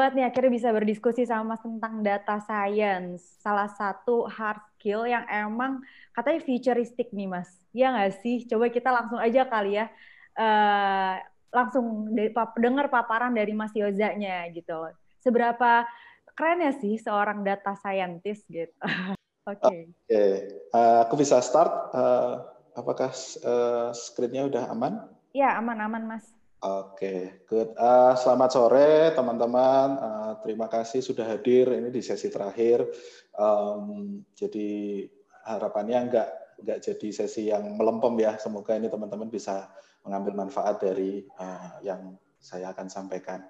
banget 0.00 0.14
nih 0.16 0.26
akhirnya 0.32 0.52
bisa 0.56 0.68
berdiskusi 0.72 1.28
sama 1.28 1.52
Mas 1.52 1.60
tentang 1.60 2.00
data 2.00 2.40
science. 2.40 3.20
Salah 3.44 3.68
satu 3.68 4.24
hard 4.24 4.64
skill 4.80 5.04
yang 5.04 5.28
emang 5.28 5.84
katanya 6.16 6.40
futuristik 6.40 7.12
nih 7.12 7.28
Mas. 7.28 7.52
Ya 7.76 7.92
nggak 7.92 8.24
sih? 8.24 8.48
Coba 8.48 8.72
kita 8.72 8.88
langsung 8.88 9.20
aja 9.20 9.44
kali 9.44 9.76
ya. 9.76 9.92
Uh, 10.32 11.20
langsung 11.52 12.08
dengar 12.56 12.88
paparan 12.88 13.36
dari 13.36 13.52
Mas 13.52 13.76
Yozanya 13.76 14.48
gitu. 14.56 14.88
Seberapa 15.20 15.84
keren 16.32 16.64
ya 16.64 16.72
sih 16.72 16.96
seorang 16.96 17.44
data 17.44 17.76
scientist 17.76 18.48
gitu. 18.48 18.72
Oke. 19.44 19.60
Okay. 19.60 19.80
Oke, 19.84 20.08
okay. 20.08 20.30
uh, 20.72 20.78
eh, 20.80 20.98
aku 21.04 21.14
bisa 21.20 21.36
start. 21.44 21.92
Uh, 21.92 22.40
apakah 22.72 23.12
uh, 23.44 23.92
screen-nya 23.92 24.48
udah 24.48 24.64
aman? 24.72 25.04
Ya, 25.36 25.60
aman-aman 25.60 26.16
Mas. 26.16 26.39
Oke, 26.60 26.92
okay, 26.92 27.20
good. 27.48 27.72
Uh, 27.72 28.12
selamat 28.20 28.52
sore 28.52 29.16
teman-teman. 29.16 29.96
Uh, 29.96 30.32
terima 30.44 30.68
kasih 30.68 31.00
sudah 31.00 31.24
hadir 31.24 31.72
ini 31.72 31.88
di 31.88 32.04
sesi 32.04 32.28
terakhir. 32.28 32.84
Um, 33.32 34.20
jadi 34.36 35.08
harapannya 35.48 36.12
nggak 36.12 36.28
nggak 36.60 36.78
jadi 36.84 37.08
sesi 37.16 37.48
yang 37.48 37.64
melempem 37.80 38.12
ya. 38.20 38.36
Semoga 38.36 38.76
ini 38.76 38.92
teman-teman 38.92 39.32
bisa 39.32 39.72
mengambil 40.04 40.36
manfaat 40.36 40.84
dari 40.84 41.24
uh, 41.40 41.80
yang 41.80 42.20
saya 42.36 42.76
akan 42.76 42.92
sampaikan. 42.92 43.40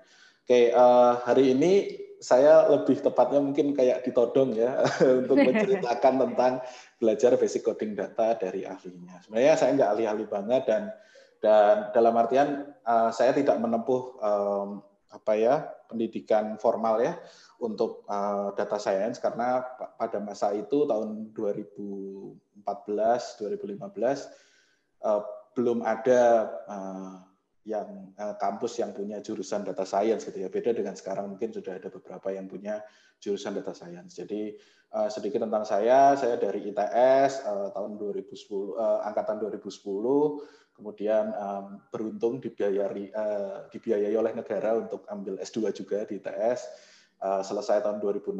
Oke, 0.46 0.46
okay, 0.46 0.64
uh, 0.70 1.18
hari 1.26 1.50
ini 1.50 1.90
saya 2.22 2.70
lebih 2.70 3.02
tepatnya 3.02 3.42
mungkin 3.42 3.74
kayak 3.74 4.06
ditodong 4.06 4.54
ya 4.54 4.86
untuk 5.26 5.34
menceritakan 5.50 6.30
tentang 6.30 6.62
belajar 7.02 7.34
basic 7.34 7.66
coding 7.66 7.98
data 7.98 8.38
dari 8.38 8.62
ahlinya. 8.62 9.18
Sebenarnya 9.18 9.58
saya 9.58 9.74
nggak 9.74 9.90
ahli-ahli 9.98 10.24
banget 10.30 10.62
dan 10.70 10.94
dan 11.40 11.88
dalam 11.96 12.12
artian 12.20 12.68
uh, 12.84 13.08
saya 13.08 13.32
tidak 13.32 13.56
menempuh 13.56 14.20
um, 14.20 14.84
apa 15.10 15.32
ya 15.34 15.66
pendidikan 15.90 16.54
formal 16.60 17.02
ya 17.02 17.18
untuk 17.58 18.06
uh, 18.06 18.54
data 18.54 18.78
science 18.78 19.18
karena 19.18 19.58
pada 19.98 20.22
masa 20.22 20.54
itu 20.54 20.86
tahun 20.86 21.34
2014 21.34 22.62
2015 22.62 25.02
uh, 25.02 25.22
belum 25.56 25.82
ada 25.82 26.46
uh, 26.70 27.26
yang 27.66 28.14
uh, 28.16 28.38
kampus 28.38 28.78
yang 28.78 28.94
punya 28.94 29.18
jurusan 29.20 29.66
data 29.66 29.84
science 29.84 30.24
gitu 30.24 30.40
ya. 30.40 30.48
Beda 30.48 30.72
dengan 30.72 30.96
sekarang 30.96 31.36
mungkin 31.36 31.52
sudah 31.52 31.76
ada 31.76 31.92
beberapa 31.92 32.32
yang 32.32 32.48
punya 32.48 32.80
jurusan 33.20 33.52
data 33.58 33.76
science. 33.76 34.16
Jadi 34.16 34.56
sedikit 35.06 35.46
tentang 35.46 35.62
saya. 35.62 36.18
Saya 36.18 36.34
dari 36.34 36.66
ITS 36.66 37.46
uh, 37.46 37.70
tahun 37.70 37.94
2010 37.94 38.74
uh, 38.74 39.06
angkatan 39.06 39.38
2010 39.38 39.70
kemudian 40.80 41.28
um, 41.36 41.76
beruntung 41.92 42.40
dibiayai, 42.40 43.12
uh, 43.12 43.68
dibiayai 43.68 44.16
oleh 44.16 44.32
negara 44.32 44.80
untuk 44.80 45.04
ambil 45.12 45.36
S2 45.44 45.68
juga 45.76 46.08
di 46.08 46.16
ITS. 46.16 46.64
Uh, 47.20 47.44
selesai 47.44 47.84
tahun 47.84 48.00
2016, 48.00 48.32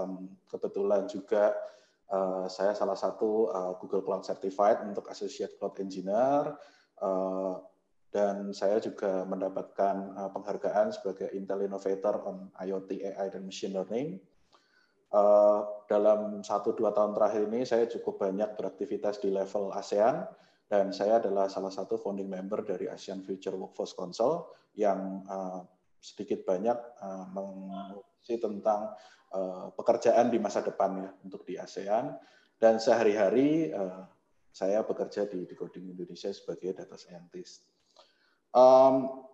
um, 0.00 0.32
kebetulan 0.48 1.04
juga 1.12 1.52
uh, 2.08 2.48
saya 2.48 2.72
salah 2.72 2.96
satu 2.96 3.52
uh, 3.52 3.76
Google 3.76 4.00
Cloud 4.00 4.24
Certified 4.24 4.80
untuk 4.88 5.12
Associate 5.12 5.52
Cloud 5.60 5.76
Engineer, 5.76 6.56
uh, 7.04 7.60
dan 8.08 8.52
saya 8.56 8.80
juga 8.80 9.28
mendapatkan 9.28 9.96
uh, 10.16 10.30
penghargaan 10.32 10.96
sebagai 10.96 11.28
Intel 11.36 11.68
Innovator 11.68 12.24
on 12.24 12.48
IoT, 12.60 13.04
AI, 13.12 13.28
dan 13.28 13.44
Machine 13.44 13.76
Learning. 13.76 14.16
Uh, 15.12 15.68
dalam 15.92 16.40
satu 16.40 16.72
dua 16.72 16.96
tahun 16.96 17.12
terakhir 17.12 17.44
ini 17.44 17.68
saya 17.68 17.84
cukup 17.84 18.24
banyak 18.24 18.56
beraktivitas 18.56 19.20
di 19.20 19.28
level 19.28 19.68
ASEAN, 19.76 20.24
dan 20.72 20.88
saya 20.88 21.20
adalah 21.20 21.52
salah 21.52 21.68
satu 21.68 22.00
founding 22.00 22.32
member 22.32 22.64
dari 22.64 22.88
ASEAN 22.88 23.20
Future 23.20 23.52
Workforce 23.52 23.92
Council 23.92 24.48
yang 24.72 25.20
uh, 25.28 25.60
sedikit 26.00 26.48
banyak 26.48 26.72
uh, 26.96 27.28
mengurusi 27.28 28.40
tentang 28.40 28.96
uh, 29.36 29.68
pekerjaan 29.76 30.32
di 30.32 30.40
masa 30.40 30.64
depan 30.64 30.96
ya 30.96 31.10
untuk 31.28 31.44
di 31.44 31.60
ASEAN 31.60 32.16
dan 32.56 32.80
sehari-hari 32.80 33.68
uh, 33.68 34.08
saya 34.48 34.80
bekerja 34.80 35.28
di, 35.28 35.44
di 35.44 35.52
Coding 35.52 35.92
Indonesia 35.92 36.32
sebagai 36.32 36.72
data 36.72 36.96
scientist. 36.96 37.68
Um, 38.56 39.28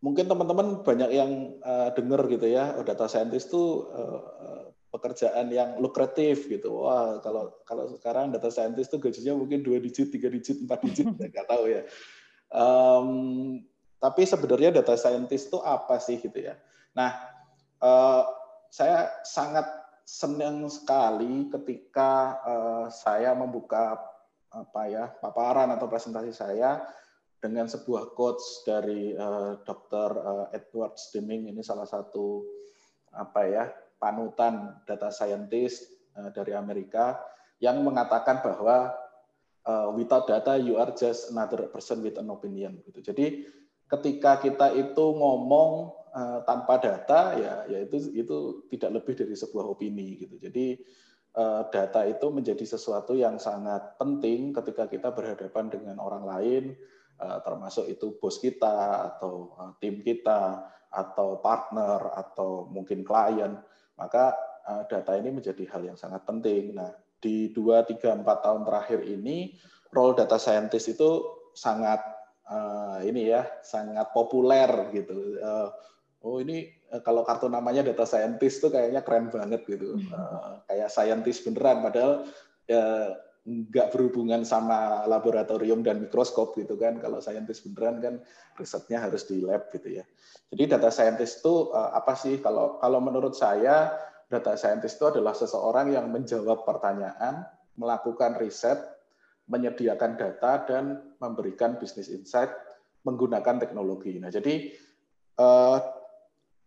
mungkin 0.00 0.32
teman-teman 0.32 0.80
banyak 0.80 1.10
yang 1.12 1.60
uh, 1.60 1.92
dengar 1.92 2.24
gitu 2.32 2.48
ya, 2.48 2.72
oh, 2.72 2.84
data 2.88 3.04
scientist 3.04 3.52
itu 3.52 3.84
uh, 3.92 4.72
pekerjaan 4.96 5.52
yang 5.52 5.76
lukratif 5.76 6.48
gitu. 6.48 6.80
Wah, 6.80 7.20
kalau 7.20 7.52
kalau 7.68 7.92
sekarang 7.92 8.32
data 8.32 8.48
scientist 8.48 8.88
tuh 8.88 8.98
gajinya 8.98 9.36
mungkin 9.36 9.60
dua 9.60 9.76
digit, 9.76 10.08
tiga 10.08 10.32
digit, 10.32 10.64
empat 10.64 10.80
digit, 10.88 11.06
nggak 11.20 11.44
tahu 11.44 11.68
ya. 11.68 11.84
Um, 12.48 13.08
tapi 14.00 14.24
sebenarnya 14.24 14.72
data 14.72 14.96
scientist 14.96 15.52
itu 15.52 15.60
apa 15.60 16.00
sih 16.00 16.16
gitu 16.16 16.40
ya? 16.40 16.56
Nah, 16.96 17.12
uh, 17.84 18.24
saya 18.72 19.12
sangat 19.28 19.68
senang 20.08 20.64
sekali 20.72 21.52
ketika 21.52 22.40
uh, 22.46 22.86
saya 22.88 23.36
membuka 23.36 24.00
apa 24.48 24.82
ya 24.88 25.04
paparan 25.20 25.68
atau 25.76 25.84
presentasi 25.90 26.32
saya 26.32 26.80
dengan 27.36 27.68
sebuah 27.68 28.16
quotes 28.16 28.64
dari 28.64 29.12
uh, 29.12 29.60
Dr. 29.60 30.10
Edward 30.56 30.96
Deming 31.12 31.52
ini 31.52 31.60
salah 31.60 31.84
satu 31.84 32.46
apa 33.12 33.42
ya 33.48 33.64
panutan 33.96 34.76
data 34.84 35.08
scientist 35.08 35.88
eh, 36.16 36.30
dari 36.32 36.52
Amerika 36.52 37.16
yang 37.56 37.80
mengatakan 37.80 38.44
bahwa 38.44 38.92
uh, 39.64 39.88
without 39.96 40.28
data 40.28 40.60
you 40.60 40.76
are 40.76 40.92
just 40.92 41.32
another 41.32 41.72
person 41.72 42.04
with 42.04 42.20
an 42.20 42.28
opinion 42.28 42.76
gitu. 42.84 43.00
Jadi 43.00 43.48
ketika 43.88 44.36
kita 44.36 44.76
itu 44.76 45.04
ngomong 45.16 45.88
uh, 46.12 46.44
tanpa 46.44 46.76
data 46.76 47.32
ya 47.40 47.54
ya 47.64 47.78
itu 47.88 48.68
tidak 48.68 49.00
lebih 49.00 49.14
dari 49.16 49.32
sebuah 49.32 49.64
opini 49.64 50.20
gitu. 50.20 50.36
Jadi 50.36 50.76
data 51.68 52.08
itu 52.08 52.32
menjadi 52.32 52.64
sesuatu 52.64 53.12
yang 53.12 53.36
sangat 53.36 54.00
penting 54.00 54.56
ketika 54.56 54.88
kita 54.88 55.12
berhadapan 55.12 55.68
dengan 55.68 56.00
orang 56.00 56.24
lain 56.24 56.72
termasuk 57.44 57.92
itu 57.92 58.16
bos 58.16 58.40
kita 58.40 59.04
atau 59.04 59.52
tim 59.76 60.00
kita 60.00 60.64
atau 60.96 61.36
partner 61.44 62.08
atau 62.16 62.64
mungkin 62.72 63.04
klien 63.04 63.60
maka 63.96 64.36
uh, 64.68 64.84
data 64.88 65.16
ini 65.16 65.32
menjadi 65.32 65.64
hal 65.72 65.82
yang 65.84 65.98
sangat 65.98 66.22
penting. 66.28 66.76
Nah, 66.76 66.92
di 67.20 67.50
2, 67.52 67.84
3, 67.84 68.22
4 68.22 68.44
tahun 68.44 68.62
terakhir 68.68 69.00
ini, 69.04 69.56
role 69.92 70.14
data 70.14 70.36
scientist 70.36 70.92
itu 70.92 71.24
sangat 71.56 71.98
uh, 72.48 73.00
ini 73.02 73.32
ya, 73.32 73.48
sangat 73.64 74.12
populer 74.12 74.68
gitu. 74.92 75.40
Uh, 75.40 75.68
oh 76.22 76.38
ini 76.38 76.68
kalau 77.02 77.26
kartu 77.26 77.50
namanya 77.50 77.82
data 77.82 78.06
scientist 78.06 78.62
tuh 78.62 78.70
kayaknya 78.70 79.02
keren 79.02 79.32
banget 79.32 79.64
gitu. 79.66 79.98
Uh, 80.12 80.60
kayak 80.68 80.92
scientist 80.92 81.42
beneran, 81.48 81.82
padahal 81.82 82.12
uh, 82.70 83.10
nggak 83.46 83.94
berhubungan 83.94 84.42
sama 84.42 85.06
laboratorium 85.06 85.86
dan 85.86 86.02
mikroskop 86.02 86.58
gitu 86.58 86.74
kan. 86.74 86.98
Kalau 86.98 87.22
scientist 87.22 87.62
beneran 87.62 88.02
kan 88.02 88.14
risetnya 88.58 88.98
harus 89.06 89.22
di 89.30 89.38
lab 89.38 89.70
gitu 89.70 90.02
ya. 90.02 90.04
Jadi 90.50 90.62
data 90.66 90.90
scientist 90.90 91.40
itu 91.40 91.70
eh, 91.70 91.90
apa 91.94 92.18
sih? 92.18 92.42
Kalau 92.42 92.82
kalau 92.82 92.98
menurut 92.98 93.38
saya 93.38 93.94
data 94.26 94.58
scientist 94.58 94.98
itu 94.98 95.06
adalah 95.06 95.32
seseorang 95.38 95.94
yang 95.94 96.10
menjawab 96.10 96.66
pertanyaan, 96.66 97.46
melakukan 97.78 98.34
riset, 98.42 98.82
menyediakan 99.46 100.18
data 100.18 100.66
dan 100.66 101.14
memberikan 101.22 101.78
bisnis 101.78 102.10
insight 102.10 102.50
menggunakan 103.06 103.62
teknologi. 103.62 104.18
Nah, 104.18 104.34
jadi 104.34 104.74
eh, 105.38 105.78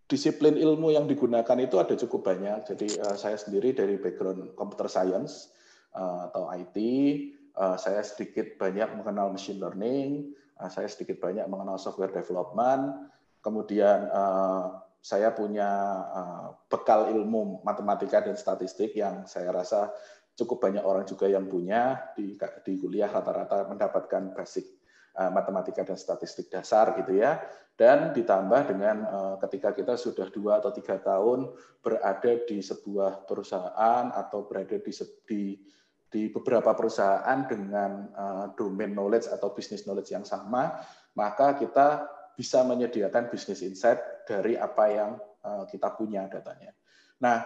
disiplin 0.08 0.56
ilmu 0.56 0.96
yang 0.96 1.06
digunakan 1.12 1.60
itu 1.60 1.76
ada 1.76 2.00
cukup 2.00 2.32
banyak. 2.32 2.72
Jadi 2.72 2.88
eh, 2.88 3.16
saya 3.20 3.36
sendiri 3.36 3.76
dari 3.76 4.00
background 4.00 4.56
computer 4.56 4.88
science 4.88 5.59
atau 5.96 6.50
IT, 6.54 6.78
saya 7.78 8.02
sedikit 8.06 8.56
banyak 8.56 9.00
mengenal 9.00 9.34
machine 9.34 9.60
learning, 9.60 10.32
saya 10.70 10.88
sedikit 10.88 11.20
banyak 11.20 11.48
mengenal 11.48 11.80
software 11.80 12.12
development, 12.12 13.10
kemudian 13.44 14.08
saya 15.00 15.32
punya 15.32 15.70
bekal 16.68 17.08
ilmu 17.12 17.64
matematika 17.64 18.20
dan 18.24 18.36
statistik 18.36 18.96
yang 18.96 19.24
saya 19.24 19.52
rasa 19.56 19.92
cukup 20.36 20.72
banyak 20.72 20.84
orang 20.84 21.04
juga 21.04 21.28
yang 21.28 21.48
punya 21.52 22.00
di, 22.16 22.36
di 22.64 22.74
kuliah 22.80 23.12
rata-rata 23.12 23.68
mendapatkan 23.68 24.32
basic 24.36 24.80
matematika 25.20 25.84
dan 25.84 26.00
statistik 26.00 26.48
dasar 26.48 26.96
gitu 26.96 27.20
ya. 27.20 27.44
Dan 27.80 28.12
ditambah 28.12 28.76
dengan 28.76 29.08
ketika 29.40 29.72
kita 29.72 29.96
sudah 29.96 30.28
dua 30.32 30.60
atau 30.60 30.72
tiga 30.76 31.00
tahun 31.00 31.48
berada 31.80 32.44
di 32.44 32.60
sebuah 32.60 33.24
perusahaan 33.24 34.12
atau 34.12 34.44
berada 34.48 34.76
di 34.76 34.92
di, 35.24 35.56
di 36.10 36.34
beberapa 36.34 36.74
perusahaan 36.74 37.46
dengan 37.46 38.10
uh, 38.18 38.46
domain 38.58 38.90
knowledge 38.92 39.30
atau 39.30 39.54
business 39.54 39.86
knowledge 39.86 40.10
yang 40.10 40.26
sama 40.26 40.82
maka 41.14 41.54
kita 41.54 42.10
bisa 42.34 42.66
menyediakan 42.66 43.30
bisnis 43.30 43.62
insight 43.62 44.00
dari 44.26 44.58
apa 44.58 44.86
yang 44.90 45.12
uh, 45.44 45.68
kita 45.68 45.92
punya 45.94 46.26
datanya. 46.32 46.72
Nah, 47.20 47.44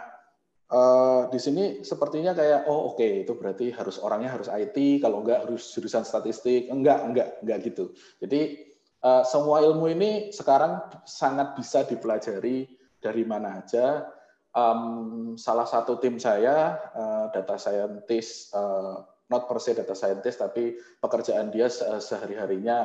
uh, 0.70 1.26
di 1.34 1.42
sini 1.42 1.82
sepertinya 1.82 2.38
kayak 2.38 2.70
oh 2.70 2.94
oke 2.94 3.02
okay, 3.02 3.26
itu 3.26 3.34
berarti 3.34 3.74
harus 3.74 3.98
orangnya 3.98 4.38
harus 4.38 4.54
IT, 4.54 5.02
kalau 5.02 5.26
enggak 5.26 5.50
harus 5.50 5.66
jurusan 5.74 6.06
statistik. 6.06 6.70
Enggak, 6.70 7.10
enggak, 7.10 7.42
enggak 7.42 7.58
gitu. 7.66 7.90
Jadi 8.22 8.70
semua 9.04 9.60
ilmu 9.60 9.92
ini 9.92 10.32
sekarang 10.32 10.80
sangat 11.04 11.60
bisa 11.60 11.84
dipelajari 11.84 12.72
dari 13.04 13.24
mana 13.28 13.60
aja. 13.60 14.08
Um, 14.54 15.34
salah 15.34 15.66
satu 15.66 15.98
tim 15.98 16.22
saya, 16.22 16.78
uh, 16.94 17.26
data 17.34 17.58
scientist, 17.58 18.54
uh, 18.54 19.02
not 19.26 19.50
per 19.50 19.58
se 19.58 19.74
data 19.74 19.98
scientist, 19.98 20.46
tapi 20.46 20.78
pekerjaan 21.02 21.50
dia 21.50 21.66
sehari-harinya 21.98 22.78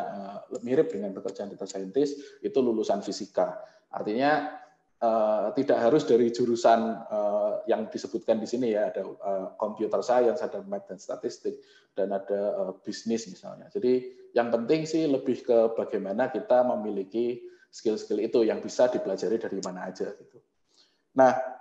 uh, 0.49 0.61
mirip 0.65 0.89
dengan 0.89 1.13
pekerjaan 1.13 1.53
data 1.53 1.69
scientist, 1.69 2.41
itu 2.41 2.57
lulusan 2.65 3.05
fisika. 3.05 3.61
Artinya 3.93 4.49
uh, 5.05 5.53
tidak 5.53 5.77
harus 5.77 6.09
dari 6.09 6.33
jurusan 6.33 7.05
uh, 7.05 7.61
yang 7.69 7.93
disebutkan 7.93 8.41
di 8.41 8.49
sini 8.49 8.73
ya, 8.73 8.89
ada 8.89 9.05
uh, 9.05 9.49
computer 9.61 10.01
science, 10.01 10.41
ada 10.41 10.65
math 10.65 10.89
dan 10.89 10.97
statistik, 10.97 11.61
dan 11.93 12.17
ada 12.17 12.41
uh, 12.65 12.73
bisnis 12.81 13.29
misalnya. 13.29 13.69
Jadi 13.69 14.09
yang 14.33 14.49
penting 14.49 14.89
sih 14.89 15.05
lebih 15.05 15.45
ke 15.45 15.77
bagaimana 15.77 16.33
kita 16.33 16.65
memiliki 16.65 17.45
skill-skill 17.69 18.25
itu 18.25 18.41
yang 18.49 18.65
bisa 18.65 18.89
dipelajari 18.89 19.37
dari 19.37 19.61
mana 19.61 19.93
aja 19.93 20.09
gitu. 20.17 20.41
Nah, 21.13 21.58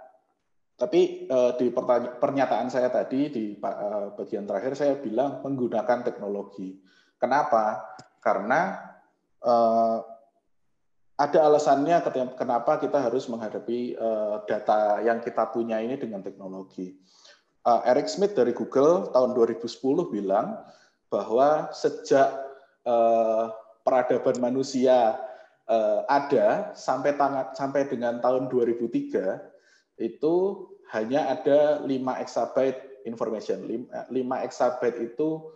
tapi 0.77 1.25
eh, 1.25 1.51
di 1.57 1.73
pernyataan 2.21 2.69
saya 2.69 2.93
tadi 2.93 3.33
di 3.33 3.45
eh, 3.57 4.07
bagian 4.13 4.45
terakhir 4.45 4.77
saya 4.77 4.93
bilang 5.01 5.41
menggunakan 5.41 6.05
teknologi. 6.05 6.77
Kenapa? 7.17 7.81
Karena 8.21 8.77
eh, 9.41 9.97
ada 11.17 11.39
alasannya 11.49 11.97
kenapa 12.37 12.77
kita 12.77 13.01
harus 13.09 13.25
menghadapi 13.25 13.97
data 14.45 15.01
yang 15.01 15.17
kita 15.17 15.49
punya 15.49 15.81
ini 15.81 15.97
dengan 15.97 16.21
teknologi. 16.21 16.93
Eric 17.65 18.05
Smith 18.05 18.37
dari 18.37 18.53
Google 18.53 19.09
tahun 19.09 19.33
2010 19.33 19.65
bilang 20.13 20.61
bahwa 21.09 21.73
sejak 21.73 22.37
peradaban 23.81 24.37
manusia 24.37 25.17
ada 26.05 26.69
sampai 26.77 27.17
sampai 27.57 27.89
dengan 27.89 28.21
tahun 28.21 28.45
2003 28.45 29.56
itu 29.97 30.35
hanya 30.93 31.33
ada 31.33 31.83
5 31.83 31.89
exabyte 32.23 33.03
information. 33.09 33.65
5 33.65 34.13
eh, 34.13 34.39
exabyte 34.45 34.99
itu 35.03 35.51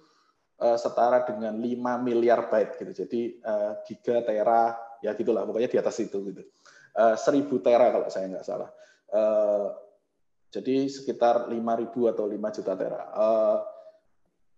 eh, 0.60 0.78
setara 0.78 1.24
dengan 1.24 1.56
5 1.56 2.06
miliar 2.06 2.50
byte 2.52 2.82
gitu. 2.82 2.92
Jadi 3.06 3.22
eh, 3.40 3.72
giga, 3.88 4.26
tera, 4.26 4.76
ya 5.00 5.14
gitulah 5.16 5.46
pokoknya 5.48 5.70
di 5.72 5.80
atas 5.80 5.98
itu 6.02 6.20
gitu. 6.34 6.44
1000 6.92 7.16
tera 7.64 7.88
kalau 7.88 8.12
saya 8.12 8.28
nggak 8.28 8.44
salah. 8.44 8.68
Jadi 10.52 10.92
sekitar 10.92 11.48
5.000 11.48 12.12
atau 12.12 12.28
5 12.28 12.56
juta 12.60 12.74
tera. 12.76 13.02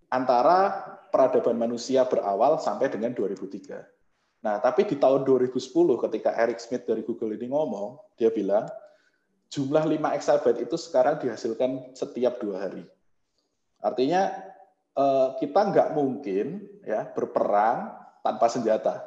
Antara 0.10 0.60
peradaban 1.14 1.54
manusia 1.62 2.10
berawal 2.10 2.58
sampai 2.58 2.90
dengan 2.90 3.14
2003. 3.14 3.86
Nah, 4.42 4.58
tapi 4.58 4.90
di 4.90 4.98
tahun 4.98 5.22
2010 5.30 5.54
ketika 6.10 6.34
Eric 6.34 6.58
Smith 6.58 6.90
dari 6.90 7.06
Google 7.06 7.38
ini 7.38 7.54
ngomong, 7.54 8.18
dia 8.18 8.34
bilang 8.34 8.66
jumlah 9.54 9.86
5 9.86 10.18
exabyte 10.18 10.66
itu 10.66 10.76
sekarang 10.82 11.22
dihasilkan 11.22 11.94
setiap 11.94 12.42
dua 12.42 12.66
hari. 12.66 12.82
Artinya 13.86 14.34
eh, 14.98 15.28
kita 15.38 15.62
nggak 15.70 15.90
mungkin 15.94 16.66
ya 16.82 17.06
berperang 17.14 17.94
tanpa 18.26 18.50
senjata. 18.50 19.06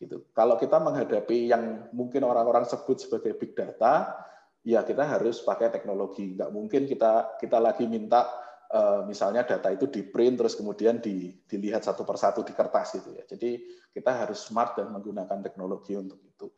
Gitu. 0.00 0.32
Kalau 0.32 0.56
kita 0.56 0.80
menghadapi 0.80 1.52
yang 1.52 1.92
mungkin 1.92 2.24
orang-orang 2.24 2.64
sebut 2.64 3.04
sebagai 3.04 3.36
big 3.36 3.52
data, 3.52 4.16
ya 4.64 4.80
kita 4.80 5.04
harus 5.04 5.44
pakai 5.44 5.68
teknologi. 5.68 6.40
Nggak 6.40 6.50
mungkin 6.56 6.88
kita 6.88 7.36
kita 7.36 7.60
lagi 7.60 7.84
minta 7.84 8.32
eh, 8.72 9.04
misalnya 9.04 9.44
data 9.44 9.68
itu 9.68 9.92
di 9.92 10.08
print 10.08 10.40
terus 10.40 10.56
kemudian 10.56 11.04
di, 11.04 11.36
dilihat 11.44 11.84
satu 11.84 12.08
persatu 12.08 12.40
di 12.40 12.56
kertas 12.56 12.96
gitu 12.96 13.12
ya. 13.12 13.28
Jadi 13.28 13.60
kita 13.92 14.24
harus 14.24 14.40
smart 14.40 14.80
dan 14.80 14.88
menggunakan 14.88 15.44
teknologi 15.44 15.92
untuk 16.00 16.24
itu. 16.24 16.48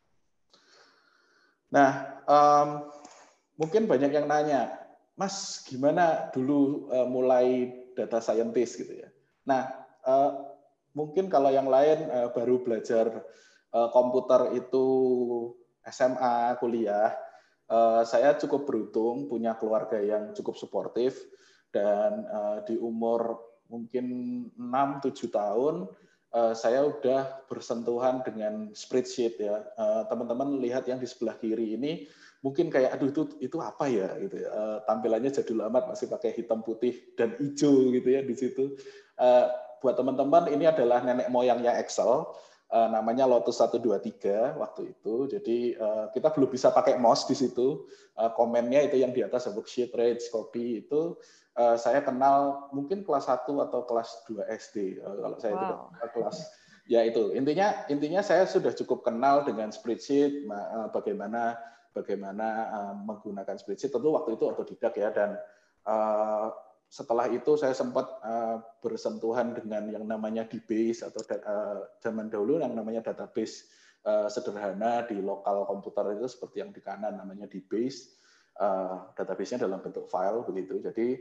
Nah, 1.73 2.21
um, 2.29 2.85
mungkin 3.57 3.89
banyak 3.89 4.13
yang 4.13 4.29
nanya, 4.29 4.77
Mas, 5.17 5.65
gimana 5.65 6.29
dulu 6.29 6.89
uh, 6.93 7.09
mulai 7.09 7.73
data 7.97 8.21
scientist 8.21 8.77
gitu 8.77 8.93
ya? 8.93 9.09
Nah, 9.49 9.73
uh, 10.05 10.53
mungkin 10.93 11.33
kalau 11.33 11.49
yang 11.49 11.65
lain 11.65 12.05
uh, 12.13 12.29
baru 12.29 12.61
belajar 12.61 13.25
uh, 13.73 13.89
komputer 13.89 14.53
itu 14.53 14.85
SMA, 15.89 16.61
kuliah, 16.61 17.17
uh, 17.73 18.05
saya 18.05 18.37
cukup 18.37 18.69
beruntung 18.69 19.25
punya 19.25 19.57
keluarga 19.57 19.97
yang 19.97 20.31
cukup 20.37 20.53
suportif 20.53 21.17
dan 21.73 22.29
uh, 22.29 22.57
di 22.69 22.77
umur 22.77 23.41
mungkin 23.65 24.05
6-7 24.53 25.33
tahun 25.33 25.89
uh, 26.33 26.53
saya 26.57 26.83
udah 26.83 27.45
bersentuhan 27.47 28.25
dengan 28.25 28.73
spreadsheet 28.73 29.37
ya. 29.39 29.63
Uh, 29.77 30.03
teman-teman 30.09 30.59
lihat 30.59 30.89
yang 30.89 30.97
di 30.97 31.07
sebelah 31.07 31.37
kiri 31.37 31.77
ini 31.77 32.09
mungkin 32.43 32.67
kayak 32.67 32.99
aduh 32.99 33.07
itu 33.07 33.23
itu 33.39 33.57
apa 33.63 33.87
ya 33.87 34.11
gitu 34.19 34.43
ya. 34.43 34.49
Uh, 34.51 34.77
tampilannya 34.89 35.31
jadul 35.31 35.63
amat 35.69 35.87
masih 35.87 36.11
pakai 36.11 36.35
hitam 36.35 36.59
putih 36.65 37.15
dan 37.15 37.37
hijau 37.39 37.93
gitu 37.93 38.09
ya 38.09 38.21
di 38.25 38.35
situ. 38.35 38.75
Uh, 39.15 39.47
buat 39.79 39.95
teman-teman 39.95 40.51
ini 40.51 40.67
adalah 40.67 40.99
nenek 41.05 41.29
moyangnya 41.31 41.79
Excel. 41.79 42.27
Uh, 42.73 42.89
namanya 42.89 43.29
Lotus 43.29 43.61
123 43.61 44.57
waktu 44.57 44.97
itu. 44.97 45.15
Jadi 45.29 45.77
uh, 45.77 46.09
kita 46.09 46.33
belum 46.33 46.49
bisa 46.49 46.73
pakai 46.73 46.97
mouse 46.97 47.29
di 47.29 47.37
situ. 47.37 47.85
Uh, 48.17 48.33
komennya 48.33 48.89
itu 48.89 48.97
yang 48.97 49.13
di 49.13 49.21
atas 49.21 49.45
worksheet, 49.45 49.93
range, 49.93 50.25
copy 50.33 50.81
itu 50.81 51.13
uh, 51.57 51.77
saya 51.77 52.01
kenal 52.01 52.69
mungkin 52.73 53.05
kelas 53.05 53.29
1 53.29 53.45
atau 53.49 53.81
kelas 53.85 54.09
2 54.29 54.43
SD 54.49 55.01
uh, 55.01 55.15
kalau 55.21 55.37
saya 55.37 55.53
wow. 55.53 55.89
itu 55.89 56.07
kelas 56.19 56.37
ya 56.87 57.01
itu. 57.07 57.31
Intinya 57.35 57.87
intinya 57.87 58.21
saya 58.23 58.43
sudah 58.43 58.75
cukup 58.75 59.07
kenal 59.07 59.47
dengan 59.47 59.71
spreadsheet 59.71 60.47
uh, 60.49 60.91
bagaimana 60.91 61.55
bagaimana 61.95 62.47
uh, 62.73 62.93
menggunakan 62.97 63.55
spreadsheet. 63.55 63.93
Tentu 63.93 64.11
waktu 64.11 64.35
itu 64.35 64.43
otodidak 64.49 64.93
ya 64.97 65.09
dan 65.13 65.39
uh, 65.87 66.51
setelah 66.93 67.25
itu 67.31 67.57
saya 67.57 67.73
sempat 67.73 68.05
uh, 68.21 68.61
bersentuhan 68.85 69.57
dengan 69.57 69.89
yang 69.89 70.05
namanya 70.05 70.45
DBase 70.45 71.01
atau 71.01 71.25
uh, 71.25 71.89
zaman 72.03 72.29
dahulu 72.29 72.61
yang 72.61 72.77
namanya 72.77 73.01
database 73.01 73.65
uh, 74.05 74.29
sederhana 74.29 75.01
di 75.09 75.17
lokal 75.17 75.65
komputer 75.65 76.13
itu 76.13 76.29
seperti 76.29 76.61
yang 76.61 76.69
di 76.69 76.85
kanan 76.85 77.17
namanya 77.17 77.49
DBase 77.49 78.13
uh, 78.61 79.09
database-nya 79.17 79.65
dalam 79.65 79.81
bentuk 79.81 80.05
file 80.05 80.45
begitu. 80.45 80.85
Jadi 80.85 81.17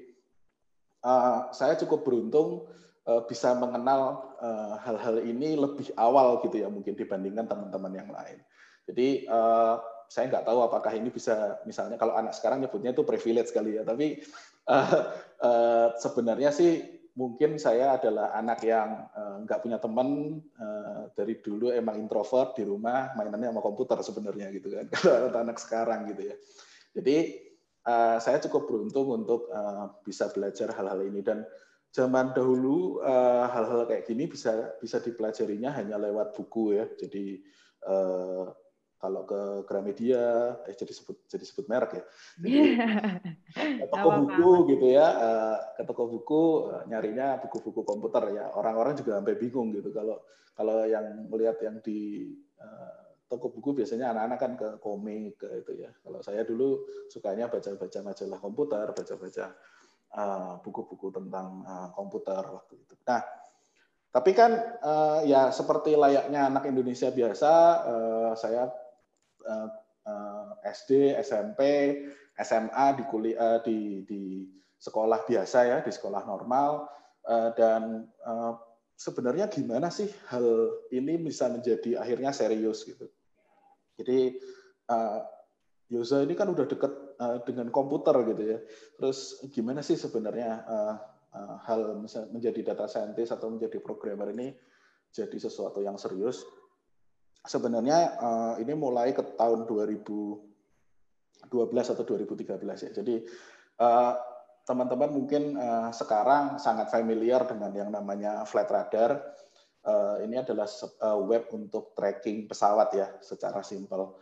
uh, 1.02 1.50
saya 1.54 1.74
cukup 1.78 2.06
beruntung 2.06 2.66
uh, 3.06 3.22
bisa 3.26 3.54
mengenal 3.58 4.34
uh, 4.38 4.78
hal-hal 4.82 5.22
ini 5.22 5.58
lebih 5.58 5.90
awal 5.98 6.40
gitu 6.46 6.62
ya 6.62 6.68
mungkin 6.70 6.94
dibandingkan 6.94 7.46
teman-teman 7.46 7.92
yang 7.92 8.10
lain. 8.10 8.38
Jadi 8.86 9.26
uh, 9.30 9.78
saya 10.10 10.28
nggak 10.28 10.44
tahu 10.44 10.58
apakah 10.66 10.92
ini 10.92 11.08
bisa 11.08 11.62
misalnya 11.64 11.96
kalau 11.96 12.18
anak 12.18 12.36
sekarang 12.36 12.60
nyebutnya 12.60 12.92
itu 12.92 13.02
privilege 13.06 13.48
sekali 13.54 13.78
ya, 13.78 13.82
tapi 13.86 14.20
uh, 14.68 14.98
uh, 15.40 15.88
sebenarnya 15.96 16.50
sih 16.52 17.00
mungkin 17.12 17.60
saya 17.60 18.00
adalah 18.00 18.32
anak 18.32 18.64
yang 18.64 19.04
uh, 19.12 19.36
nggak 19.44 19.60
punya 19.60 19.76
teman 19.76 20.40
uh, 20.56 21.12
dari 21.12 21.44
dulu 21.44 21.68
emang 21.68 22.00
introvert 22.00 22.56
di 22.56 22.64
rumah 22.64 23.12
mainannya 23.12 23.52
sama 23.52 23.60
komputer 23.60 24.00
sebenarnya 24.00 24.48
gitu 24.48 24.72
kan 24.72 24.88
kalau 24.96 25.28
anak 25.36 25.60
sekarang 25.60 26.08
gitu 26.08 26.32
ya. 26.32 26.36
Jadi 26.92 27.16
uh, 27.86 28.18
saya 28.22 28.38
cukup 28.42 28.68
beruntung 28.70 29.22
untuk 29.22 29.50
uh, 29.50 29.90
bisa 30.06 30.30
belajar 30.30 30.70
hal-hal 30.74 31.02
ini 31.06 31.20
dan 31.22 31.46
zaman 31.92 32.32
dahulu 32.32 33.02
uh, 33.04 33.46
hal-hal 33.52 33.84
kayak 33.84 34.08
gini 34.08 34.24
bisa 34.24 34.72
bisa 34.80 35.02
dipelajarinya 35.02 35.74
hanya 35.76 36.00
lewat 36.00 36.34
buku 36.34 36.78
ya. 36.78 36.86
Jadi 36.96 37.42
uh, 37.86 38.48
kalau 39.02 39.26
ke 39.26 39.66
Gramedia, 39.66 40.54
eh 40.62 40.78
jadi 40.78 40.94
sebut 40.94 41.26
jadi 41.26 41.42
sebut 41.42 41.66
merek 41.66 41.98
ya. 41.98 42.04
Jadi, 42.38 42.78
ke 43.82 43.86
toko 43.90 44.08
buku 44.22 44.50
gitu 44.78 44.86
ya, 44.94 45.06
ke 45.74 45.82
toko 45.82 46.06
buku 46.06 46.42
nyarinya 46.86 47.42
buku-buku 47.42 47.82
komputer 47.82 48.30
ya. 48.30 48.54
Orang-orang 48.54 48.94
juga 48.94 49.18
sampai 49.18 49.34
bingung 49.34 49.74
gitu 49.74 49.90
kalau 49.90 50.22
kalau 50.54 50.86
yang 50.86 51.26
melihat 51.26 51.58
yang 51.66 51.82
di 51.82 52.30
toko 53.32 53.48
buku 53.48 53.80
biasanya 53.80 54.12
anak-anak 54.12 54.38
kan 54.38 54.52
ke 54.60 54.68
komik 54.84 55.40
ke 55.40 55.48
itu 55.64 55.88
ya. 55.88 55.90
Kalau 56.04 56.20
saya 56.20 56.44
dulu 56.44 56.84
sukanya 57.08 57.48
baca-baca 57.48 58.04
majalah 58.04 58.36
komputer, 58.36 58.86
baca-baca 58.92 59.46
uh, 60.12 60.60
buku-buku 60.60 61.08
tentang 61.08 61.64
uh, 61.64 61.88
komputer 61.96 62.44
waktu 62.44 62.76
itu. 62.76 62.94
Nah, 63.08 63.24
tapi 64.12 64.36
kan 64.36 64.52
uh, 64.84 65.24
ya 65.24 65.48
seperti 65.48 65.96
layaknya 65.96 66.52
anak 66.52 66.68
Indonesia 66.68 67.08
biasa, 67.08 67.52
uh, 67.88 68.32
saya 68.36 68.68
uh, 69.48 69.68
uh, 70.04 70.52
SD, 70.68 71.16
SMP, 71.24 71.60
SMA 72.36 72.86
di 73.00 73.02
kuliah 73.08 73.64
di 73.64 74.04
di 74.04 74.44
sekolah 74.76 75.24
biasa 75.24 75.58
ya, 75.64 75.78
di 75.80 75.88
sekolah 75.88 76.28
normal 76.28 76.84
uh, 77.24 77.48
dan 77.56 78.04
uh, 78.28 78.60
sebenarnya 78.92 79.48
gimana 79.48 79.88
sih 79.88 80.12
hal 80.28 80.44
ini 80.92 81.16
bisa 81.16 81.48
menjadi 81.48 81.96
akhirnya 81.96 82.36
serius 82.36 82.84
gitu. 82.84 83.08
Jadi 84.02 84.34
uh, 84.90 85.20
Yosa 85.92 86.26
ini 86.26 86.34
kan 86.34 86.50
udah 86.50 86.66
deket 86.66 86.92
uh, 87.22 87.38
dengan 87.46 87.70
komputer 87.70 88.26
gitu 88.34 88.42
ya. 88.42 88.58
Terus 88.98 89.46
gimana 89.54 89.80
sih 89.80 89.94
sebenarnya 89.94 90.50
uh, 90.66 90.94
uh, 91.38 91.56
hal 91.70 92.02
menjadi 92.34 92.74
data 92.74 92.90
scientist 92.90 93.38
atau 93.38 93.54
menjadi 93.54 93.78
programmer 93.78 94.34
ini 94.34 94.50
jadi 95.14 95.36
sesuatu 95.38 95.78
yang 95.84 96.00
serius? 96.00 96.42
sebenarnya 97.42 97.98
uh, 98.22 98.54
ini 98.62 98.72
mulai 98.74 99.10
ke 99.10 99.22
tahun 99.34 99.66
2012 99.66 101.50
atau 101.66 102.04
2013 102.06 102.86
ya. 102.86 102.90
Jadi 102.94 103.14
uh, 103.82 104.14
teman-teman 104.62 105.10
mungkin 105.10 105.58
uh, 105.58 105.90
sekarang 105.90 106.62
sangat 106.62 106.94
familiar 106.94 107.42
dengan 107.50 107.74
yang 107.74 107.90
namanya 107.90 108.46
flight 108.46 108.70
radar. 108.70 109.18
Uh, 109.82 110.22
ini 110.22 110.38
adalah 110.38 110.70
uh, 111.02 111.18
web 111.26 111.50
untuk 111.50 111.90
tracking 111.98 112.46
pesawat 112.46 112.94
ya, 112.94 113.10
secara 113.18 113.66
simpel. 113.66 114.14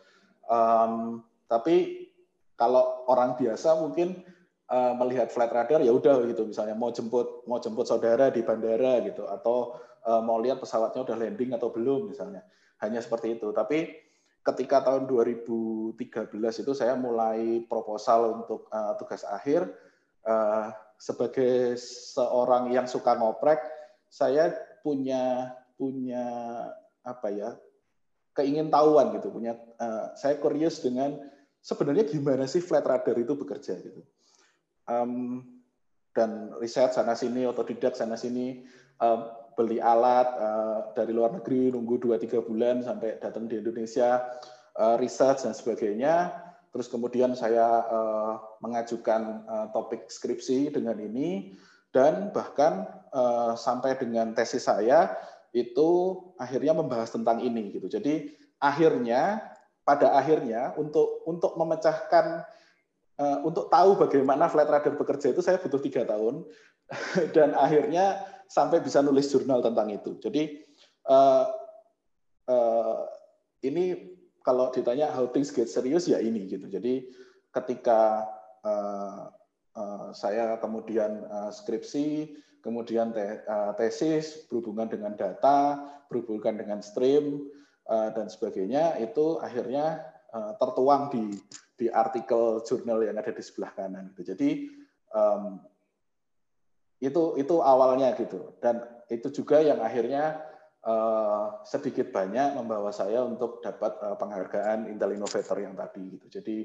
Um, 0.48 1.20
tapi 1.44 2.08
kalau 2.56 3.04
orang 3.12 3.36
biasa 3.36 3.76
mungkin 3.76 4.24
uh, 4.72 4.96
melihat 4.96 5.28
flight 5.28 5.52
radar 5.52 5.84
ya 5.84 5.92
udah 5.92 6.24
gitu, 6.24 6.48
misalnya 6.48 6.72
mau 6.72 6.88
jemput 6.88 7.44
mau 7.44 7.60
jemput 7.60 7.84
saudara 7.84 8.32
di 8.32 8.40
bandara 8.40 9.04
gitu, 9.04 9.28
atau 9.28 9.76
uh, 10.08 10.24
mau 10.24 10.40
lihat 10.40 10.64
pesawatnya 10.64 11.04
udah 11.04 11.16
landing 11.20 11.52
atau 11.52 11.68
belum 11.68 12.08
misalnya, 12.08 12.40
hanya 12.80 13.04
seperti 13.04 13.36
itu. 13.36 13.52
Tapi 13.52 13.92
ketika 14.40 14.80
tahun 14.80 15.04
2013 15.04 16.00
itu 16.64 16.72
saya 16.72 16.96
mulai 16.96 17.60
proposal 17.68 18.40
untuk 18.40 18.64
uh, 18.72 18.96
tugas 18.96 19.28
akhir 19.28 19.68
uh, 20.24 20.72
sebagai 20.96 21.76
seorang 21.80 22.72
yang 22.72 22.84
suka 22.84 23.16
ngoprek, 23.16 23.60
saya 24.08 24.52
punya 24.80 25.54
punya 25.74 26.24
apa 27.00 27.28
ya 27.32 27.50
keingin 28.36 28.70
tahuan 28.70 29.16
gitu, 29.18 29.32
punya 29.32 29.58
uh, 29.80 30.14
saya 30.14 30.38
curious 30.38 30.80
dengan 30.80 31.18
sebenarnya 31.60 32.06
gimana 32.08 32.46
sih 32.46 32.62
flight 32.62 32.86
radar 32.86 33.16
itu 33.18 33.34
bekerja 33.34 33.74
gitu. 33.82 34.00
Um, 34.86 35.42
dan 36.14 36.54
riset 36.58 36.94
sana 36.94 37.14
sini, 37.14 37.46
otodidak 37.46 37.94
sana 37.94 38.14
sini, 38.14 38.66
um, 39.02 39.30
beli 39.58 39.82
alat 39.82 40.28
uh, 40.38 40.80
dari 40.94 41.10
luar 41.14 41.34
negeri, 41.36 41.74
nunggu 41.74 42.00
2-3 42.02 42.42
bulan 42.42 42.82
sampai 42.82 43.18
datang 43.18 43.46
di 43.50 43.58
Indonesia, 43.58 44.24
uh, 44.78 44.96
riset 44.98 45.42
dan 45.42 45.54
sebagainya 45.54 46.32
Terus 46.70 46.86
kemudian 46.86 47.34
saya 47.34 47.82
uh, 47.82 48.34
mengajukan 48.62 49.42
uh, 49.46 49.66
topik 49.74 50.06
skripsi 50.06 50.70
dengan 50.70 51.02
ini 51.02 51.58
dan 51.90 52.30
bahkan 52.30 52.86
uh, 53.10 53.58
sampai 53.58 53.98
dengan 53.98 54.30
tesis 54.34 54.66
saya 54.66 55.14
itu 55.50 56.18
akhirnya 56.38 56.74
membahas 56.74 57.10
tentang 57.10 57.42
ini 57.42 57.74
gitu. 57.74 57.90
Jadi 57.90 58.30
akhirnya 58.62 59.42
pada 59.82 60.14
akhirnya 60.14 60.74
untuk 60.78 61.26
untuk 61.26 61.58
memecahkan 61.58 62.46
uh, 63.18 63.38
untuk 63.42 63.66
tahu 63.66 63.98
bagaimana 63.98 64.46
flight 64.46 64.70
radar 64.70 64.94
bekerja 64.94 65.34
itu 65.34 65.42
saya 65.42 65.58
butuh 65.58 65.82
tiga 65.82 66.06
tahun 66.06 66.46
dan 67.34 67.58
akhirnya 67.58 68.22
sampai 68.46 68.78
bisa 68.82 69.02
nulis 69.02 69.26
jurnal 69.30 69.58
tentang 69.58 69.90
itu. 69.90 70.14
Jadi 70.22 70.62
uh, 71.10 71.50
uh, 72.46 73.00
ini 73.66 74.14
kalau 74.46 74.70
ditanya 74.70 75.10
how 75.10 75.26
things 75.28 75.50
get 75.50 75.66
serious 75.66 76.06
ya 76.06 76.22
ini 76.22 76.46
gitu. 76.46 76.70
Jadi 76.70 77.10
ketika 77.50 78.30
uh, 78.62 79.26
uh, 79.76 80.10
saya 80.14 80.56
kemudian 80.58 81.26
uh, 81.28 81.50
skripsi, 81.52 82.34
kemudian 82.64 83.14
te, 83.14 83.44
uh, 83.44 83.72
tesis 83.76 84.46
berhubungan 84.48 84.88
dengan 84.90 85.12
data, 85.14 85.84
berhubungan 86.08 86.58
dengan 86.58 86.80
stream 86.80 87.50
dan 87.90 88.30
sebagainya 88.30 89.02
itu 89.02 89.42
akhirnya 89.42 89.98
tertuang 90.62 91.10
di 91.10 91.34
di 91.74 91.90
artikel 91.90 92.62
jurnal 92.62 93.02
yang 93.02 93.18
ada 93.18 93.34
di 93.34 93.42
sebelah 93.42 93.74
kanan. 93.74 94.14
Gitu. 94.14 94.30
Jadi 94.30 94.50
itu 97.02 97.22
itu 97.34 97.56
awalnya 97.58 98.14
gitu 98.14 98.54
dan 98.62 98.86
itu 99.10 99.26
juga 99.34 99.58
yang 99.58 99.82
akhirnya 99.82 100.38
Eh, 100.80 101.46
sedikit 101.68 102.08
banyak 102.08 102.56
membawa 102.56 102.88
saya 102.88 103.20
untuk 103.20 103.60
dapat 103.60 104.00
penghargaan 104.16 104.88
Intel 104.88 105.12
Innovator 105.12 105.60
yang 105.60 105.76
tadi 105.76 106.16
gitu. 106.16 106.40
Jadi 106.40 106.56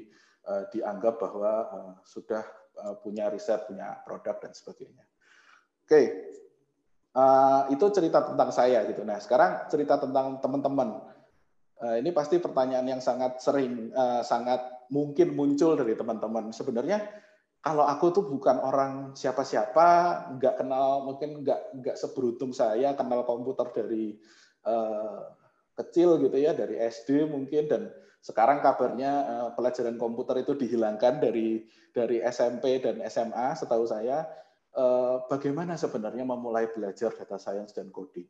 dianggap 0.72 1.20
bahwa 1.20 1.52
sudah 2.06 2.40
punya 3.00 3.32
riset, 3.32 3.64
punya 3.66 4.00
produk 4.04 4.36
dan 4.40 4.52
sebagainya. 4.52 5.04
Oke, 5.86 5.90
okay. 5.90 6.06
uh, 7.14 7.70
itu 7.70 7.86
cerita 7.94 8.26
tentang 8.26 8.50
saya 8.50 8.82
gitu. 8.90 9.06
Nah 9.06 9.22
sekarang 9.22 9.70
cerita 9.70 10.02
tentang 10.02 10.42
teman-teman. 10.42 10.98
Uh, 11.76 12.00
ini 12.00 12.10
pasti 12.10 12.40
pertanyaan 12.40 12.98
yang 12.98 13.02
sangat 13.04 13.38
sering, 13.38 13.92
uh, 13.92 14.24
sangat 14.24 14.88
mungkin 14.90 15.36
muncul 15.36 15.76
dari 15.76 15.94
teman-teman. 15.94 16.50
Sebenarnya 16.50 17.04
kalau 17.62 17.82
aku 17.82 18.14
tuh 18.14 18.24
bukan 18.30 18.62
orang 18.62 18.92
siapa-siapa, 19.18 19.88
nggak 20.38 20.54
kenal, 20.62 21.02
mungkin 21.02 21.42
nggak 21.42 21.82
nggak 21.82 21.96
seberuntung 21.98 22.54
saya 22.54 22.94
kenal 22.94 23.26
komputer 23.26 23.70
dari 23.74 24.14
uh, 24.66 25.26
kecil 25.74 26.22
gitu 26.22 26.38
ya, 26.38 26.54
dari 26.54 26.78
SD 26.78 27.26
mungkin 27.26 27.66
dan 27.66 27.82
sekarang 28.26 28.58
kabarnya 28.58 29.12
uh, 29.22 29.50
pelajaran 29.54 29.94
komputer 29.94 30.42
itu 30.42 30.58
dihilangkan 30.58 31.22
dari 31.22 31.62
dari 31.94 32.18
SMP 32.26 32.82
dan 32.82 32.98
SMA, 33.06 33.54
setahu 33.54 33.86
saya. 33.86 34.26
Uh, 34.76 35.24
bagaimana 35.30 35.78
sebenarnya 35.78 36.26
memulai 36.26 36.68
belajar 36.68 37.14
data 37.14 37.38
science 37.38 37.70
dan 37.70 37.88
coding? 37.94 38.26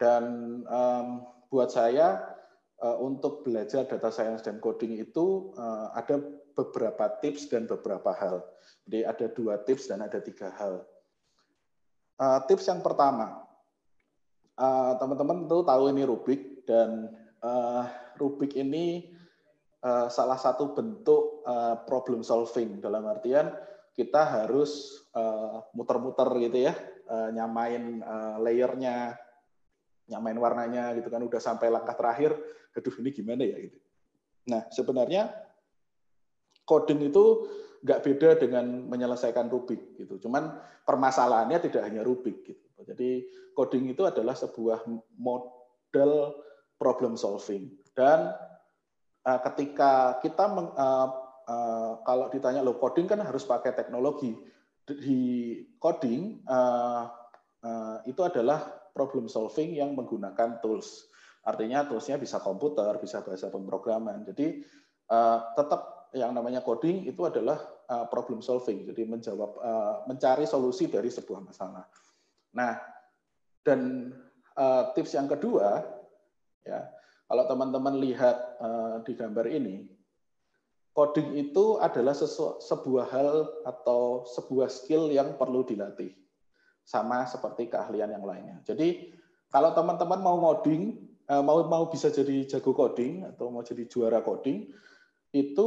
Dan 0.00 0.24
um, 0.66 1.28
buat 1.52 1.68
saya 1.68 2.32
uh, 2.80 2.96
untuk 3.04 3.44
belajar 3.44 3.84
data 3.84 4.08
science 4.08 4.40
dan 4.40 4.56
coding 4.58 4.96
itu 4.96 5.52
uh, 5.60 5.92
ada 5.92 6.18
beberapa 6.56 7.12
tips 7.20 7.52
dan 7.52 7.68
beberapa 7.68 8.10
hal. 8.16 8.40
Jadi 8.88 9.04
ada 9.04 9.26
dua 9.30 9.60
tips 9.68 9.92
dan 9.92 10.00
ada 10.00 10.18
tiga 10.18 10.48
hal. 10.56 10.82
Uh, 12.18 12.40
tips 12.50 12.66
yang 12.66 12.82
pertama, 12.82 13.46
uh, 14.58 14.96
teman-teman 14.98 15.44
tentu 15.46 15.62
tahu 15.62 15.92
ini 15.92 16.02
Rubik 16.02 16.66
dan 16.66 17.14
uh, 17.44 17.86
Rubik 18.18 18.58
ini 18.58 19.06
uh, 19.86 20.10
salah 20.10 20.36
satu 20.36 20.74
bentuk 20.74 21.46
uh, 21.46 21.78
problem 21.86 22.26
solving 22.26 22.82
dalam 22.82 23.06
artian 23.06 23.54
kita 23.98 24.22
harus 24.22 25.02
muter-muter 25.74 26.30
uh, 26.30 26.38
gitu 26.38 26.70
ya, 26.70 26.74
uh, 27.10 27.34
nyamain 27.34 27.98
uh, 27.98 28.38
layernya, 28.38 29.18
nyamain 30.06 30.38
warnanya 30.38 30.94
gitu 30.94 31.10
kan 31.10 31.18
udah 31.18 31.42
sampai 31.42 31.66
langkah 31.66 31.98
terakhir, 31.98 32.38
aduh 32.78 32.94
ini 33.02 33.10
gimana 33.10 33.42
ya 33.42 33.58
gitu. 33.58 33.78
Nah 34.54 34.70
sebenarnya 34.70 35.34
coding 36.62 37.10
itu 37.10 37.50
nggak 37.82 38.02
beda 38.06 38.28
dengan 38.38 38.86
menyelesaikan 38.86 39.50
Rubik 39.50 39.98
gitu. 39.98 40.22
Cuman 40.22 40.54
permasalahannya 40.86 41.58
tidak 41.58 41.82
hanya 41.82 42.06
Rubik 42.06 42.46
gitu. 42.46 42.66
Jadi 42.86 43.26
coding 43.58 43.90
itu 43.90 44.06
adalah 44.06 44.38
sebuah 44.38 44.86
model 45.18 46.38
problem 46.78 47.18
solving 47.18 47.74
dan 47.98 48.30
uh, 49.26 49.40
ketika 49.50 50.22
kita 50.22 50.46
meng, 50.46 50.70
uh, 50.78 51.08
uh, 51.50 51.92
kalau 52.06 52.30
ditanya 52.30 52.62
lo 52.62 52.78
coding 52.78 53.10
kan 53.10 53.18
harus 53.18 53.42
pakai 53.42 53.74
teknologi 53.74 54.38
di 54.86 55.58
coding 55.82 56.46
uh, 56.46 57.10
uh, 57.66 57.98
itu 58.06 58.22
adalah 58.22 58.62
problem 58.94 59.26
solving 59.26 59.74
yang 59.74 59.98
menggunakan 59.98 60.62
tools. 60.62 61.10
Artinya 61.42 61.90
toolsnya 61.90 62.22
bisa 62.22 62.38
komputer, 62.38 62.94
bisa 63.02 63.18
bahasa 63.26 63.50
pemrograman. 63.50 64.22
Jadi 64.22 64.62
uh, 65.10 65.38
tetap 65.58 66.08
yang 66.14 66.32
namanya 66.32 66.62
coding 66.64 67.04
itu 67.04 67.20
adalah 67.26 67.58
uh, 67.90 68.06
problem 68.08 68.40
solving, 68.40 68.88
jadi 68.88 69.04
menjawab, 69.04 69.50
uh, 69.60 69.94
mencari 70.08 70.48
solusi 70.48 70.88
dari 70.88 71.12
sebuah 71.12 71.44
masalah. 71.44 71.84
Nah, 72.56 72.80
dan 73.60 74.12
uh, 74.56 74.88
tips 74.96 75.12
yang 75.12 75.28
kedua, 75.28 75.84
ya, 76.64 76.80
kalau 77.28 77.44
teman-teman 77.44 78.00
lihat 78.00 78.36
uh, 78.58 79.04
di 79.04 79.12
gambar 79.12 79.46
ini, 79.52 79.84
coding 80.96 81.36
itu 81.36 81.76
adalah 81.78 82.16
sebuah 82.58 83.06
hal 83.12 83.46
atau 83.68 84.24
sebuah 84.26 84.66
skill 84.72 85.12
yang 85.12 85.36
perlu 85.36 85.62
dilatih, 85.62 86.10
sama 86.82 87.28
seperti 87.28 87.68
keahlian 87.68 88.16
yang 88.16 88.24
lainnya. 88.24 88.58
Jadi 88.64 89.12
kalau 89.52 89.76
teman-teman 89.76 90.18
mau 90.18 90.40
coding, 90.40 90.96
mau 91.28 91.60
mau 91.68 91.84
bisa 91.92 92.08
jadi 92.08 92.48
jago 92.48 92.72
coding 92.72 93.28
atau 93.28 93.52
mau 93.52 93.60
jadi 93.60 93.84
juara 93.84 94.24
coding, 94.24 94.72
itu 95.30 95.66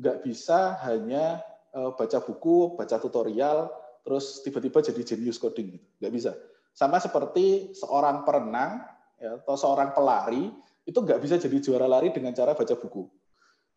nggak 0.00 0.24
bisa 0.24 0.80
hanya 0.88 1.44
eh, 1.70 1.90
baca 1.94 2.18
buku, 2.24 2.74
baca 2.74 2.96
tutorial, 2.98 3.70
terus 4.02 4.40
tiba-tiba 4.42 4.80
jadi 4.80 5.00
jenius 5.04 5.38
coding. 5.38 5.76
Gitu. 5.76 5.86
Nggak 6.00 6.12
bisa. 6.12 6.30
Sama 6.74 6.98
seperti 6.98 7.76
seorang 7.76 8.26
perenang 8.26 8.82
ya, 9.22 9.38
atau 9.38 9.54
seorang 9.54 9.94
pelari, 9.94 10.50
itu 10.84 10.98
nggak 11.00 11.20
bisa 11.20 11.40
jadi 11.40 11.56
juara 11.60 11.88
lari 11.88 12.12
dengan 12.12 12.36
cara 12.36 12.52
baca 12.52 12.74
buku. 12.76 13.08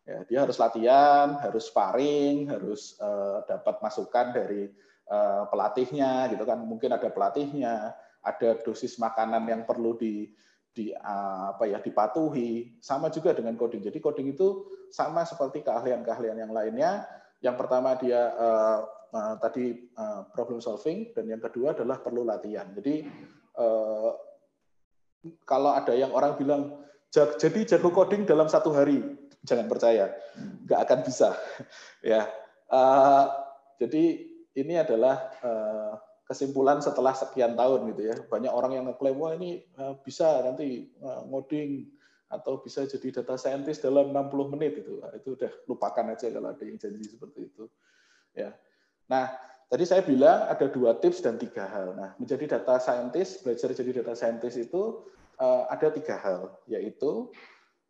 Ya, 0.08 0.24
dia 0.24 0.38
harus 0.44 0.56
latihan, 0.56 1.36
harus 1.36 1.68
sparring, 1.68 2.48
harus 2.48 2.96
uh, 2.96 3.44
dapat 3.44 3.76
masukan 3.84 4.32
dari 4.32 4.72
uh, 5.12 5.44
pelatihnya, 5.52 6.32
gitu 6.32 6.48
kan. 6.48 6.56
Mungkin 6.64 6.96
ada 6.96 7.12
pelatihnya, 7.12 7.92
ada 8.24 8.48
dosis 8.64 8.96
makanan 8.96 9.44
yang 9.44 9.62
perlu 9.68 10.00
di 10.00 10.32
di 10.78 10.94
apa 10.94 11.66
ya 11.66 11.82
dipatuhi 11.82 12.78
sama 12.78 13.10
juga 13.10 13.34
dengan 13.34 13.58
coding. 13.58 13.82
Jadi 13.82 13.98
coding 13.98 14.30
itu 14.30 14.62
sama 14.94 15.26
seperti 15.26 15.66
keahlian-keahlian 15.66 16.38
yang 16.38 16.52
lainnya. 16.54 17.04
Yang 17.42 17.56
pertama 17.58 17.98
dia 17.98 18.30
uh, 18.38 18.86
uh, 19.10 19.34
tadi 19.42 19.90
uh, 19.98 20.24
problem 20.30 20.62
solving 20.62 21.10
dan 21.18 21.26
yang 21.26 21.42
kedua 21.42 21.74
adalah 21.74 21.98
perlu 21.98 22.22
latihan. 22.22 22.70
Jadi 22.78 23.10
uh, 23.58 24.10
kalau 25.42 25.74
ada 25.74 25.92
yang 25.98 26.14
orang 26.14 26.38
bilang 26.38 26.62
jadi 27.12 27.60
jago 27.64 27.88
coding 27.88 28.28
dalam 28.28 28.46
satu 28.46 28.72
hari. 28.76 29.00
Jangan 29.46 29.66
percaya. 29.70 30.12
Nggak 30.66 30.80
akan 30.88 30.98
bisa. 31.04 31.30
Ya. 32.04 32.30
Uh, 32.68 33.26
jadi 33.80 34.22
ini 34.54 34.74
adalah 34.78 35.34
uh, 35.42 35.98
kesimpulan 36.28 36.78
setelah 36.78 37.16
sekian 37.16 37.56
tahun 37.56 37.90
gitu 37.94 38.02
ya. 38.12 38.16
Banyak 38.28 38.52
orang 38.52 38.72
yang 38.76 38.84
ngeklaim 38.86 39.18
wah 39.18 39.32
ini 39.34 39.64
uh, 39.80 39.96
bisa 39.98 40.44
nanti 40.44 40.92
ngoding 41.02 41.88
atau 42.28 42.60
bisa 42.60 42.84
jadi 42.84 43.20
data 43.20 43.40
scientist 43.40 43.82
dalam 43.82 44.12
60 44.12 44.52
menit. 44.54 44.84
Itu 44.84 45.00
itu 45.16 45.28
udah 45.34 45.52
lupakan 45.66 46.12
aja 46.12 46.28
kalau 46.28 46.52
ada 46.52 46.62
yang 46.62 46.76
janji 46.76 47.08
seperti 47.08 47.48
itu. 47.48 47.64
Ya. 48.36 48.52
Nah 49.08 49.32
tadi 49.72 49.84
saya 49.88 50.04
bilang 50.04 50.44
ada 50.46 50.68
dua 50.68 51.00
tips 51.00 51.24
dan 51.24 51.40
tiga 51.40 51.64
hal. 51.64 51.96
Nah 51.96 52.12
menjadi 52.20 52.60
data 52.60 52.76
scientist 52.78 53.42
belajar 53.42 53.72
jadi 53.72 54.04
data 54.04 54.12
scientist 54.12 54.60
itu 54.60 55.08
ada 55.70 55.88
tiga 55.94 56.18
hal 56.18 56.50
yaitu 56.66 57.30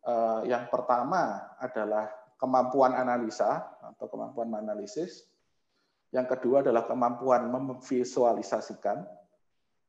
uh, 0.05 0.45
yang 0.45 0.69
pertama 0.69 1.49
adalah 1.59 2.13
kemampuan 2.39 2.95
analisa 2.95 3.67
atau 3.83 4.07
kemampuan 4.07 4.53
menganalisis 4.53 5.27
yang 6.13 6.25
kedua 6.25 6.65
adalah 6.65 6.85
kemampuan 6.89 7.49
memvisualisasikan 7.49 9.05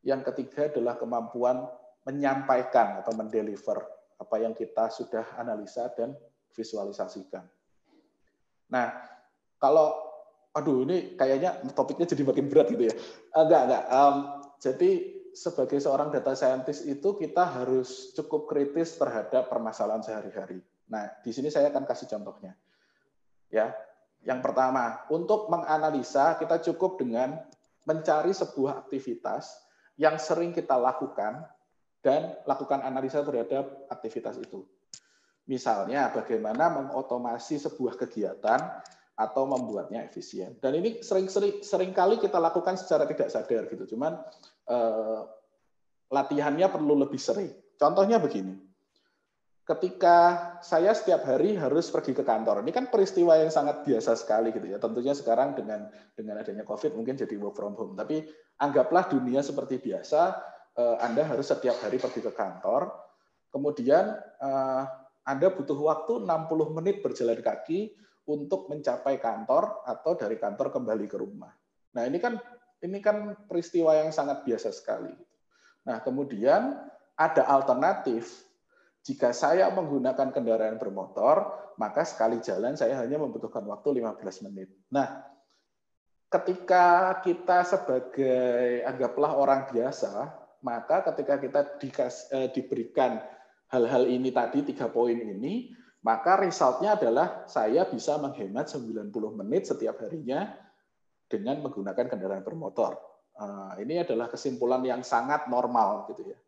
yang 0.03 0.23
ketiga 0.23 0.71
adalah 0.71 0.95
kemampuan 0.95 1.67
menyampaikan 2.07 3.03
atau 3.03 3.11
mendeliver 3.11 3.83
apa 4.19 4.35
yang 4.39 4.55
kita 4.55 4.91
sudah 4.91 5.35
analisa 5.39 5.91
dan 5.95 6.15
visualisasikan. 6.55 7.43
Nah, 8.71 8.87
kalau 9.59 9.95
aduh 10.51 10.83
ini 10.83 11.15
kayaknya 11.15 11.61
topiknya 11.71 12.07
jadi 12.07 12.23
makin 12.27 12.47
berat 12.51 12.67
gitu 12.71 12.83
ya. 12.89 12.95
Enggak, 13.35 13.61
enggak. 13.67 13.83
Um, 13.91 14.15
jadi 14.59 14.91
sebagai 15.33 15.77
seorang 15.81 16.09
data 16.13 16.33
scientist 16.33 16.85
itu 16.85 17.15
kita 17.17 17.45
harus 17.45 18.11
cukup 18.13 18.49
kritis 18.49 18.97
terhadap 18.97 19.49
permasalahan 19.49 20.01
sehari-hari. 20.01 20.61
Nah, 20.89 21.05
di 21.21 21.31
sini 21.33 21.53
saya 21.53 21.69
akan 21.69 21.85
kasih 21.85 22.07
contohnya. 22.09 22.53
Ya. 23.49 23.73
Yang 24.19 24.51
pertama, 24.51 25.07
untuk 25.07 25.47
menganalisa 25.47 26.35
kita 26.35 26.59
cukup 26.59 26.99
dengan 26.99 27.39
mencari 27.87 28.35
sebuah 28.35 28.83
aktivitas 28.85 29.63
yang 29.95 30.19
sering 30.19 30.51
kita 30.51 30.75
lakukan 30.75 31.47
dan 32.03 32.35
lakukan 32.43 32.83
analisa 32.83 33.23
terhadap 33.23 33.87
aktivitas 33.87 34.39
itu. 34.39 34.67
Misalnya 35.47 36.11
bagaimana 36.13 36.69
mengotomasi 36.69 37.57
sebuah 37.57 37.97
kegiatan 37.97 38.59
atau 39.19 39.43
membuatnya 39.43 40.07
efisien. 40.07 40.55
Dan 40.63 40.79
ini 40.79 41.03
sering-sering 41.03 41.59
sering 41.59 41.91
kali 41.91 42.15
kita 42.23 42.39
lakukan 42.39 42.79
secara 42.79 43.03
tidak 43.03 43.27
sadar 43.27 43.67
gitu. 43.67 43.95
Cuman 43.95 44.15
eh, 44.69 45.21
latihannya 46.09 46.67
perlu 46.69 46.93
lebih 47.01 47.19
sering. 47.19 47.49
Contohnya 47.75 48.21
begini. 48.21 48.55
Ketika 49.65 50.17
saya 50.65 50.97
setiap 50.97 51.29
hari 51.29 51.53
harus 51.53 51.93
pergi 51.93 52.17
ke 52.17 52.25
kantor, 52.25 52.65
ini 52.65 52.73
kan 52.73 52.89
peristiwa 52.89 53.37
yang 53.37 53.53
sangat 53.53 53.85
biasa 53.85 54.17
sekali 54.17 54.49
gitu 54.49 54.65
ya. 54.65 54.81
Tentunya 54.81 55.13
sekarang 55.13 55.53
dengan 55.53 55.85
dengan 56.17 56.41
adanya 56.41 56.65
COVID 56.65 56.97
mungkin 56.97 57.13
jadi 57.13 57.37
work 57.37 57.53
from 57.53 57.77
home. 57.77 57.93
Tapi 57.93 58.25
anggaplah 58.57 59.05
dunia 59.13 59.45
seperti 59.45 59.77
biasa, 59.77 60.41
Eh, 60.79 60.97
Anda 61.03 61.27
harus 61.27 61.51
setiap 61.51 61.75
hari 61.83 61.99
pergi 61.99 62.23
ke 62.23 62.31
kantor, 62.31 62.87
kemudian 63.51 64.15
eh, 64.39 64.83
Anda 65.27 65.51
butuh 65.51 65.75
waktu 65.75 66.23
60 66.23 66.77
menit 66.77 67.03
berjalan 67.03 67.43
kaki 67.43 67.91
untuk 68.31 68.71
mencapai 68.71 69.19
kantor 69.19 69.83
atau 69.83 70.15
dari 70.15 70.39
kantor 70.39 70.71
kembali 70.71 71.05
ke 71.09 71.17
rumah. 71.19 71.51
Nah, 71.97 72.07
ini 72.07 72.21
kan 72.21 72.39
ini 72.79 72.99
kan 73.03 73.35
peristiwa 73.47 73.95
yang 73.95 74.11
sangat 74.11 74.43
biasa 74.47 74.71
sekali. 74.71 75.11
Nah, 75.87 75.99
kemudian 76.03 76.75
ada 77.15 77.43
alternatif. 77.47 78.47
Jika 79.03 79.31
saya 79.31 79.71
menggunakan 79.71 80.31
kendaraan 80.35 80.75
bermotor, 80.75 81.55
maka 81.79 82.03
sekali 82.03 82.43
jalan 82.43 82.75
saya 82.75 82.99
hanya 82.99 83.15
membutuhkan 83.15 83.63
waktu 83.63 84.03
15 84.03 84.45
menit. 84.51 84.69
Nah, 84.91 85.23
ketika 86.27 87.17
kita 87.23 87.63
sebagai 87.63 88.83
anggaplah 88.83 89.33
orang 89.39 89.71
biasa, 89.71 90.35
maka 90.61 91.01
ketika 91.11 91.39
kita 91.39 91.61
dikas, 91.79 92.27
eh, 92.35 92.51
diberikan 92.51 93.23
hal-hal 93.71 94.03
ini 94.09 94.29
tadi 94.35 94.65
tiga 94.67 94.91
poin 94.91 95.15
ini 95.15 95.71
maka 95.99 96.39
resultnya 96.39 96.95
adalah 96.95 97.43
saya 97.45 97.83
bisa 97.85 98.15
menghemat 98.15 98.71
90 98.71 99.11
menit 99.35 99.67
setiap 99.67 99.99
harinya 99.99 100.47
dengan 101.29 101.61
menggunakan 101.61 102.09
kendaraan 102.09 102.43
bermotor. 102.43 102.97
Uh, 103.39 103.71
ini 103.79 104.03
adalah 104.03 104.27
kesimpulan 104.27 104.83
yang 104.83 105.05
sangat 105.05 105.47
normal 105.47 106.09
gitu 106.11 106.27
ya. 106.27 106.39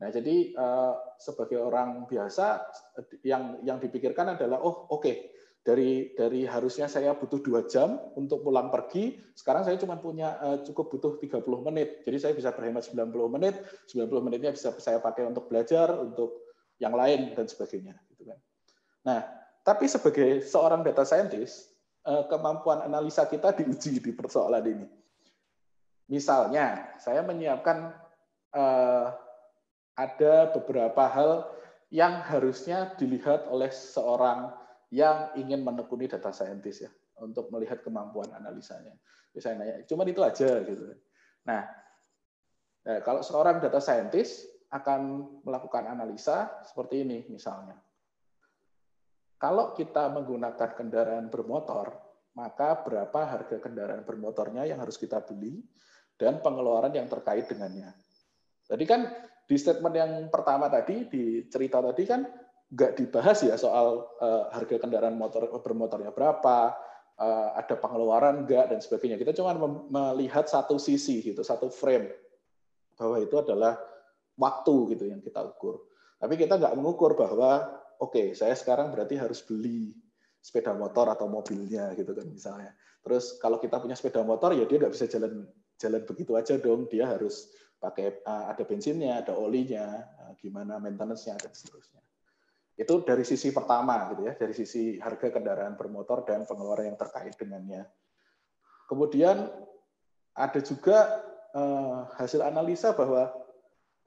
Nah, 0.00 0.08
jadi 0.08 0.56
uh, 0.56 0.96
sebagai 1.20 1.60
orang 1.60 2.08
biasa 2.08 2.64
yang 3.20 3.60
yang 3.60 3.76
dipikirkan 3.76 4.32
adalah 4.32 4.56
oh 4.64 4.88
oke 4.88 5.04
okay, 5.04 5.28
dari 5.60 6.16
dari 6.16 6.48
harusnya 6.48 6.88
saya 6.88 7.12
butuh 7.12 7.44
dua 7.44 7.68
jam 7.68 8.00
untuk 8.16 8.40
pulang 8.40 8.72
pergi, 8.72 9.20
sekarang 9.36 9.68
saya 9.68 9.76
cuma 9.76 10.00
punya 10.00 10.40
uh, 10.40 10.64
cukup 10.64 10.88
butuh 10.96 11.12
30 11.20 11.44
menit. 11.68 12.00
Jadi 12.08 12.16
saya 12.16 12.32
bisa 12.32 12.48
berhemat 12.56 12.88
90 12.88 13.12
menit, 13.36 13.60
90 13.92 14.08
menitnya 14.24 14.56
bisa 14.56 14.72
saya 14.80 15.04
pakai 15.04 15.28
untuk 15.28 15.52
belajar, 15.52 15.92
untuk 16.00 16.48
yang 16.80 16.96
lain 16.96 17.36
dan 17.36 17.44
sebagainya. 17.44 17.92
Gitu 18.08 18.24
kan. 18.24 18.38
Nah, 19.04 19.20
tapi 19.60 19.84
sebagai 19.84 20.40
seorang 20.40 20.80
data 20.80 21.04
scientist, 21.04 21.76
kemampuan 22.04 22.80
analisa 22.84 23.28
kita 23.28 23.52
diuji 23.52 24.00
di 24.00 24.12
persoalan 24.16 24.64
ini. 24.64 24.86
Misalnya, 26.10 26.96
saya 26.98 27.22
menyiapkan 27.22 27.94
uh, 28.56 29.14
ada 29.94 30.34
beberapa 30.56 31.04
hal 31.06 31.46
yang 31.90 32.22
harusnya 32.22 32.94
dilihat 32.96 33.46
oleh 33.50 33.68
seorang 33.70 34.50
yang 34.90 35.30
ingin 35.38 35.62
menekuni 35.62 36.10
data 36.10 36.34
scientist 36.34 36.86
ya 36.86 36.90
untuk 37.22 37.50
melihat 37.52 37.82
kemampuan 37.82 38.30
analisanya. 38.34 38.94
Bisa 39.30 39.54
nanya, 39.54 39.86
cuma 39.86 40.02
itu 40.02 40.22
aja 40.22 40.62
gitu. 40.66 40.90
Nah, 41.46 41.62
eh, 42.86 43.00
kalau 43.06 43.22
seorang 43.22 43.62
data 43.62 43.78
scientist 43.78 44.50
akan 44.70 45.26
melakukan 45.46 45.86
analisa 45.86 46.50
seperti 46.66 47.06
ini 47.06 47.26
misalnya. 47.30 47.78
Kalau 49.40 49.72
kita 49.72 50.12
menggunakan 50.12 50.76
kendaraan 50.76 51.32
bermotor, 51.32 51.96
maka 52.36 52.76
berapa 52.84 53.20
harga 53.24 53.56
kendaraan 53.56 54.04
bermotornya 54.04 54.68
yang 54.68 54.84
harus 54.84 55.00
kita 55.00 55.24
beli 55.24 55.64
dan 56.20 56.44
pengeluaran 56.44 56.92
yang 56.92 57.08
terkait 57.08 57.48
dengannya. 57.48 57.96
Tadi 58.68 58.84
kan 58.84 59.08
di 59.48 59.56
statement 59.56 59.94
yang 59.96 60.12
pertama 60.28 60.68
tadi, 60.68 61.08
di 61.08 61.48
cerita 61.48 61.80
tadi 61.80 62.04
kan 62.04 62.20
nggak 62.70 63.00
dibahas 63.00 63.40
ya 63.42 63.56
soal 63.56 64.12
uh, 64.20 64.52
harga 64.52 64.76
kendaraan 64.76 65.16
motor 65.16 65.48
bermotornya 65.58 66.12
berapa, 66.12 66.76
uh, 67.18 67.48
ada 67.56 67.74
pengeluaran 67.80 68.44
enggak 68.44 68.68
dan 68.70 68.78
sebagainya. 68.78 69.16
Kita 69.16 69.32
cuma 69.34 69.56
melihat 69.88 70.46
satu 70.46 70.76
sisi 70.76 71.24
gitu, 71.24 71.40
satu 71.40 71.72
frame 71.72 72.12
bahwa 72.94 73.16
itu 73.18 73.40
adalah 73.40 73.80
waktu 74.36 74.94
gitu 74.94 75.08
yang 75.08 75.24
kita 75.24 75.40
ukur. 75.40 75.80
Tapi 76.20 76.36
kita 76.36 76.60
nggak 76.60 76.76
mengukur 76.76 77.16
bahwa 77.16 77.80
oke, 78.00 78.10
okay, 78.16 78.26
saya 78.32 78.56
sekarang 78.56 78.90
berarti 78.90 79.20
harus 79.20 79.44
beli 79.44 79.92
sepeda 80.40 80.72
motor 80.72 81.12
atau 81.12 81.28
mobilnya 81.28 81.92
gitu 81.94 82.16
kan 82.16 82.26
misalnya. 82.26 82.72
Terus 83.04 83.36
kalau 83.36 83.60
kita 83.60 83.76
punya 83.76 83.92
sepeda 83.92 84.24
motor 84.24 84.56
ya 84.56 84.64
dia 84.64 84.80
nggak 84.80 84.92
bisa 84.92 85.04
jalan 85.06 85.44
jalan 85.76 86.02
begitu 86.08 86.32
aja 86.36 86.56
dong. 86.56 86.88
Dia 86.88 87.08
harus 87.12 87.52
pakai 87.80 88.24
uh, 88.24 88.52
ada 88.52 88.64
bensinnya, 88.64 89.20
ada 89.20 89.36
olinya, 89.36 90.04
uh, 90.24 90.32
gimana 90.40 90.80
maintenance-nya 90.80 91.36
dan 91.36 91.52
seterusnya. 91.52 92.00
Itu 92.80 93.04
dari 93.04 93.28
sisi 93.28 93.52
pertama 93.52 94.08
gitu 94.12 94.24
ya, 94.24 94.32
dari 94.32 94.56
sisi 94.56 94.96
harga 94.96 95.28
kendaraan 95.28 95.76
bermotor 95.76 96.24
dan 96.24 96.48
pengeluaran 96.48 96.88
yang 96.92 96.96
terkait 96.96 97.36
dengannya. 97.36 97.84
Kemudian 98.88 99.52
ada 100.32 100.60
juga 100.64 101.20
eh, 101.52 101.98
hasil 102.16 102.40
analisa 102.40 102.96
bahwa 102.96 103.28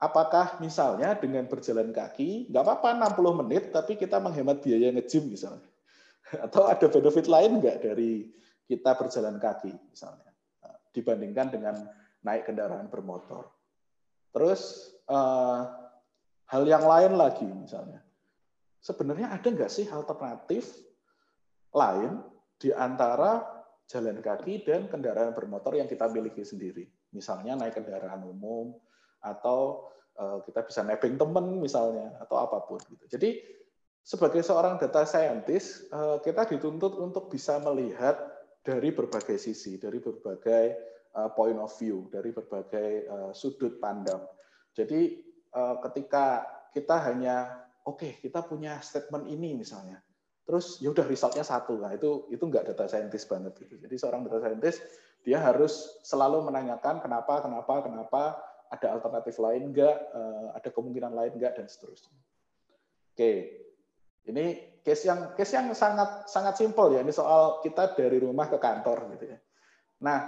apakah 0.03 0.59
misalnya 0.59 1.15
dengan 1.15 1.47
berjalan 1.47 1.95
kaki 1.95 2.51
nggak 2.51 2.63
apa-apa 2.63 3.15
60 3.15 3.39
menit 3.45 3.63
tapi 3.71 3.95
kita 3.95 4.19
menghemat 4.19 4.59
biaya 4.59 4.91
nge-gym 4.91 5.31
misalnya. 5.31 5.69
Atau 6.45 6.67
ada 6.67 6.87
benefit 6.91 7.31
lain 7.31 7.63
nggak 7.63 7.77
dari 7.79 8.27
kita 8.67 8.91
berjalan 8.99 9.39
kaki 9.39 9.71
misalnya 9.71 10.31
dibandingkan 10.91 11.47
dengan 11.49 11.75
naik 12.21 12.51
kendaraan 12.51 12.91
bermotor. 12.91 13.47
Terus 14.35 14.91
eh, 15.07 15.61
hal 16.51 16.63
yang 16.67 16.83
lain 16.83 17.15
lagi 17.15 17.47
misalnya 17.47 18.03
sebenarnya 18.83 19.31
ada 19.31 19.47
nggak 19.47 19.71
sih 19.71 19.87
alternatif 19.87 20.67
lain 21.71 22.19
di 22.59 22.75
antara 22.75 23.41
jalan 23.87 24.19
kaki 24.19 24.67
dan 24.67 24.91
kendaraan 24.91 25.31
bermotor 25.31 25.79
yang 25.79 25.87
kita 25.87 26.11
miliki 26.11 26.43
sendiri. 26.43 26.87
Misalnya 27.15 27.55
naik 27.55 27.79
kendaraan 27.79 28.21
umum 28.27 28.75
atau 29.23 29.87
eh, 30.19 30.37
kita 30.43 30.67
bisa 30.67 30.83
nebeng 30.83 31.15
temen 31.15 31.63
misalnya 31.63 32.19
atau 32.19 32.43
apa 32.43 32.61
pun 32.67 32.77
gitu. 32.83 33.07
Jadi 33.07 33.39
sebagai 34.03 34.43
seorang 34.43 34.75
data 34.77 35.07
scientist 35.07 35.87
eh, 35.89 36.17
kita 36.21 36.45
dituntut 36.45 36.99
untuk 36.99 37.31
bisa 37.31 37.57
melihat 37.63 38.19
dari 38.63 38.91
berbagai 38.91 39.39
sisi, 39.39 39.79
dari 39.79 40.03
berbagai 40.03 40.65
eh, 41.15 41.29
point 41.33 41.57
of 41.57 41.71
view, 41.79 42.11
dari 42.11 42.35
berbagai 42.35 43.07
sudut 43.31 43.79
pandang. 43.79 44.21
Jadi 44.73 45.31
ketika 45.53 46.41
kita 46.73 46.97
hanya 47.05 47.63
oke 47.85 48.01
okay, 48.01 48.11
kita 48.17 48.41
punya 48.41 48.81
statement 48.81 49.29
ini 49.29 49.53
misalnya. 49.53 50.01
Terus 50.43 50.81
ya 50.83 50.91
udah 50.91 51.05
resultnya 51.07 51.45
satu. 51.45 51.79
Nah, 51.79 51.95
itu 51.95 52.27
itu 52.33 52.43
nggak 52.43 52.73
data 52.73 52.89
scientist 52.89 53.31
banget 53.31 53.55
gitu. 53.63 53.79
Jadi 53.79 53.95
seorang 53.95 54.27
data 54.27 54.43
scientist 54.43 54.83
dia 55.23 55.39
harus 55.39 56.03
selalu 56.03 56.43
menanyakan 56.43 56.99
kenapa, 56.99 57.39
kenapa, 57.39 57.73
kenapa, 57.87 58.23
ada 58.73 58.97
alternatif 58.97 59.37
lain 59.37 59.69
enggak, 59.69 59.93
eh, 59.93 60.47
ada 60.57 60.69
kemungkinan 60.73 61.13
lain 61.13 61.37
enggak 61.37 61.61
dan 61.61 61.69
seterusnya. 61.69 62.17
Oke. 63.13 63.61
Ini 64.25 64.45
case 64.81 65.05
yang 65.05 65.37
case 65.37 65.53
yang 65.53 65.69
sangat 65.77 66.25
sangat 66.25 66.57
simpel 66.57 66.97
ya. 66.97 67.05
Ini 67.05 67.13
soal 67.13 67.61
kita 67.61 67.93
dari 67.93 68.17
rumah 68.17 68.49
ke 68.49 68.57
kantor 68.57 69.13
gitu 69.13 69.29
ya. 69.29 69.37
Nah, 70.01 70.19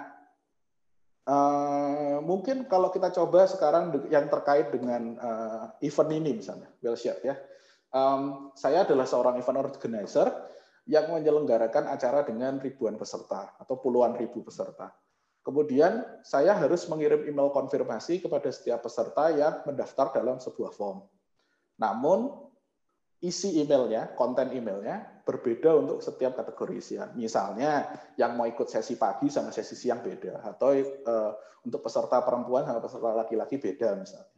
Uh, 1.25 2.21
mungkin 2.21 2.69
kalau 2.69 2.93
kita 2.93 3.09
coba 3.09 3.49
sekarang 3.49 3.89
yang 4.13 4.29
terkait 4.29 4.69
dengan 4.69 5.17
uh, 5.17 5.73
event 5.81 6.11
ini 6.13 6.37
misalnya, 6.37 6.69
Bellshare 6.77 7.17
ya. 7.25 7.33
Saya 8.53 8.85
adalah 8.85 9.09
seorang 9.09 9.41
event 9.41 9.57
organizer 9.65 10.27
yang 10.85 11.09
menyelenggarakan 11.09 11.89
acara 11.89 12.21
dengan 12.21 12.61
ribuan 12.61 12.93
peserta 12.93 13.57
atau 13.57 13.81
puluhan 13.81 14.13
ribu 14.19 14.45
peserta. 14.45 14.93
Kemudian 15.45 16.01
saya 16.25 16.57
harus 16.57 16.89
mengirim 16.89 17.21
email 17.29 17.53
konfirmasi 17.53 18.17
kepada 18.17 18.49
setiap 18.49 18.81
peserta 18.81 19.29
yang 19.29 19.61
mendaftar 19.69 20.09
dalam 20.09 20.41
sebuah 20.41 20.73
form. 20.73 21.05
Namun 21.77 22.33
isi 23.21 23.61
emailnya, 23.61 24.17
konten 24.17 24.49
emailnya 24.49 25.21
berbeda 25.21 25.77
untuk 25.77 26.01
setiap 26.01 26.33
kategori 26.41 26.73
isian. 26.81 27.09
Misalnya 27.13 27.93
yang 28.17 28.33
mau 28.33 28.49
ikut 28.49 28.65
sesi 28.65 28.97
pagi 28.97 29.29
sama 29.29 29.53
sesi 29.53 29.77
siang 29.77 30.01
beda, 30.01 30.41
atau 30.41 30.73
uh, 30.81 31.31
untuk 31.61 31.85
peserta 31.85 32.25
perempuan 32.25 32.65
sama 32.65 32.81
peserta 32.81 33.09
laki-laki 33.13 33.61
beda 33.61 34.01
misalnya. 34.01 34.33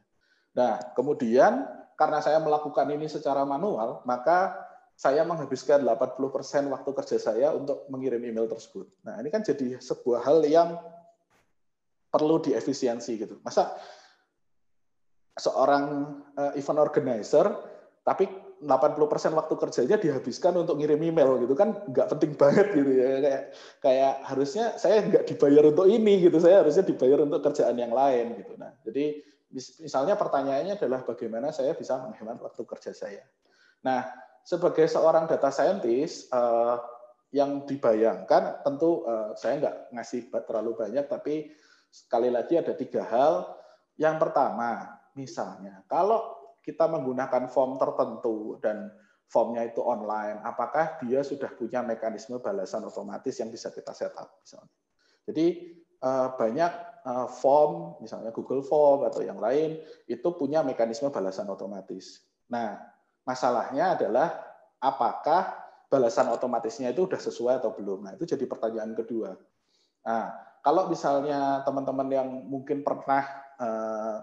Nah, 0.59 0.73
kemudian 0.91 1.71
karena 1.95 2.19
saya 2.19 2.43
melakukan 2.43 2.87
ini 2.91 3.07
secara 3.07 3.47
manual, 3.47 4.03
maka 4.03 4.59
saya 4.97 5.21
menghabiskan 5.23 5.85
80% 5.85 6.73
waktu 6.73 6.89
kerja 6.89 7.17
saya 7.21 7.53
untuk 7.53 7.85
mengirim 7.87 8.19
email 8.27 8.49
tersebut. 8.49 8.89
Nah, 9.05 9.21
ini 9.21 9.29
kan 9.29 9.45
jadi 9.45 9.77
sebuah 9.77 10.25
hal 10.25 10.41
yang 10.43 10.73
perlu 12.07 12.39
diefisiensi 12.41 13.11
gitu. 13.19 13.39
Masa 13.43 13.75
seorang 15.37 16.17
uh, 16.33 16.51
event 16.57 16.79
organizer 16.81 17.45
tapi 18.01 18.25
80% 18.57 19.37
waktu 19.37 19.53
kerjanya 19.53 19.97
dihabiskan 20.01 20.57
untuk 20.57 20.81
ngirim 20.81 20.97
email 20.97 21.37
gitu 21.37 21.53
kan 21.53 21.77
nggak 21.85 22.07
penting 22.17 22.33
banget 22.33 22.67
gitu 22.73 22.91
ya. 22.97 23.07
Kayak 23.21 23.43
kayak 23.83 24.13
harusnya 24.25 24.65
saya 24.81 25.05
nggak 25.05 25.29
dibayar 25.29 25.63
untuk 25.69 25.85
ini 25.85 26.25
gitu 26.25 26.41
saya 26.41 26.65
harusnya 26.65 26.81
dibayar 26.87 27.21
untuk 27.21 27.43
kerjaan 27.45 27.77
yang 27.77 27.93
lain 27.93 28.33
gitu. 28.41 28.57
Nah 28.57 28.73
jadi 28.81 29.21
misalnya 29.53 30.17
pertanyaannya 30.17 30.75
adalah 30.75 31.05
bagaimana 31.05 31.53
saya 31.53 31.77
bisa 31.77 32.01
menghemat 32.01 32.41
waktu 32.41 32.63
kerja 32.65 32.91
saya. 32.97 33.23
Nah 33.85 34.09
sebagai 34.41 34.87
seorang 34.89 35.29
data 35.29 35.51
scientist 35.53 36.31
uh, 36.33 36.81
yang 37.35 37.67
dibayangkan 37.67 38.63
tentu 38.63 39.03
uh, 39.03 39.35
saya 39.35 39.59
nggak 39.59 39.75
ngasih 39.93 40.31
terlalu 40.47 40.71
banyak 40.79 41.05
tapi 41.11 41.51
sekali 41.89 42.29
lagi 42.29 42.59
ada 42.59 42.73
tiga 42.75 43.03
hal 43.07 43.57
yang 43.97 44.19
pertama 44.21 44.99
misalnya 45.17 45.81
kalau 45.89 46.37
kita 46.61 46.83
menggunakan 46.91 47.47
form 47.47 47.79
tertentu 47.79 48.59
dan 48.59 48.91
formnya 49.27 49.67
itu 49.67 49.83
online, 49.83 50.39
apakah 50.43 50.99
dia 51.03 51.23
sudah 51.23 51.51
punya 51.55 51.83
mekanisme 51.83 52.39
balasan 52.39 52.87
otomatis 52.87 53.35
yang 53.39 53.51
bisa 53.51 53.71
kita 53.71 53.91
setup 53.91 54.39
misalnya. 54.39 54.75
Jadi 55.27 55.47
eh, 55.83 56.27
banyak 56.35 56.71
eh, 57.03 57.27
form, 57.39 57.99
misalnya 57.99 58.31
Google 58.31 58.63
Form 58.63 59.03
atau 59.03 59.23
yang 59.23 59.39
lain, 59.39 59.83
itu 60.07 60.27
punya 60.35 60.63
mekanisme 60.63 61.11
balasan 61.11 61.51
otomatis. 61.51 62.23
Nah, 62.47 62.79
masalahnya 63.27 63.99
adalah 63.99 64.31
apakah 64.79 65.59
balasan 65.91 66.31
otomatisnya 66.31 66.95
itu 66.95 67.07
sudah 67.07 67.19
sesuai 67.19 67.53
atau 67.59 67.75
belum. 67.75 68.07
Nah, 68.07 68.15
itu 68.15 68.23
jadi 68.23 68.47
pertanyaan 68.47 68.95
kedua. 68.95 69.35
Nah, 70.07 70.31
kalau 70.67 70.91
misalnya 70.91 71.63
teman-teman 71.63 72.07
yang 72.11 72.29
mungkin 72.51 72.83
pernah 72.83 73.23
eh, 73.55 74.19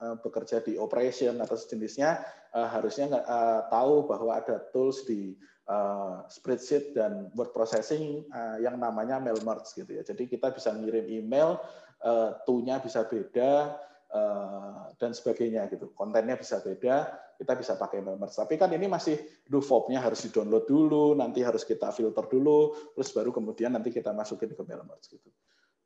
Eh, 0.00 0.16
bekerja 0.16 0.64
di 0.64 0.80
operation 0.80 1.36
atau 1.44 1.60
sejenisnya 1.60 2.24
uh, 2.56 2.72
harusnya 2.72 3.20
uh, 3.20 3.68
tahu 3.68 4.08
bahwa 4.08 4.32
ada 4.32 4.56
tools 4.72 5.04
di 5.04 5.36
uh, 5.68 6.24
spreadsheet 6.24 6.96
dan 6.96 7.28
word 7.36 7.52
processing 7.52 8.24
uh, 8.32 8.56
yang 8.64 8.80
namanya 8.80 9.20
mail 9.20 9.36
merge 9.44 9.76
gitu 9.76 9.92
ya. 9.92 10.00
Jadi 10.00 10.24
kita 10.24 10.56
bisa 10.56 10.72
ngirim 10.72 11.04
email, 11.04 11.60
uh, 12.00 12.32
bisa 12.80 13.04
beda 13.12 13.76
uh, 14.08 14.88
dan 14.96 15.12
sebagainya 15.12 15.68
gitu. 15.68 15.92
Kontennya 15.92 16.40
bisa 16.40 16.64
beda, 16.64 17.12
kita 17.36 17.60
bisa 17.60 17.76
pakai 17.76 18.00
mail 18.00 18.16
merge. 18.16 18.40
Tapi 18.40 18.56
kan 18.56 18.72
ini 18.72 18.88
masih 18.88 19.20
do 19.44 19.60
form-nya 19.60 20.00
harus 20.00 20.24
di-download 20.24 20.64
dulu, 20.64 21.12
nanti 21.12 21.44
harus 21.44 21.60
kita 21.60 21.92
filter 21.92 22.24
dulu, 22.24 22.72
terus 22.96 23.12
baru 23.12 23.36
kemudian 23.36 23.76
nanti 23.76 23.92
kita 23.92 24.16
masukin 24.16 24.56
ke 24.56 24.64
mail 24.64 24.80
merge 24.88 25.12
gitu. 25.12 25.28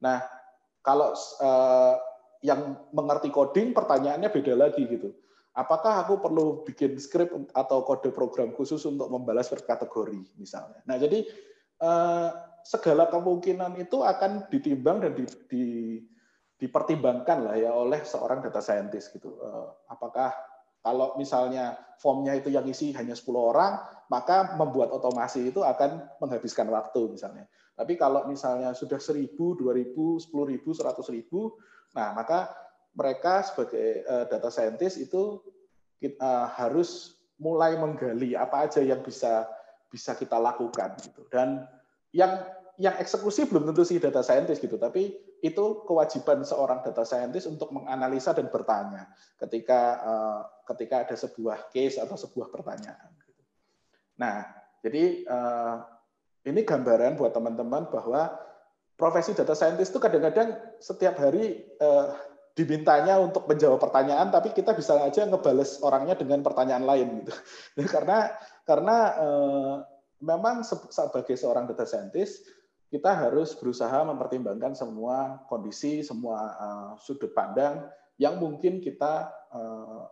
Nah, 0.04 0.20
kalau 0.84 1.16
uh, 1.16 1.96
yang 2.44 2.76
mengerti 2.92 3.32
coding 3.32 3.72
pertanyaannya 3.72 4.28
beda 4.28 4.52
lagi 4.52 4.84
gitu. 4.84 5.16
Apakah 5.56 6.04
aku 6.04 6.20
perlu 6.20 6.60
bikin 6.68 7.00
script 7.00 7.32
atau 7.56 7.80
kode 7.88 8.12
program 8.12 8.52
khusus 8.52 8.84
untuk 8.84 9.08
membalas 9.08 9.48
per 9.48 9.64
kategori 9.64 10.20
misalnya. 10.36 10.84
Nah, 10.84 11.00
jadi 11.00 11.24
eh, 11.80 12.30
segala 12.66 13.08
kemungkinan 13.08 13.80
itu 13.80 14.04
akan 14.04 14.50
ditimbang 14.52 15.00
dan 15.00 15.12
di, 15.16 15.24
di, 15.48 15.64
dipertimbangkan 16.60 17.48
lah 17.48 17.56
ya 17.56 17.70
oleh 17.72 18.04
seorang 18.04 18.44
data 18.44 18.60
scientist 18.60 19.14
gitu. 19.16 19.40
Eh, 19.40 19.68
apakah 19.88 20.36
kalau 20.84 21.16
misalnya 21.16 21.80
formnya 21.96 22.36
itu 22.36 22.52
yang 22.52 22.68
isi 22.68 22.92
hanya 22.92 23.16
10 23.16 23.24
orang, 23.32 23.80
maka 24.12 24.52
membuat 24.60 24.92
otomasi 24.92 25.48
itu 25.48 25.64
akan 25.64 26.20
menghabiskan 26.20 26.68
waktu 26.68 27.08
misalnya. 27.08 27.48
Tapi 27.74 27.98
kalau 27.98 28.26
misalnya 28.30 28.70
sudah 28.72 29.02
1000, 29.02 29.34
2000, 29.34 29.94
10.000, 29.94 30.62
100.000, 30.62 31.74
Nah, 31.94 32.12
maka 32.12 32.50
mereka 32.94 33.42
sebagai 33.46 34.02
uh, 34.06 34.26
data 34.26 34.50
scientist 34.50 34.98
itu 34.98 35.42
kita, 36.02 36.18
uh, 36.18 36.46
harus 36.50 37.18
mulai 37.38 37.74
menggali 37.74 38.38
apa 38.38 38.70
aja 38.70 38.82
yang 38.82 39.02
bisa 39.02 39.46
bisa 39.90 40.14
kita 40.18 40.38
lakukan 40.38 40.94
gitu. 41.02 41.26
Dan 41.30 41.66
yang 42.10 42.42
yang 42.74 42.98
eksekusi 42.98 43.46
belum 43.46 43.70
tentu 43.70 43.86
sih 43.86 44.02
data 44.02 44.22
scientist 44.26 44.58
gitu, 44.58 44.74
tapi 44.74 45.14
itu 45.38 45.64
kewajiban 45.86 46.42
seorang 46.42 46.82
data 46.82 47.06
scientist 47.06 47.46
untuk 47.46 47.70
menganalisa 47.70 48.34
dan 48.34 48.50
bertanya 48.50 49.06
ketika 49.38 49.80
uh, 50.02 50.40
ketika 50.74 51.06
ada 51.06 51.14
sebuah 51.14 51.70
case 51.70 52.02
atau 52.02 52.18
sebuah 52.18 52.50
pertanyaan. 52.50 53.14
Gitu. 53.22 53.42
Nah, 54.18 54.42
jadi 54.82 55.22
ini 56.44 56.60
gambaran 56.62 57.16
buat 57.16 57.32
teman-teman 57.32 57.88
bahwa 57.88 58.36
profesi 58.94 59.34
data 59.34 59.56
scientist 59.56 59.90
itu 59.90 60.00
kadang-kadang 60.00 60.54
setiap 60.78 61.18
hari 61.18 61.64
eh, 61.64 62.08
dimintanya 62.54 63.18
untuk 63.18 63.50
menjawab 63.50 63.82
pertanyaan, 63.82 64.30
tapi 64.30 64.54
kita 64.54 64.76
bisa 64.78 65.02
aja 65.02 65.26
ngebales 65.26 65.82
orangnya 65.82 66.14
dengan 66.14 66.44
pertanyaan 66.46 66.86
lain 66.86 67.08
gitu. 67.24 67.32
karena 67.94 68.30
karena 68.62 68.96
eh, 69.18 69.74
memang 70.22 70.62
sebagai 70.64 71.34
seorang 71.34 71.68
data 71.68 71.84
scientist 71.84 72.46
kita 72.94 73.10
harus 73.10 73.58
berusaha 73.58 74.06
mempertimbangkan 74.06 74.78
semua 74.78 75.42
kondisi, 75.50 76.06
semua 76.06 76.54
uh, 76.54 76.90
sudut 76.94 77.34
pandang 77.34 77.82
yang 78.22 78.38
mungkin 78.38 78.78
kita 78.78 79.34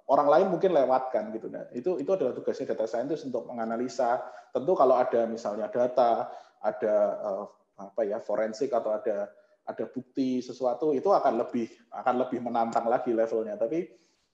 orang 0.07 0.29
lain 0.31 0.47
mungkin 0.55 0.71
lewatkan 0.71 1.35
gitu. 1.35 1.51
Nah, 1.51 1.67
itu 1.75 1.99
itu 1.99 2.11
adalah 2.15 2.31
tugasnya 2.31 2.75
data 2.75 2.87
scientist 2.87 3.27
untuk 3.27 3.51
menganalisa. 3.51 4.23
Tentu 4.55 4.73
kalau 4.79 4.95
ada 4.95 5.27
misalnya 5.27 5.67
data, 5.67 6.31
ada 6.63 6.95
uh, 7.19 7.45
apa 7.91 8.07
ya 8.07 8.23
forensik 8.23 8.71
atau 8.71 8.95
ada 8.95 9.27
ada 9.63 9.85
bukti 9.87 10.43
sesuatu 10.43 10.91
itu 10.95 11.11
akan 11.11 11.43
lebih 11.43 11.71
akan 11.95 12.15
lebih 12.27 12.43
menantang 12.43 12.87
lagi 12.91 13.15
levelnya 13.15 13.55
tapi 13.55 13.87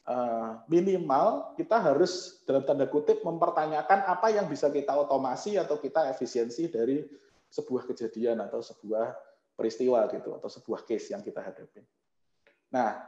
uh, 0.09 0.65
minimal 0.69 1.53
kita 1.57 1.81
harus 1.81 2.43
dalam 2.49 2.65
tanda 2.65 2.89
kutip 2.89 3.21
mempertanyakan 3.25 4.09
apa 4.09 4.29
yang 4.33 4.49
bisa 4.49 4.73
kita 4.73 4.97
otomasi 4.97 5.61
atau 5.61 5.77
kita 5.77 6.09
efisiensi 6.13 6.73
dari 6.73 7.05
sebuah 7.49 7.89
kejadian 7.89 8.45
atau 8.45 8.61
sebuah 8.61 9.13
peristiwa 9.57 10.05
gitu 10.13 10.37
atau 10.37 10.49
sebuah 10.49 10.85
case 10.85 11.13
yang 11.13 11.25
kita 11.25 11.41
hadapi. 11.41 11.81
Nah, 12.69 13.01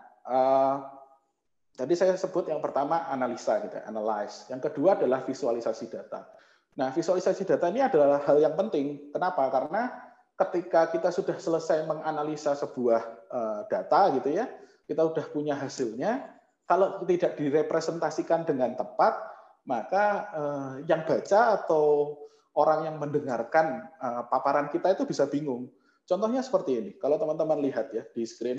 tadi 1.81 1.97
saya 1.97 2.13
sebut 2.13 2.53
yang 2.53 2.61
pertama 2.61 3.09
analisa 3.09 3.57
gitu, 3.65 3.81
analyze. 3.89 4.45
Yang 4.53 4.69
kedua 4.69 5.01
adalah 5.01 5.25
visualisasi 5.25 5.89
data. 5.89 6.29
Nah, 6.77 6.93
visualisasi 6.93 7.49
data 7.49 7.73
ini 7.73 7.81
adalah 7.81 8.21
hal 8.21 8.37
yang 8.37 8.53
penting. 8.53 9.09
Kenapa? 9.09 9.49
Karena 9.49 9.89
ketika 10.37 10.93
kita 10.93 11.09
sudah 11.09 11.41
selesai 11.41 11.89
menganalisa 11.89 12.53
sebuah 12.53 13.01
eh, 13.33 13.61
data 13.73 14.13
gitu 14.21 14.29
ya, 14.29 14.45
kita 14.85 15.09
sudah 15.09 15.27
punya 15.33 15.57
hasilnya, 15.57 16.29
kalau 16.69 17.01
tidak 17.09 17.41
direpresentasikan 17.41 18.45
dengan 18.45 18.77
tepat, 18.77 19.17
maka 19.65 20.05
eh, 20.37 20.75
yang 20.85 21.09
baca 21.09 21.65
atau 21.65 22.13
orang 22.61 22.93
yang 22.93 22.97
mendengarkan 23.01 23.89
eh, 23.89 24.23
paparan 24.29 24.69
kita 24.69 24.93
itu 24.93 25.09
bisa 25.09 25.25
bingung. 25.25 25.73
Contohnya 26.05 26.45
seperti 26.45 26.77
ini. 26.77 26.91
Kalau 27.01 27.17
teman-teman 27.17 27.65
lihat 27.65 27.89
ya 27.97 28.05
di 28.13 28.27
screen 28.29 28.59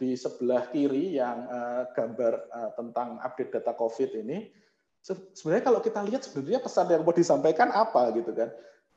di 0.00 0.16
sebelah 0.16 0.72
kiri 0.72 1.20
yang 1.20 1.44
gambar 1.92 2.48
tentang 2.72 3.20
update 3.20 3.52
data 3.60 3.76
COVID 3.76 4.16
ini, 4.16 4.48
sebenarnya 5.36 5.64
kalau 5.68 5.84
kita 5.84 6.00
lihat 6.08 6.24
sebenarnya 6.24 6.64
pesan 6.64 6.88
yang 6.88 7.04
mau 7.04 7.12
disampaikan 7.12 7.68
apa 7.68 8.08
gitu 8.16 8.32
kan? 8.32 8.48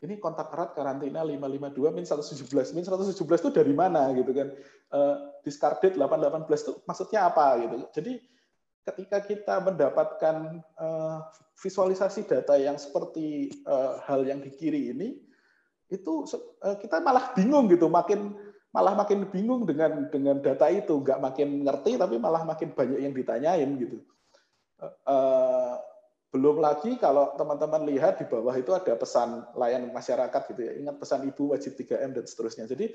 Ini 0.03 0.19
kontak 0.19 0.51
erat 0.51 0.75
karantina 0.75 1.23
552 1.23 1.95
min 1.95 2.03
117 2.03 2.75
min 2.75 2.83
117 2.83 3.15
itu 3.19 3.51
dari 3.55 3.71
mana 3.71 4.11
gitu 4.15 4.31
kan? 4.35 4.51
Uh, 4.91 5.31
discarded 5.47 5.95
818 5.95 6.47
itu 6.47 6.73
maksudnya 6.83 7.27
apa 7.27 7.55
gitu? 7.63 7.75
Jadi 7.95 8.13
ketika 8.83 9.23
kita 9.23 9.63
mendapatkan 9.63 10.59
uh, 10.75 11.23
visualisasi 11.55 12.27
data 12.27 12.59
yang 12.59 12.75
seperti 12.75 13.51
hal 14.03 14.27
yang 14.27 14.43
di 14.43 14.51
kiri 14.51 14.91
ini 14.91 15.23
itu 15.87 16.27
kita 16.83 16.99
malah 16.99 17.31
bingung 17.31 17.71
gitu 17.71 17.87
makin 17.87 18.35
malah 18.73 18.97
makin 18.97 19.29
bingung 19.29 19.69
dengan 19.69 20.09
dengan 20.09 20.41
data 20.41 20.67
itu 20.67 20.97
nggak 20.97 21.21
makin 21.21 21.61
ngerti 21.61 21.95
tapi 21.95 22.17
malah 22.17 22.41
makin 22.41 22.73
banyak 22.73 22.99
yang 23.05 23.13
ditanyain 23.13 23.69
gitu 23.77 24.01
uh, 25.07 25.77
belum 26.33 26.65
lagi 26.65 26.97
kalau 26.97 27.37
teman-teman 27.37 27.85
lihat 27.93 28.17
di 28.17 28.25
bawah 28.25 28.57
itu 28.57 28.73
ada 28.73 28.97
pesan 28.97 29.45
layanan 29.53 29.93
masyarakat 29.93 30.41
gitu 30.49 30.61
ya. 30.65 30.73
Ingat 30.81 30.97
pesan 30.97 31.29
ibu 31.29 31.53
wajib 31.53 31.77
3M 31.77 32.17
dan 32.17 32.25
seterusnya. 32.25 32.65
Jadi 32.65 32.89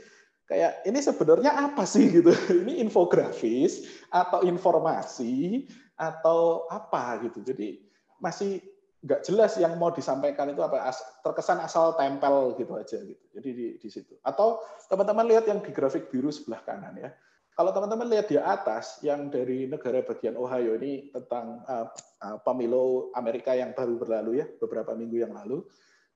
kayak 0.51 0.83
ini 0.83 0.99
sebenarnya 0.99 1.55
apa 1.55 1.87
sih 1.87 2.11
gitu? 2.11 2.35
Ini 2.67 2.83
infografis 2.83 3.87
atau 4.11 4.43
informasi 4.43 5.71
atau 5.95 6.67
apa 6.67 7.23
gitu. 7.31 7.47
Jadi 7.47 7.79
masih 8.19 8.59
nggak 8.99 9.23
jelas 9.23 9.55
yang 9.63 9.79
mau 9.79 9.95
disampaikan 9.95 10.51
itu 10.51 10.59
apa 10.59 10.91
terkesan 11.23 11.63
asal 11.63 11.95
tempel 11.95 12.59
gitu 12.59 12.75
aja 12.75 12.99
gitu. 12.99 13.25
Jadi 13.35 13.49
di, 13.55 13.67
di 13.79 13.89
situ. 13.89 14.19
Atau 14.27 14.59
teman-teman 14.91 15.27
lihat 15.27 15.47
yang 15.47 15.63
di 15.63 15.71
grafik 15.71 16.11
biru 16.11 16.35
sebelah 16.35 16.63
kanan 16.67 16.99
ya 16.99 17.11
kalau 17.59 17.75
teman-teman 17.75 18.07
lihat 18.07 18.31
di 18.31 18.39
atas 18.39 19.03
yang 19.03 19.35
dari 19.35 19.67
negara 19.67 19.99
bagian 20.07 20.39
Ohio 20.39 20.79
ini 20.79 21.11
tentang 21.11 21.59
uh, 21.67 21.91
uh, 22.23 22.39
pemilu 22.47 23.11
Amerika 23.19 23.51
yang 23.51 23.75
baru 23.75 23.99
berlalu 23.99 24.39
ya 24.39 24.47
beberapa 24.63 24.95
minggu 24.95 25.27
yang 25.27 25.35
lalu, 25.35 25.67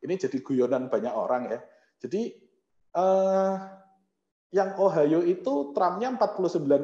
ini 0.06 0.14
jadi 0.14 0.38
guyonan 0.38 0.86
banyak 0.86 1.10
orang 1.10 1.50
ya. 1.50 1.58
Jadi 1.98 2.30
uh, 2.94 3.58
yang 4.54 4.78
Ohio 4.78 5.26
itu 5.26 5.74
Trumpnya 5.74 6.14
49,6 6.14 6.78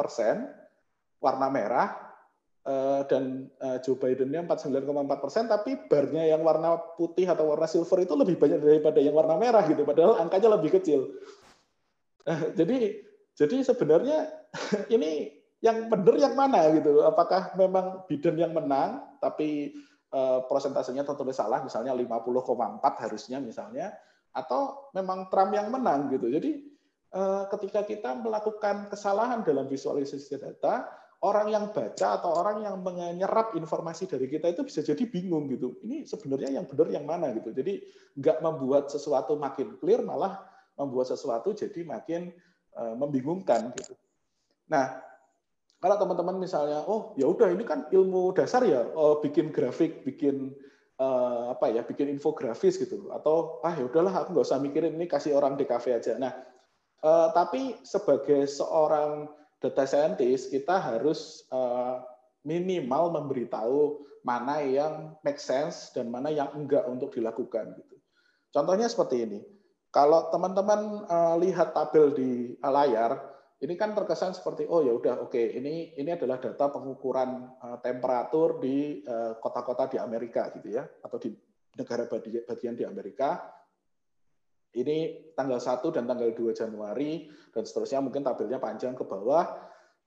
persen 0.00 0.56
warna 1.20 1.52
merah 1.52 2.07
dan 3.08 3.48
uh, 3.64 3.80
Joe 3.80 3.96
Bidennya 3.96 4.44
49,4 4.44 5.24
persen, 5.24 5.44
tapi 5.48 5.88
barnya 5.88 6.28
yang 6.28 6.44
warna 6.44 6.76
putih 7.00 7.24
atau 7.24 7.48
warna 7.48 7.64
silver 7.64 8.04
itu 8.04 8.12
lebih 8.12 8.36
banyak 8.36 8.60
daripada 8.60 9.00
yang 9.00 9.16
warna 9.16 9.40
merah 9.40 9.64
gitu, 9.64 9.88
padahal 9.88 10.20
angkanya 10.20 10.60
lebih 10.60 10.76
kecil. 10.76 11.16
Uh, 12.28 12.52
jadi 12.52 13.00
jadi 13.32 13.64
sebenarnya 13.64 14.28
ini 14.94 15.32
yang 15.64 15.88
benar 15.88 16.14
yang 16.20 16.34
mana 16.36 16.68
gitu? 16.76 17.00
Apakah 17.02 17.56
memang 17.56 18.04
Biden 18.04 18.36
yang 18.38 18.52
menang 18.52 19.18
tapi 19.18 19.74
prosentasenya 20.48 21.04
tertulis 21.04 21.36
salah 21.36 21.60
misalnya 21.60 21.92
50,4 21.92 22.80
harusnya 22.80 23.44
misalnya 23.44 23.92
atau 24.32 24.88
memang 24.96 25.28
Trump 25.28 25.52
yang 25.52 25.68
menang 25.68 26.08
gitu. 26.08 26.32
Jadi 26.32 26.64
ketika 27.52 27.84
kita 27.84 28.10
melakukan 28.16 28.88
kesalahan 28.88 29.44
dalam 29.44 29.68
visualisasi 29.68 30.40
data, 30.40 30.88
orang 31.18 31.50
yang 31.50 31.64
baca 31.74 32.20
atau 32.20 32.30
orang 32.30 32.62
yang 32.62 32.78
menyerap 32.78 33.58
informasi 33.58 34.06
dari 34.06 34.30
kita 34.30 34.54
itu 34.54 34.62
bisa 34.62 34.86
jadi 34.86 35.02
bingung 35.08 35.50
gitu. 35.50 35.78
Ini 35.82 36.06
sebenarnya 36.06 36.60
yang 36.60 36.66
benar 36.70 36.88
yang 36.94 37.04
mana 37.08 37.34
gitu. 37.34 37.50
Jadi 37.50 37.82
nggak 38.18 38.38
membuat 38.38 38.90
sesuatu 38.92 39.34
makin 39.34 39.78
clear, 39.82 40.02
malah 40.06 40.38
membuat 40.78 41.10
sesuatu 41.10 41.50
jadi 41.50 41.82
makin 41.82 42.30
Eh, 42.78 42.94
membingungkan 42.94 43.74
gitu. 43.74 43.98
Nah, 44.70 45.02
kalau 45.82 45.98
teman-teman 45.98 46.38
misalnya, 46.38 46.86
oh 46.86 47.10
ya 47.18 47.26
udah 47.26 47.50
ini 47.50 47.66
kan 47.66 47.90
ilmu 47.90 48.30
dasar 48.30 48.62
ya, 48.62 48.86
oh, 48.94 49.18
bikin 49.18 49.50
grafik, 49.50 50.06
bikin 50.06 50.54
uh, 51.02 51.50
apa 51.50 51.74
ya, 51.74 51.82
bikin 51.82 52.06
infografis 52.06 52.78
gitu, 52.78 53.10
atau 53.10 53.58
ah 53.66 53.74
ya 53.74 53.82
udahlah 53.82 54.14
aku 54.22 54.30
nggak 54.30 54.46
usah 54.46 54.62
mikirin 54.62 54.94
ini 54.94 55.10
kasih 55.10 55.34
orang 55.34 55.58
di 55.58 55.66
kafe 55.66 55.90
aja. 55.90 56.14
Nah, 56.22 56.30
uh, 57.02 57.34
tapi 57.34 57.74
sebagai 57.82 58.46
seorang 58.46 59.26
data 59.58 59.84
scientist 59.84 60.54
kita 60.54 60.78
harus 60.78 61.46
uh, 61.50 62.02
minimal 62.46 63.10
memberitahu 63.14 64.06
mana 64.22 64.62
yang 64.62 65.14
make 65.22 65.38
sense 65.38 65.90
dan 65.94 66.10
mana 66.10 66.30
yang 66.30 66.50
enggak 66.54 66.86
untuk 66.86 67.14
dilakukan 67.14 67.74
gitu. 67.78 67.96
Contohnya 68.54 68.86
seperti 68.90 69.26
ini 69.26 69.40
kalau 69.88 70.28
teman-teman 70.28 71.08
uh, 71.08 71.34
lihat 71.40 71.72
tabel 71.72 72.12
di 72.12 72.54
layar, 72.60 73.38
ini 73.58 73.74
kan 73.74 73.96
terkesan 73.96 74.36
seperti 74.36 74.70
oh 74.70 74.86
ya 74.86 74.94
udah 74.94 75.18
oke 75.18 75.34
okay, 75.34 75.58
ini 75.58 75.98
ini 75.98 76.14
adalah 76.14 76.38
data 76.38 76.70
pengukuran 76.70 77.58
temperatur 77.82 78.62
di 78.62 79.02
eh, 79.02 79.34
kota-kota 79.42 79.90
di 79.90 79.98
Amerika 79.98 80.46
gitu 80.54 80.78
ya 80.78 80.86
atau 80.86 81.18
di 81.18 81.34
negara 81.74 82.06
bagian 82.46 82.78
di 82.78 82.86
Amerika. 82.86 83.57
Ini 84.76 85.32
tanggal 85.32 85.56
1 85.58 85.80
dan 85.94 86.04
tanggal 86.04 86.28
2 86.32 86.52
Januari 86.52 87.30
dan 87.54 87.64
seterusnya 87.64 88.04
mungkin 88.04 88.20
tabelnya 88.20 88.60
panjang 88.60 88.92
ke 88.92 89.04
bawah. 89.04 89.48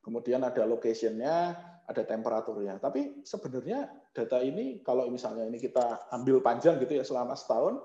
Kemudian 0.02 0.42
ada 0.42 0.66
location-nya, 0.66 1.58
ada 1.86 2.04
temperaturnya. 2.06 2.78
Tapi 2.78 3.26
sebenarnya 3.26 3.90
data 4.14 4.40
ini 4.42 4.82
kalau 4.86 5.10
misalnya 5.10 5.46
ini 5.50 5.58
kita 5.58 6.10
ambil 6.14 6.42
panjang 6.42 6.78
gitu 6.82 6.98
ya 6.98 7.04
selama 7.06 7.34
setahun, 7.34 7.82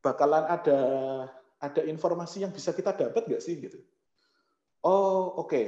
bakalan 0.00 0.44
ada 0.48 0.80
ada 1.58 1.82
informasi 1.84 2.46
yang 2.46 2.52
bisa 2.54 2.70
kita 2.72 2.94
dapat 2.94 3.26
nggak 3.26 3.42
sih 3.42 3.58
gitu? 3.58 3.78
Oh 4.86 5.42
oke, 5.42 5.50
okay. 5.50 5.66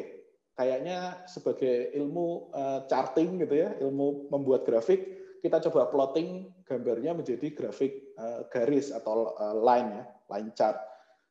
kayaknya 0.54 1.26
sebagai 1.26 1.90
ilmu 1.98 2.54
uh, 2.54 2.86
charting 2.86 3.42
gitu 3.42 3.58
ya, 3.58 3.74
ilmu 3.82 4.30
membuat 4.30 4.62
grafik, 4.62 5.19
kita 5.40 5.58
coba 5.68 5.88
plotting 5.88 6.62
gambarnya 6.68 7.16
menjadi 7.16 7.50
grafik 7.56 8.14
uh, 8.16 8.46
garis 8.52 8.92
atau 8.92 9.32
uh, 9.34 9.56
line 9.56 9.88
ya, 10.00 10.04
line 10.36 10.50
chart. 10.52 10.76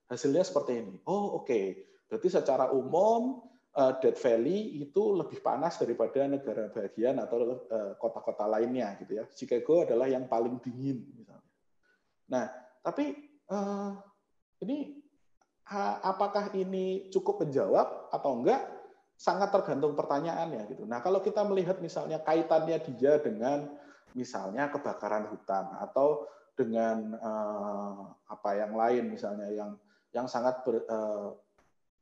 Hasilnya 0.09 0.41
seperti 0.41 0.81
ini. 0.81 0.95
Oh 1.05 1.39
oke, 1.39 1.45
okay. 1.45 1.65
berarti 2.09 2.29
secara 2.33 2.73
umum 2.73 3.45
uh, 3.77 3.93
Death 4.01 4.17
Valley 4.25 4.81
itu 4.81 5.13
lebih 5.13 5.37
panas 5.45 5.77
daripada 5.77 6.25
negara 6.25 6.73
bagian 6.73 7.21
atau 7.21 7.69
kota-kota 8.01 8.49
lainnya 8.49 8.97
gitu 8.97 9.21
ya. 9.21 9.23
Chicago 9.29 9.85
adalah 9.85 10.09
yang 10.09 10.25
paling 10.25 10.57
dingin 10.65 11.05
misalnya. 11.13 11.53
Nah 12.33 12.45
tapi 12.81 13.13
ini 14.65 14.77
apakah 16.01 16.49
ini 16.57 17.13
cukup 17.13 17.45
menjawab 17.45 18.09
atau 18.09 18.41
enggak 18.41 18.79
sangat 19.19 19.51
tergantung 19.51 19.99
pertanyaannya 19.99 20.71
gitu. 20.71 20.87
Nah, 20.87 21.03
kalau 21.03 21.19
kita 21.19 21.43
melihat 21.43 21.83
misalnya 21.83 22.23
kaitannya 22.23 22.79
dia 22.95 23.19
dengan 23.19 23.67
misalnya 24.13 24.69
kebakaran 24.73 25.29
hutan 25.29 25.69
atau 25.79 26.29
dengan 26.57 27.15
uh, 27.15 28.13
apa 28.27 28.49
yang 28.59 28.75
lain 28.75 29.11
misalnya 29.11 29.47
yang 29.49 29.71
yang 30.11 30.27
sangat 30.27 30.59
ber, 30.65 30.83
uh, 30.89 31.31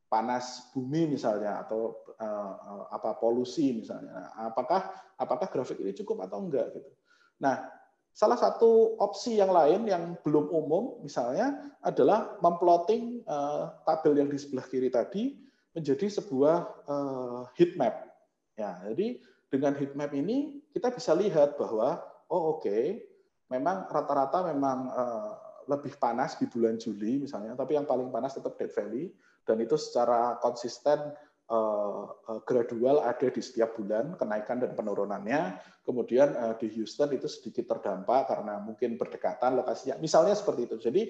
panas 0.08 0.72
bumi 0.72 1.14
misalnya 1.14 1.62
atau 1.62 2.08
uh, 2.18 2.88
apa 2.90 3.20
polusi 3.20 3.76
misalnya. 3.76 4.12
Nah, 4.16 4.50
apakah 4.50 4.88
apakah 5.20 5.48
grafik 5.52 5.78
ini 5.84 5.92
cukup 5.94 6.26
atau 6.26 6.40
enggak 6.42 6.74
gitu. 6.74 6.90
Nah, 7.38 7.78
Salah 8.18 8.34
satu 8.34 8.98
opsi 8.98 9.38
yang 9.38 9.54
lain 9.54 9.86
yang 9.86 10.18
belum 10.26 10.50
umum 10.50 11.06
misalnya 11.06 11.70
adalah 11.86 12.34
memplotting 12.42 13.22
uh, 13.30 13.78
tabel 13.86 14.18
yang 14.18 14.26
di 14.26 14.42
sebelah 14.42 14.66
kiri 14.66 14.90
tadi 14.90 15.38
menjadi 15.78 16.10
sebuah 16.10 16.58
uh, 16.90 17.46
heat 17.54 17.78
map. 17.78 18.10
Ya, 18.58 18.74
jadi 18.90 19.22
dengan 19.48 19.74
heat 19.76 19.96
map 19.96 20.12
ini 20.12 20.60
kita 20.76 20.92
bisa 20.92 21.16
lihat 21.16 21.56
bahwa 21.56 22.04
oh 22.28 22.58
oke, 22.58 22.68
okay, 22.68 23.00
memang 23.48 23.88
rata-rata 23.88 24.52
memang 24.52 24.92
uh, 24.92 25.32
lebih 25.68 25.96
panas 26.00 26.40
di 26.40 26.48
bulan 26.48 26.80
Juli 26.80 27.24
misalnya, 27.24 27.56
tapi 27.56 27.76
yang 27.76 27.88
paling 27.88 28.12
panas 28.12 28.36
tetap 28.36 28.56
Death 28.60 28.76
Valley 28.76 29.12
dan 29.48 29.60
itu 29.64 29.80
secara 29.80 30.36
konsisten 30.44 31.16
Eh, 31.48 32.04
eh, 32.28 32.40
gradual 32.44 33.00
ada 33.08 33.32
di 33.32 33.40
setiap 33.40 33.80
bulan 33.80 34.20
kenaikan 34.20 34.60
dan 34.60 34.76
penurunannya. 34.76 35.56
Kemudian 35.88 36.36
eh, 36.36 36.54
di 36.60 36.68
Houston 36.76 37.08
itu 37.16 37.32
sedikit 37.32 37.72
terdampak 37.72 38.28
karena 38.28 38.60
mungkin 38.60 39.00
berdekatan 39.00 39.56
lokasinya. 39.56 39.96
Misalnya 40.04 40.36
seperti 40.36 40.68
itu. 40.68 40.76
Jadi 40.76 41.08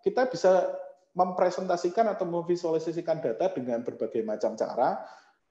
kita 0.00 0.26
bisa 0.32 0.74
mempresentasikan 1.14 2.10
atau 2.10 2.26
memvisualisasikan 2.26 3.22
data 3.22 3.52
dengan 3.54 3.86
berbagai 3.86 4.24
macam 4.26 4.58
cara 4.58 4.98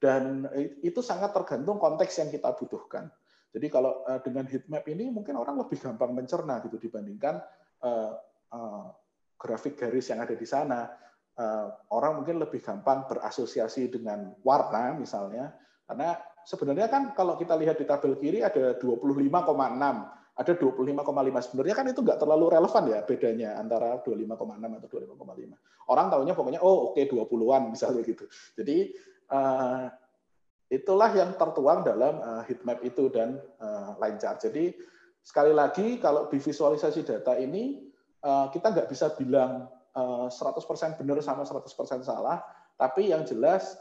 dan 0.00 0.48
itu 0.80 1.04
sangat 1.04 1.36
tergantung 1.36 1.76
konteks 1.76 2.24
yang 2.24 2.32
kita 2.32 2.56
butuhkan. 2.56 3.12
Jadi 3.52 3.66
kalau 3.68 4.00
dengan 4.24 4.48
heat 4.48 4.64
map 4.72 4.88
ini 4.88 5.12
mungkin 5.12 5.36
orang 5.36 5.60
lebih 5.60 5.76
gampang 5.76 6.16
mencerna 6.16 6.64
gitu 6.64 6.80
dibandingkan 6.80 7.36
grafik 9.40 9.76
garis 9.76 10.08
yang 10.08 10.24
ada 10.24 10.32
di 10.36 10.48
sana. 10.48 10.88
Eh, 11.40 11.66
orang 11.96 12.20
mungkin 12.20 12.36
lebih 12.36 12.60
gampang 12.60 13.08
berasosiasi 13.08 13.88
dengan 13.88 14.36
warna 14.44 14.92
misalnya. 14.92 15.56
Karena 15.88 16.12
sebenarnya 16.44 16.92
kan 16.92 17.02
kalau 17.16 17.40
kita 17.40 17.56
lihat 17.56 17.80
di 17.80 17.88
tabel 17.88 18.20
kiri 18.20 18.44
ada 18.44 18.76
25,6 18.76 20.20
ada 20.30 20.52
25,5 20.56 21.44
sebenarnya 21.44 21.74
kan 21.76 21.86
itu 21.90 22.00
nggak 22.00 22.20
terlalu 22.22 22.46
relevan 22.48 22.84
ya 22.88 23.00
bedanya 23.04 23.50
antara 23.60 24.00
25,6 24.00 24.56
atau 24.56 24.88
25,5 24.88 25.92
orang 25.92 26.06
tahunya 26.08 26.32
pokoknya 26.32 26.60
oh 26.64 26.94
oke 26.94 26.96
okay, 26.96 27.04
20-an 27.10 27.62
misalnya 27.74 28.00
gitu. 28.06 28.24
Jadi 28.56 28.94
uh, 29.30 29.86
itulah 30.70 31.10
yang 31.14 31.34
tertuang 31.34 31.86
dalam 31.86 32.18
uh, 32.20 32.42
heat 32.46 32.62
map 32.66 32.82
itu 32.82 33.10
dan 33.10 33.38
uh, 33.62 33.96
line 33.98 34.18
chart. 34.18 34.42
Jadi 34.42 34.74
sekali 35.22 35.54
lagi 35.54 35.98
kalau 36.02 36.26
di 36.30 36.38
visualisasi 36.38 37.06
data 37.06 37.36
ini 37.38 37.86
kita 38.20 38.76
nggak 38.76 38.92
bisa 38.92 39.16
bilang 39.16 39.64
uh, 39.96 40.28
100% 40.28 41.00
benar 41.00 41.24
sama 41.24 41.40
100% 41.40 41.64
salah, 42.04 42.44
tapi 42.76 43.08
yang 43.08 43.24
jelas 43.24 43.80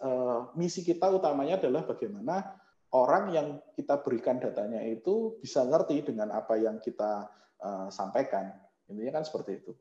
misi 0.55 0.79
kita 0.87 1.11
utamanya 1.11 1.59
adalah 1.59 1.83
bagaimana 1.83 2.55
orang 2.95 3.35
yang 3.35 3.47
kita 3.75 3.99
berikan 3.99 4.39
datanya 4.39 4.79
itu 4.87 5.35
bisa 5.43 5.67
ngerti 5.67 6.07
dengan 6.07 6.31
apa 6.31 6.55
yang 6.55 6.79
kita 6.79 7.27
sampaikan. 7.91 8.47
Intinya 8.87 9.19
kan 9.19 9.27
seperti 9.27 9.59
itu. 9.59 9.75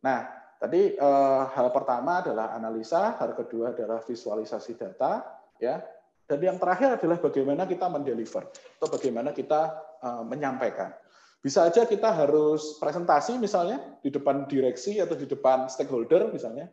Nah, 0.00 0.43
tadi 0.64 0.96
uh, 0.96 1.44
hal 1.52 1.68
pertama 1.68 2.24
adalah 2.24 2.56
analisa, 2.56 3.20
hal 3.20 3.36
kedua 3.36 3.76
adalah 3.76 4.00
visualisasi 4.00 4.80
data, 4.80 5.20
ya. 5.60 5.84
Dan 6.24 6.40
yang 6.40 6.56
terakhir 6.56 6.96
adalah 6.96 7.20
bagaimana 7.20 7.68
kita 7.68 7.84
mendeliver 7.92 8.48
atau 8.48 8.88
bagaimana 8.88 9.36
kita 9.36 9.76
uh, 10.00 10.24
menyampaikan. 10.24 10.96
Bisa 11.44 11.68
aja 11.68 11.84
kita 11.84 12.08
harus 12.08 12.80
presentasi 12.80 13.36
misalnya 13.36 14.00
di 14.00 14.08
depan 14.08 14.48
direksi 14.48 14.96
atau 15.04 15.12
di 15.12 15.28
depan 15.28 15.68
stakeholder 15.68 16.32
misalnya, 16.32 16.72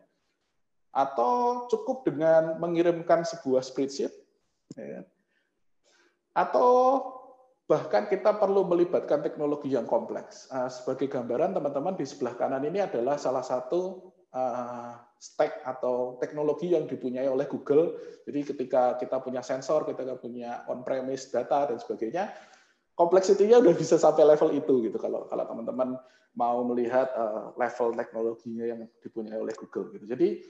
atau 0.95 1.67
cukup 1.67 2.07
dengan 2.07 2.55
mengirimkan 2.63 3.27
sebuah 3.27 3.59
spreadsheet, 3.59 4.15
ya. 4.79 5.03
atau 6.31 6.71
bahkan 7.71 8.11
kita 8.11 8.35
perlu 8.35 8.67
melibatkan 8.67 9.23
teknologi 9.23 9.71
yang 9.71 9.87
kompleks. 9.87 10.51
Uh, 10.51 10.67
sebagai 10.67 11.07
gambaran, 11.07 11.55
teman-teman 11.55 11.95
di 11.95 12.03
sebelah 12.03 12.35
kanan 12.35 12.67
ini 12.67 12.83
adalah 12.83 13.15
salah 13.15 13.47
satu 13.47 14.11
uh, 14.35 14.99
stack 15.15 15.63
atau 15.63 16.19
teknologi 16.19 16.75
yang 16.75 16.83
dipunyai 16.83 17.31
oleh 17.31 17.47
Google. 17.47 17.95
Jadi 18.27 18.43
ketika 18.43 18.99
kita 18.99 19.23
punya 19.23 19.39
sensor, 19.39 19.87
kita 19.87 20.19
punya 20.19 20.67
on-premise 20.67 21.31
data 21.31 21.71
dan 21.71 21.79
sebagainya, 21.79 22.35
kompleksitinya 22.99 23.63
udah 23.63 23.71
bisa 23.71 23.95
sampai 23.95 24.27
level 24.27 24.51
itu 24.51 24.91
gitu. 24.91 24.99
Kalau 24.99 25.31
kalau 25.31 25.47
teman-teman 25.47 25.95
mau 26.35 26.67
melihat 26.67 27.07
uh, 27.15 27.55
level 27.55 27.95
teknologinya 27.95 28.67
yang 28.67 28.81
dipunyai 28.99 29.39
oleh 29.39 29.55
Google 29.55 29.95
gitu. 29.95 30.11
Jadi 30.11 30.43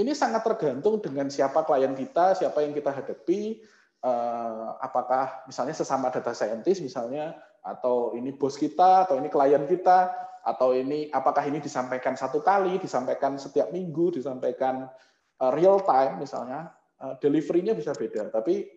ini 0.00 0.16
sangat 0.16 0.48
tergantung 0.48 0.96
dengan 1.04 1.28
siapa 1.28 1.60
klien 1.60 1.92
kita, 1.92 2.32
siapa 2.32 2.64
yang 2.64 2.72
kita 2.72 2.88
hadapi, 2.88 3.60
Eh, 3.98 4.68
apakah 4.78 5.42
misalnya 5.50 5.74
sesama 5.74 6.06
data 6.14 6.30
scientist 6.30 6.86
misalnya 6.86 7.34
atau 7.66 8.14
ini 8.14 8.30
bos 8.30 8.54
kita 8.54 9.02
atau 9.02 9.18
ini 9.18 9.26
klien 9.26 9.66
kita 9.66 10.14
atau 10.46 10.70
ini 10.70 11.10
apakah 11.10 11.42
ini 11.42 11.58
disampaikan 11.58 12.14
satu 12.14 12.38
kali 12.38 12.78
disampaikan 12.78 13.34
setiap 13.42 13.74
minggu 13.74 14.14
disampaikan 14.14 14.86
uh, 15.42 15.50
real 15.50 15.82
time 15.82 16.22
misalnya 16.22 16.70
uh, 17.02 17.18
deliverynya 17.18 17.74
bisa 17.74 17.90
beda. 17.90 18.30
Tapi 18.30 18.70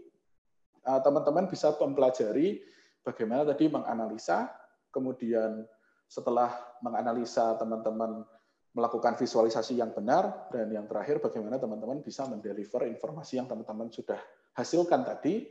teman-teman 0.82 1.46
uh, 1.46 1.50
bisa 1.54 1.70
mempelajari 1.78 2.58
bagaimana 3.06 3.46
tadi 3.46 3.70
menganalisa 3.70 4.50
kemudian 4.90 5.62
setelah 6.10 6.50
menganalisa 6.82 7.62
teman-teman 7.62 8.26
melakukan 8.74 9.14
visualisasi 9.22 9.78
yang 9.78 9.94
benar 9.94 10.50
dan 10.50 10.66
yang 10.74 10.90
terakhir 10.90 11.22
bagaimana 11.22 11.62
teman-teman 11.62 12.02
bisa 12.02 12.26
mendeliver 12.26 12.90
informasi 12.90 13.38
yang 13.38 13.46
teman-teman 13.46 13.94
sudah 13.94 14.18
hasilkan 14.56 15.08
tadi 15.08 15.48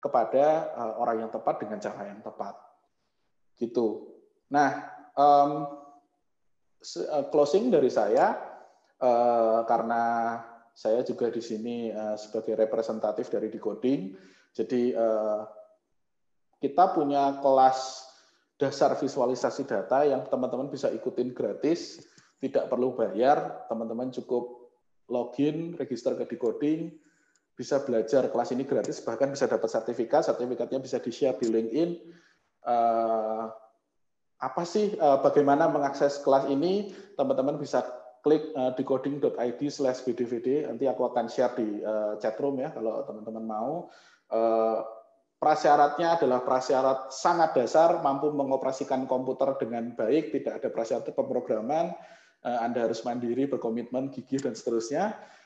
kepada 0.00 0.68
uh, 0.76 0.94
orang 1.00 1.24
yang 1.24 1.30
tepat 1.32 1.64
dengan 1.64 1.80
cara 1.80 2.12
yang 2.12 2.20
tepat. 2.20 2.54
Gitu. 3.56 4.12
Nah, 4.52 4.84
um, 5.16 5.50
closing 7.32 7.72
dari 7.72 7.88
saya 7.88 8.36
uh, 9.00 9.64
karena 9.64 10.02
saya 10.74 11.00
juga 11.06 11.30
di 11.30 11.40
sini 11.40 11.88
uh, 11.88 12.18
sebagai 12.18 12.58
representatif 12.58 13.30
dari 13.30 13.48
Decoding. 13.48 14.12
Jadi 14.52 14.92
uh, 14.92 15.46
kita 16.60 16.92
punya 16.92 17.40
kelas 17.40 18.04
dasar 18.58 18.94
visualisasi 18.98 19.66
data 19.66 20.06
yang 20.06 20.26
teman-teman 20.26 20.70
bisa 20.70 20.90
ikutin 20.90 21.34
gratis, 21.34 22.02
tidak 22.38 22.70
perlu 22.70 22.94
bayar, 22.94 23.66
teman-teman 23.70 24.12
cukup 24.14 24.70
login, 25.10 25.74
register 25.78 26.14
ke 26.18 26.24
Decoding, 26.28 26.92
bisa 27.54 27.82
belajar 27.86 28.26
kelas 28.28 28.50
ini 28.50 28.66
gratis, 28.66 28.98
bahkan 29.02 29.30
bisa 29.30 29.46
dapat 29.46 29.70
sertifikat, 29.70 30.26
sertifikatnya 30.26 30.82
bisa 30.82 30.98
di-share 30.98 31.38
di 31.38 31.46
LinkedIn. 31.50 31.90
Uh, 32.66 33.46
apa 34.42 34.62
sih, 34.66 34.98
uh, 34.98 35.22
bagaimana 35.22 35.70
mengakses 35.70 36.18
kelas 36.26 36.50
ini, 36.50 36.90
teman-teman 37.14 37.54
bisa 37.56 37.86
klik 38.26 38.50
uh, 38.58 38.74
decoding.id 38.74 39.60
slash 39.70 40.02
bdvd, 40.02 40.66
nanti 40.66 40.90
aku 40.90 41.06
akan 41.06 41.30
share 41.30 41.54
di 41.54 41.78
uh, 41.86 42.18
chat 42.18 42.34
ya, 42.34 42.68
kalau 42.74 43.06
teman-teman 43.06 43.44
mau. 43.46 43.72
Prasyaratnya 45.34 46.16
adalah 46.16 46.40
prasyarat 46.40 47.12
sangat 47.12 47.52
dasar, 47.52 48.00
mampu 48.00 48.32
mengoperasikan 48.32 49.04
komputer 49.04 49.54
dengan 49.60 49.92
baik, 49.92 50.32
tidak 50.32 50.58
ada 50.58 50.68
prasyarat 50.72 51.12
pemrograman, 51.12 51.92
Anda 52.40 52.88
harus 52.88 53.04
mandiri, 53.04 53.44
berkomitmen, 53.44 54.08
gigih, 54.08 54.40
dan 54.40 54.56
seterusnya 54.56 55.12
Eh, 55.12 55.43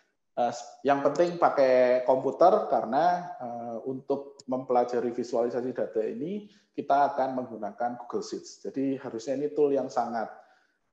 yang 0.87 1.03
penting 1.03 1.35
pakai 1.35 2.07
komputer 2.07 2.70
karena 2.70 3.35
eh, 3.42 3.79
untuk 3.90 4.38
mempelajari 4.46 5.11
visualisasi 5.11 5.74
data 5.74 5.98
ini 5.98 6.46
kita 6.79 7.11
akan 7.14 7.42
menggunakan 7.42 7.98
Google 7.98 8.22
Sheets. 8.22 8.62
Jadi 8.62 8.94
harusnya 9.03 9.35
ini 9.35 9.51
tool 9.51 9.74
yang 9.74 9.90
sangat 9.90 10.31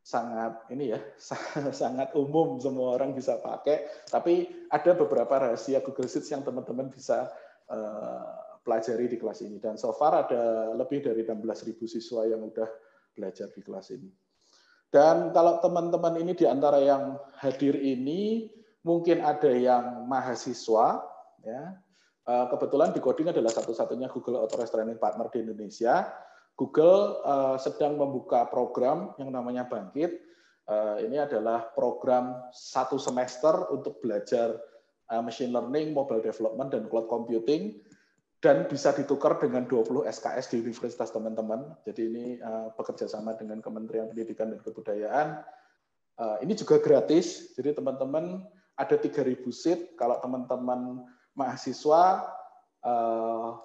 sangat 0.06 0.70
ini 0.70 0.94
ya 0.94 1.02
sangat 1.82 2.14
umum 2.18 2.58
semua 2.58 2.98
orang 2.98 3.14
bisa 3.14 3.38
pakai. 3.38 3.86
Tapi 4.10 4.66
ada 4.74 4.98
beberapa 4.98 5.38
rahasia 5.38 5.86
Google 5.86 6.10
Sheets 6.10 6.34
yang 6.34 6.42
teman-teman 6.42 6.90
bisa 6.90 7.30
uh, 7.70 8.58
pelajari 8.66 9.14
di 9.14 9.22
kelas 9.22 9.46
ini. 9.46 9.62
Dan 9.62 9.78
so 9.78 9.94
far 9.94 10.26
ada 10.26 10.74
lebih 10.74 11.06
dari 11.06 11.22
16.000 11.22 11.86
siswa 11.86 12.26
yang 12.26 12.42
udah 12.42 12.70
belajar 13.14 13.54
di 13.54 13.62
kelas 13.62 13.94
ini. 13.94 14.10
Dan 14.90 15.30
kalau 15.38 15.62
teman-teman 15.62 16.18
ini 16.18 16.34
di 16.34 16.50
antara 16.50 16.82
yang 16.82 17.20
hadir 17.38 17.78
ini 17.78 18.50
mungkin 18.86 19.26
ada 19.26 19.50
yang 19.50 20.06
mahasiswa, 20.06 21.02
ya. 21.42 21.64
Eh, 22.26 22.46
kebetulan 22.50 22.90
Decoding 22.90 23.30
adalah 23.30 23.54
satu-satunya 23.54 24.10
Google 24.10 24.42
Authorized 24.42 24.74
Training 24.74 24.98
Partner 24.98 25.30
di 25.30 25.46
Indonesia. 25.46 26.10
Google 26.56 27.20
uh, 27.28 27.60
sedang 27.60 28.00
membuka 28.00 28.48
program 28.48 29.12
yang 29.20 29.28
namanya 29.30 29.68
Bangkit. 29.68 30.24
Uh, 30.66 30.98
ini 31.04 31.20
adalah 31.20 31.68
program 31.76 32.48
satu 32.50 32.96
semester 32.98 33.70
untuk 33.70 34.00
belajar 34.02 34.58
machine 35.22 35.54
learning, 35.54 35.94
mobile 35.94 36.24
development, 36.24 36.74
dan 36.74 36.90
cloud 36.90 37.06
computing 37.06 37.78
dan 38.42 38.66
bisa 38.66 38.90
ditukar 38.90 39.38
dengan 39.38 39.70
20 39.70 40.10
SKS 40.10 40.50
di 40.50 40.66
universitas 40.66 41.14
teman-teman. 41.14 41.78
Jadi 41.86 42.02
ini 42.10 42.26
uh, 42.42 42.74
bekerja 42.74 43.06
sama 43.06 43.38
dengan 43.38 43.62
Kementerian 43.62 44.10
Pendidikan 44.10 44.50
dan 44.50 44.60
Kebudayaan. 44.66 45.28
Ini 46.16 46.56
juga 46.56 46.80
gratis, 46.80 47.52
jadi 47.60 47.76
teman-teman 47.76 48.40
ada 48.76 48.96
3.000 49.00 49.40
seat. 49.52 49.80
Kalau 49.96 50.20
teman-teman 50.20 51.04
mahasiswa 51.36 52.28
uh, 52.84 53.60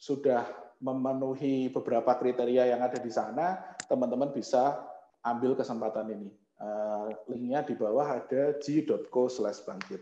sudah 0.00 0.48
memenuhi 0.80 1.68
beberapa 1.68 2.16
kriteria 2.16 2.72
yang 2.72 2.80
ada 2.80 2.96
di 2.96 3.12
sana, 3.12 3.60
teman-teman 3.84 4.32
bisa 4.32 4.80
ambil 5.20 5.52
kesempatan 5.52 6.08
ini. 6.08 6.30
Uh, 6.60 7.12
linknya 7.28 7.64
di 7.64 7.76
bawah 7.76 8.20
ada 8.20 8.56
g.co 8.60 9.28
slash 9.28 9.64
bangkit. 9.64 10.00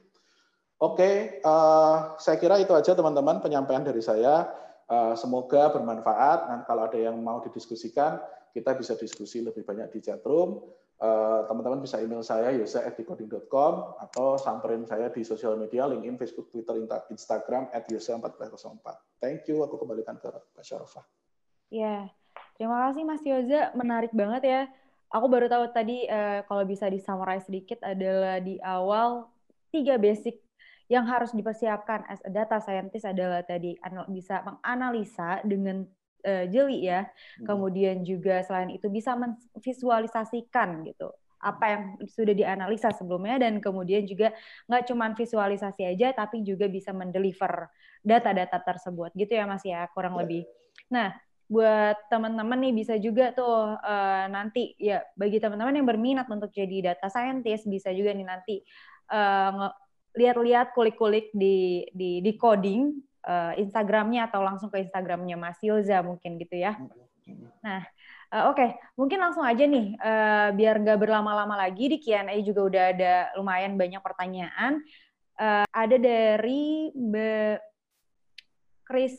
Oke, 0.79 1.03
okay, 1.03 1.15
eh, 1.43 1.97
saya 2.23 2.39
kira 2.39 2.55
itu 2.63 2.71
aja 2.71 2.95
teman-teman 2.95 3.43
penyampaian 3.43 3.83
dari 3.83 3.99
saya. 3.99 4.47
Uh, 4.87 5.11
semoga 5.19 5.75
bermanfaat. 5.75 6.49
Dan 6.55 6.59
kalau 6.71 6.87
ada 6.87 6.95
yang 6.95 7.19
mau 7.19 7.43
didiskusikan, 7.43 8.23
kita 8.55 8.79
bisa 8.79 8.95
diskusi 8.95 9.43
lebih 9.43 9.67
banyak 9.67 9.91
di 9.91 9.99
chat 9.99 10.23
room. 10.23 10.63
Eh, 10.63 10.88
teman-teman 11.47 11.79
bisa 11.79 12.03
email 12.03 12.27
saya 12.27 12.51
yosa@decoding.com 12.59 14.03
atau 14.03 14.35
samperin 14.35 14.83
saya 14.83 15.07
di 15.15 15.23
sosial 15.23 15.55
media 15.55 15.87
LinkedIn, 15.87 16.19
Facebook, 16.19 16.51
Twitter, 16.51 16.75
Instagram 17.15 17.71
@yosa1404. 17.71 19.23
Thank 19.23 19.47
you. 19.47 19.63
Aku 19.63 19.79
kembalikan 19.79 20.19
ke 20.19 20.27
Pak 20.27 20.65
Syarofah. 20.67 21.07
Ya, 21.71 22.11
terima 22.59 22.91
kasih 22.91 23.07
Mas 23.07 23.23
Yoza. 23.23 23.71
Menarik 23.79 24.11
banget 24.11 24.43
ya. 24.43 24.61
Aku 25.09 25.31
baru 25.31 25.49
tahu 25.49 25.71
tadi 25.73 26.05
uh, 26.05 26.45
kalau 26.45 26.67
bisa 26.69 26.91
disummarize 26.91 27.49
sedikit 27.49 27.81
adalah 27.81 28.43
di 28.43 28.61
awal 28.61 29.31
tiga 29.73 29.97
basic 29.97 30.43
yang 30.89 31.05
harus 31.05 31.33
dipersiapkan 31.37 32.05
as 32.09 32.21
a 32.25 32.33
data 32.33 32.61
scientist 32.61 33.05
adalah 33.05 33.45
tadi 33.45 33.77
bisa 34.09 34.41
menganalisa 34.41 35.45
dengan 35.45 35.85
uh, 36.25 36.45
jeli 36.51 36.89
ya. 36.89 37.05
Hmm. 37.05 37.47
Kemudian 37.47 38.03
juga 38.03 38.43
selain 38.43 38.75
itu 38.75 38.87
bisa 38.91 39.15
memvisualisasikan 39.15 40.87
gitu 40.89 41.13
apa 41.39 41.65
yang 41.71 41.83
sudah 42.11 42.35
dianalisa 42.35 42.91
sebelumnya 42.91 43.39
dan 43.39 43.63
kemudian 43.63 44.03
juga 44.03 44.35
nggak 44.67 44.91
cuma 44.91 45.15
visualisasi 45.15 45.87
aja 45.87 46.11
tapi 46.11 46.43
juga 46.43 46.67
bisa 46.67 46.91
mendeliver 46.91 47.71
data-data 48.03 48.59
tersebut 48.59 49.15
gitu 49.15 49.39
ya 49.39 49.47
Mas 49.47 49.63
ya 49.63 49.87
kurang 49.95 50.19
ya. 50.19 50.27
lebih. 50.27 50.43
Nah 50.91 51.15
buat 51.49 51.97
teman-teman 52.13 52.61
nih 52.61 52.75
bisa 52.77 52.95
juga 53.01 53.33
tuh 53.33 53.79
uh, 53.81 54.25
nanti 54.29 54.77
ya 54.77 55.01
bagi 55.17 55.41
teman-teman 55.41 55.81
yang 55.81 55.89
berminat 55.89 56.29
untuk 56.29 56.53
jadi 56.53 56.93
data 56.93 57.09
scientist 57.09 57.65
bisa 57.65 57.89
juga 57.95 58.13
nih 58.13 58.27
nanti 58.29 58.61
uh, 59.09 59.73
lihat-lihat 60.13 60.77
kulik-kulik 60.77 61.33
di 61.33 61.89
di 61.95 62.21
di 62.21 62.33
coding 62.37 62.93
uh, 63.29 63.53
Instagramnya 63.61 64.33
atau 64.33 64.41
langsung 64.41 64.73
ke 64.73 64.81
Instagramnya 64.81 65.37
Mas 65.37 65.61
Yoza 65.61 66.01
mungkin 66.01 66.41
gitu 66.41 66.57
ya. 66.57 66.81
Nah, 67.61 67.85
uh, 68.33 68.49
oke, 68.49 68.57
okay. 68.57 68.71
mungkin 68.97 69.21
langsung 69.21 69.45
aja 69.45 69.69
nih, 69.69 69.95
uh, 70.01 70.49
biar 70.57 70.81
nggak 70.81 70.99
berlama-lama 70.99 71.61
lagi 71.61 71.93
di 71.93 72.01
Q&A 72.01 72.41
juga 72.41 72.61
udah 72.65 72.85
ada 72.97 73.15
lumayan 73.37 73.77
banyak 73.77 74.01
pertanyaan. 74.01 74.81
Uh, 75.39 75.69
ada 75.71 75.97
dari 76.01 76.91
Mbak 76.97 77.57
Chris 78.89 79.15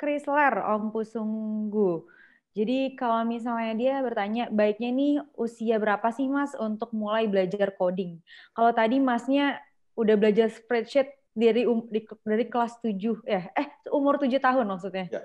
Chrysler 0.00 0.58
Om 0.66 0.90
Pusunggu. 0.90 2.08
Jadi 2.52 2.98
kalau 3.00 3.24
misalnya 3.24 3.72
dia 3.72 3.94
bertanya, 4.04 4.44
baiknya 4.52 4.90
nih 4.92 5.14
usia 5.40 5.80
berapa 5.80 6.04
sih 6.12 6.28
Mas 6.28 6.52
untuk 6.58 6.92
mulai 6.92 7.24
belajar 7.24 7.72
coding? 7.72 8.20
Kalau 8.52 8.72
tadi 8.76 9.00
Masnya 9.00 9.56
udah 9.96 10.16
belajar 10.20 10.52
spreadsheet 10.52 11.21
dari 11.32 11.64
um, 11.64 11.88
dari 12.22 12.44
kelas 12.46 12.78
7 12.80 13.24
ya, 13.24 13.48
eh 13.56 13.66
umur 13.88 14.20
7 14.20 14.28
tahun 14.38 14.66
maksudnya. 14.68 15.06
Ya. 15.08 15.22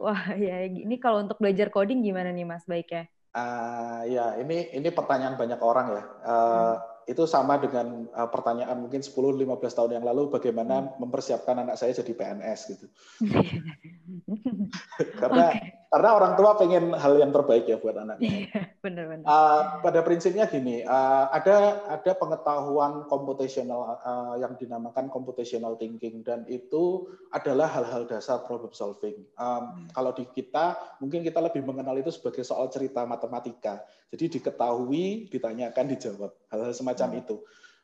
Wah, 0.00 0.34
ya 0.34 0.66
ini 0.66 0.96
kalau 0.98 1.22
untuk 1.22 1.38
belajar 1.38 1.68
coding 1.68 2.02
gimana 2.02 2.32
nih 2.32 2.48
Mas 2.48 2.64
baiknya? 2.64 3.06
Uh, 3.32 4.04
ya, 4.08 4.36
ini 4.40 4.72
ini 4.72 4.88
pertanyaan 4.92 5.36
banyak 5.36 5.60
orang 5.60 5.86
ya. 5.94 6.02
Uh, 6.24 6.32
hmm 6.76 6.92
itu 7.06 7.26
sama 7.26 7.58
dengan 7.58 8.06
uh, 8.14 8.28
pertanyaan 8.30 8.78
mungkin 8.78 9.02
10-15 9.02 9.42
tahun 9.74 9.92
yang 9.98 10.04
lalu 10.06 10.30
bagaimana 10.30 10.86
hmm. 10.86 11.02
mempersiapkan 11.02 11.58
anak 11.58 11.74
saya 11.74 11.94
jadi 11.98 12.14
PNS 12.14 12.60
gitu. 12.70 12.86
karena 15.20 15.50
okay. 15.50 15.81
Karena 15.92 16.16
orang 16.16 16.32
tua 16.40 16.56
pengen 16.56 16.96
hal 16.96 17.20
yang 17.20 17.36
terbaik 17.36 17.68
ya 17.68 17.76
buat 17.76 18.00
anaknya. 18.00 18.48
Benar-benar. 18.84 19.28
Uh, 19.28 19.28
eh, 19.28 19.60
pada 19.84 20.00
prinsipnya 20.00 20.48
gini, 20.48 20.80
uh, 20.88 21.28
ada 21.28 21.84
ada 21.92 22.12
pengetahuan 22.16 23.04
komputasional 23.12 24.00
uh, 24.00 24.40
yang 24.40 24.56
dinamakan 24.56 25.12
computational 25.12 25.76
thinking 25.76 26.24
dan 26.24 26.48
itu 26.48 27.12
adalah 27.36 27.68
hal-hal 27.68 28.08
dasar 28.08 28.40
problem 28.48 28.72
solving. 28.72 29.20
Um, 29.36 29.84
hmm. 29.84 29.92
Kalau 29.92 30.16
di 30.16 30.24
kita 30.32 30.80
mungkin 31.04 31.20
kita 31.20 31.44
lebih 31.44 31.60
mengenal 31.60 32.00
itu 32.00 32.08
sebagai 32.08 32.40
soal 32.40 32.72
cerita 32.72 33.04
matematika. 33.04 33.84
Jadi 34.08 34.40
diketahui, 34.40 35.28
ditanyakan, 35.28 35.92
dijawab 35.92 36.32
hal-hal 36.48 36.72
semacam 36.72 36.92
semacam 36.92 37.10
hmm. 37.10 37.22
itu. 37.24 37.36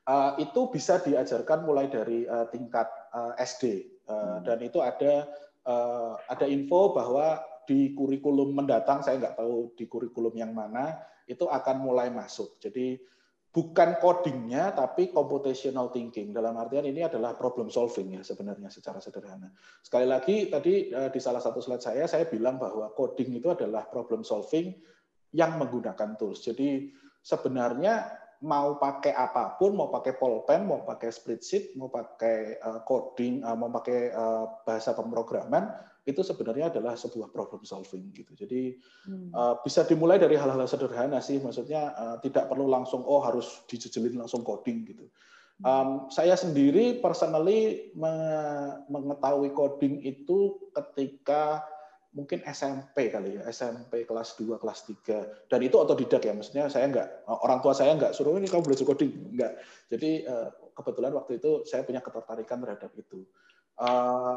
Uh, 0.08 0.32
itu 0.40 0.60
bisa 0.72 1.04
diajarkan 1.04 1.68
mulai 1.68 1.92
dari 1.92 2.24
uh, 2.24 2.48
tingkat 2.48 2.88
uh, 3.12 3.36
SD 3.36 3.84
uh, 4.08 4.40
hmm. 4.40 4.48
dan 4.48 4.58
itu 4.64 4.80
ada 4.80 5.28
uh, 5.68 6.16
ada 6.32 6.48
info 6.48 6.96
bahwa 6.96 7.44
di 7.68 7.92
kurikulum 7.92 8.56
mendatang 8.56 9.04
saya 9.04 9.20
nggak 9.20 9.36
tahu 9.36 9.76
di 9.76 9.84
kurikulum 9.84 10.32
yang 10.40 10.56
mana 10.56 10.96
itu 11.28 11.44
akan 11.44 11.84
mulai 11.84 12.08
masuk. 12.08 12.56
Jadi 12.56 12.96
bukan 13.52 14.00
codingnya 14.00 14.72
tapi 14.72 15.12
computational 15.12 15.92
thinking 15.92 16.32
dalam 16.32 16.56
artian 16.56 16.88
ini 16.88 17.04
adalah 17.04 17.36
problem 17.36 17.68
solving 17.68 18.16
ya 18.16 18.24
sebenarnya 18.24 18.72
secara 18.72 19.04
sederhana. 19.04 19.52
Sekali 19.84 20.08
lagi 20.08 20.48
tadi 20.48 20.88
di 20.88 21.20
salah 21.20 21.44
satu 21.44 21.60
slide 21.60 21.84
saya 21.84 22.08
saya 22.08 22.24
bilang 22.24 22.56
bahwa 22.56 22.88
coding 22.96 23.36
itu 23.36 23.52
adalah 23.52 23.84
problem 23.84 24.24
solving 24.24 24.72
yang 25.36 25.60
menggunakan 25.60 26.16
tools. 26.16 26.40
Jadi 26.40 26.88
sebenarnya 27.20 28.08
mau 28.48 28.78
pakai 28.78 29.12
apa 29.12 29.58
pun, 29.58 29.74
mau 29.74 29.90
pakai 29.90 30.14
pulpen, 30.14 30.64
mau 30.64 30.86
pakai 30.86 31.10
spreadsheet, 31.10 31.74
mau 31.74 31.90
pakai 31.90 32.62
uh, 32.62 32.80
coding, 32.86 33.42
uh, 33.42 33.58
mau 33.58 33.68
pakai 33.68 34.14
bahasa 34.62 34.94
pemrograman, 34.94 35.68
itu 36.08 36.24
sebenarnya 36.24 36.72
adalah 36.72 36.96
sebuah 36.96 37.28
problem 37.28 37.68
solving 37.68 38.08
gitu. 38.16 38.32
Jadi 38.32 38.80
hmm. 39.04 39.28
uh, 39.36 39.60
bisa 39.60 39.84
dimulai 39.84 40.16
dari 40.16 40.40
hal-hal 40.40 40.64
sederhana 40.64 41.20
sih, 41.20 41.36
maksudnya 41.36 41.92
uh, 41.92 42.16
tidak 42.24 42.48
perlu 42.48 42.64
langsung 42.64 43.04
oh 43.04 43.20
harus 43.20 43.60
dijejelin 43.68 44.16
langsung 44.16 44.40
coding 44.40 44.88
gitu. 44.88 45.04
Um, 45.58 46.06
saya 46.06 46.38
sendiri 46.38 47.02
personally 47.02 47.90
mengetahui 48.86 49.50
coding 49.58 50.06
itu 50.06 50.54
ketika 50.70 51.66
mungkin 52.14 52.40
SMP 52.46 53.10
kali 53.10 53.36
ya, 53.36 53.42
SMP 53.50 54.06
kelas 54.06 54.38
2, 54.38 54.54
kelas 54.62 54.86
3. 54.86 55.50
Dan 55.50 55.60
itu 55.60 55.76
otodidak 55.76 56.22
ya, 56.22 56.30
maksudnya 56.32 56.70
saya 56.70 56.86
enggak, 56.86 57.10
orang 57.26 57.58
tua 57.58 57.74
saya 57.74 57.90
enggak 57.90 58.14
suruh 58.14 58.38
ini 58.38 58.46
kamu 58.46 58.70
belajar 58.70 58.86
coding, 58.86 59.12
enggak. 59.34 59.58
Jadi 59.90 60.24
eh, 60.24 60.48
kebetulan 60.78 61.12
waktu 61.18 61.42
itu 61.42 61.66
saya 61.66 61.82
punya 61.82 62.00
ketertarikan 62.00 62.62
terhadap 62.62 62.90
itu. 62.94 63.26
Eh, 63.82 64.36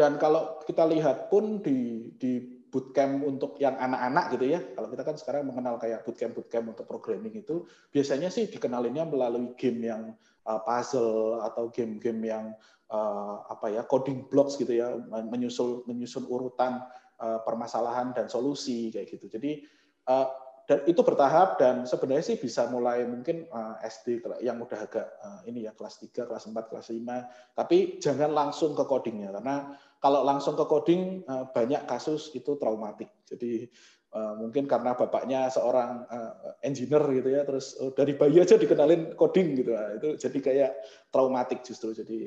dan 0.00 0.16
kalau 0.16 0.64
kita 0.64 0.88
lihat 0.88 1.28
pun 1.28 1.60
di, 1.60 2.08
di 2.16 2.40
bootcamp 2.72 3.20
untuk 3.20 3.60
yang 3.60 3.76
anak-anak 3.76 4.32
gitu 4.32 4.56
ya, 4.56 4.64
kalau 4.72 4.88
kita 4.88 5.04
kan 5.04 5.16
sekarang 5.20 5.44
mengenal 5.44 5.76
kayak 5.76 6.08
bootcamp-bootcamp 6.08 6.72
untuk 6.72 6.88
programming 6.88 7.36
itu, 7.36 7.68
biasanya 7.92 8.32
sih 8.32 8.48
dikenalinnya 8.48 9.04
melalui 9.04 9.52
game 9.60 9.92
yang 9.92 10.16
eh, 10.48 10.60
puzzle 10.64 11.44
atau 11.44 11.68
game-game 11.68 12.32
yang 12.32 12.56
uh, 12.88 13.44
apa 13.44 13.70
ya 13.70 13.82
coding 13.84 14.26
blocks 14.26 14.56
gitu 14.56 14.72
ya 14.74 14.96
menyusul 15.30 15.86
menyusun 15.86 16.26
urutan 16.26 16.82
uh, 17.20 17.38
permasalahan 17.44 18.16
dan 18.16 18.32
solusi 18.32 18.88
kayak 18.88 19.12
gitu. 19.12 19.28
Jadi 19.30 19.60
uh, 20.08 20.32
dan 20.70 20.86
itu 20.86 21.02
bertahap 21.02 21.58
dan 21.58 21.82
sebenarnya 21.82 22.30
sih 22.30 22.38
bisa 22.38 22.70
mulai 22.70 23.02
mungkin 23.02 23.42
uh, 23.50 23.82
SD 23.82 24.22
yang 24.38 24.62
udah 24.62 24.78
agak 24.78 25.06
uh, 25.18 25.42
ini 25.42 25.66
ya 25.66 25.74
kelas 25.74 25.98
3, 25.98 26.30
kelas 26.30 26.46
4, 26.46 26.70
kelas 26.70 26.94
5 26.94 27.58
tapi 27.58 27.98
jangan 27.98 28.30
langsung 28.30 28.78
ke 28.78 28.86
codingnya 28.86 29.34
karena 29.34 29.74
kalau 30.00 30.24
langsung 30.24 30.56
ke 30.56 30.64
coding 30.64 31.22
uh, 31.28 31.46
banyak 31.52 31.84
kasus 31.86 32.32
itu 32.36 32.56
traumatik 32.56 33.08
jadi 33.28 33.68
Uh, 34.10 34.34
mungkin 34.42 34.66
karena 34.66 34.98
bapaknya 34.98 35.46
seorang 35.54 36.02
uh, 36.10 36.58
engineer 36.66 36.98
gitu 37.14 37.30
ya, 37.30 37.46
terus 37.46 37.78
dari 37.94 38.18
bayi 38.18 38.42
aja 38.42 38.58
dikenalin 38.58 39.14
coding 39.14 39.54
gitu, 39.54 39.70
nah, 39.70 39.86
itu 39.94 40.18
jadi 40.18 40.38
kayak 40.42 40.72
traumatik 41.14 41.62
justru. 41.62 41.94
Jadi 41.94 42.26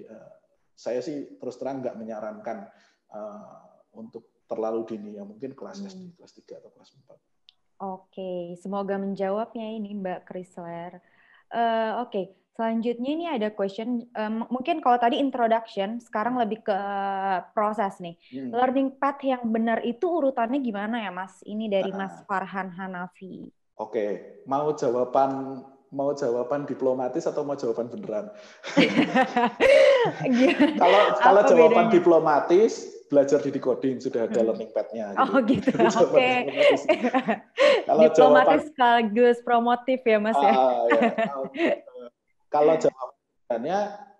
saya 0.71 1.03
sih 1.03 1.35
terus 1.35 1.59
terang 1.59 1.83
nggak 1.83 1.99
menyarankan 1.99 2.71
untuk 3.99 4.47
terlalu 4.47 4.85
dini 4.85 5.17
ya 5.17 5.27
mungkin 5.27 5.51
kelas 5.57 5.81
hmm. 5.81 5.91
SD 5.91 6.01
kelas 6.15 6.31
3 6.39 6.59
atau 6.63 6.71
kelas 6.71 6.89
4. 7.03 7.19
Oke, 7.83 8.33
semoga 8.61 8.95
menjawabnya 8.95 9.75
ini 9.75 9.91
Mbak 9.97 10.29
Chrysler. 10.29 11.03
Uh, 11.51 11.99
Oke, 12.05 12.09
okay. 12.09 12.25
Selanjutnya 12.53 13.09
ini 13.13 13.25
ada 13.29 13.49
question. 13.49 14.05
Um, 14.13 14.45
mungkin 14.49 14.79
kalau 14.79 14.97
tadi 15.01 15.17
introduction, 15.17 15.97
sekarang 15.97 16.37
lebih 16.37 16.61
ke 16.61 16.79
proses 17.57 17.97
nih. 17.99 18.15
Hmm. 18.33 18.49
Learning 18.53 18.89
path 18.97 19.21
yang 19.25 19.43
benar 19.49 19.81
itu 19.81 20.05
urutannya 20.05 20.61
gimana 20.61 21.01
ya, 21.01 21.11
Mas? 21.13 21.41
Ini 21.45 21.69
dari 21.69 21.91
uh, 21.91 21.97
Mas 21.97 22.13
Farhan 22.29 22.69
Hanafi. 22.73 23.49
Oke, 23.81 23.89
okay. 23.89 24.09
mau 24.45 24.69
jawaban 24.77 25.61
mau 25.93 26.09
jawaban 26.17 26.65
diplomatis 26.65 27.29
atau 27.29 27.45
mau 27.45 27.53
jawaban 27.53 27.85
beneran? 27.85 28.33
kalau 30.81 31.01
kalau 31.21 31.41
jawaban 31.45 31.85
bedanya? 31.89 31.93
diplomatis 31.93 32.93
belajar 33.13 33.39
di 33.45 33.53
decoding 33.53 34.01
sudah 34.01 34.25
ada 34.25 34.41
hmm. 34.41 34.47
learning 34.49 34.71
pad-nya. 34.73 35.13
Oh 35.21 35.37
gitu. 35.45 35.69
Oke. 35.77 35.93
Okay. 36.09 36.37
kalau 37.87 38.01
diplomatis 38.09 38.17
jawaban, 38.17 38.59
sekaligus 38.73 39.37
promotif 39.45 39.99
ya 40.01 40.17
Mas 40.17 40.37
ya. 40.41 40.49
Ya. 40.49 40.59
Kalau 42.53 42.77
jawabannya 42.77 43.79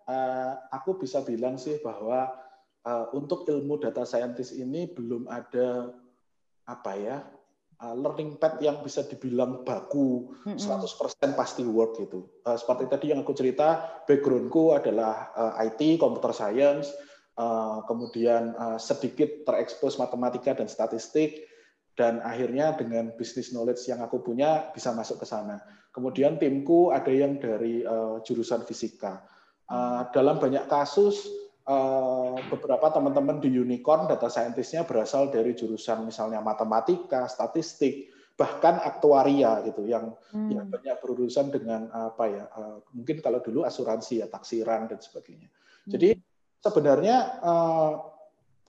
uh, 0.10 0.52
aku 0.74 0.98
bisa 0.98 1.22
bilang 1.22 1.62
sih 1.62 1.78
bahwa 1.86 2.34
uh, 2.82 3.14
untuk 3.14 3.46
ilmu 3.46 3.78
data 3.78 4.02
scientist 4.10 4.58
ini 4.58 4.90
belum 4.90 5.30
ada 5.30 5.94
apa 6.66 6.94
ya 6.98 7.18
Uh, 7.84 8.00
learning 8.00 8.40
path 8.40 8.64
yang 8.64 8.80
bisa 8.80 9.04
dibilang 9.04 9.68
baku 9.68 10.32
100% 10.48 11.36
pasti 11.36 11.68
work 11.68 12.00
gitu. 12.00 12.32
Uh, 12.48 12.56
seperti 12.56 12.88
tadi 12.88 13.06
yang 13.12 13.28
aku 13.28 13.36
cerita, 13.36 14.00
backgroundku 14.08 14.72
adalah 14.72 15.36
uh, 15.36 15.60
IT, 15.60 16.00
computer 16.00 16.32
science, 16.32 16.96
kemudian 17.90 18.54
sedikit 18.78 19.42
terekspos 19.42 19.98
matematika 19.98 20.54
dan 20.54 20.70
statistik, 20.70 21.44
dan 21.94 22.22
akhirnya 22.26 22.74
dengan 22.74 23.14
business 23.14 23.54
knowledge 23.54 23.86
yang 23.86 24.02
aku 24.02 24.22
punya 24.22 24.74
bisa 24.74 24.92
masuk 24.94 25.22
ke 25.22 25.28
sana. 25.30 25.62
Kemudian 25.94 26.42
timku 26.42 26.90
ada 26.90 27.14
yang 27.14 27.38
dari 27.38 27.86
jurusan 28.26 28.66
fisika. 28.66 29.22
dalam 30.10 30.42
banyak 30.42 30.66
kasus 30.66 31.30
Eh, 31.64 32.38
beberapa 32.52 32.92
teman-teman 32.92 33.40
di 33.40 33.48
unicorn 33.48 34.04
data 34.04 34.28
scientistnya 34.28 34.84
berasal 34.84 35.32
dari 35.32 35.56
jurusan 35.56 36.04
misalnya 36.04 36.44
matematika, 36.44 37.24
statistik, 37.32 38.12
bahkan 38.36 38.84
aktuaria 38.84 39.64
gitu 39.64 39.88
yang 39.88 40.12
hmm. 40.36 40.52
yang 40.52 40.68
banyak 40.68 41.00
berurusan 41.00 41.56
dengan 41.56 41.88
apa 41.96 42.24
ya 42.28 42.44
uh, 42.52 42.84
mungkin 42.92 43.24
kalau 43.24 43.40
dulu 43.40 43.64
asuransi 43.64 44.20
ya 44.20 44.28
taksiran 44.28 44.92
dan 44.92 45.00
sebagainya. 45.00 45.48
Hmm. 45.48 45.92
Jadi 45.96 46.20
sebenarnya 46.60 47.40
uh, 47.40 48.12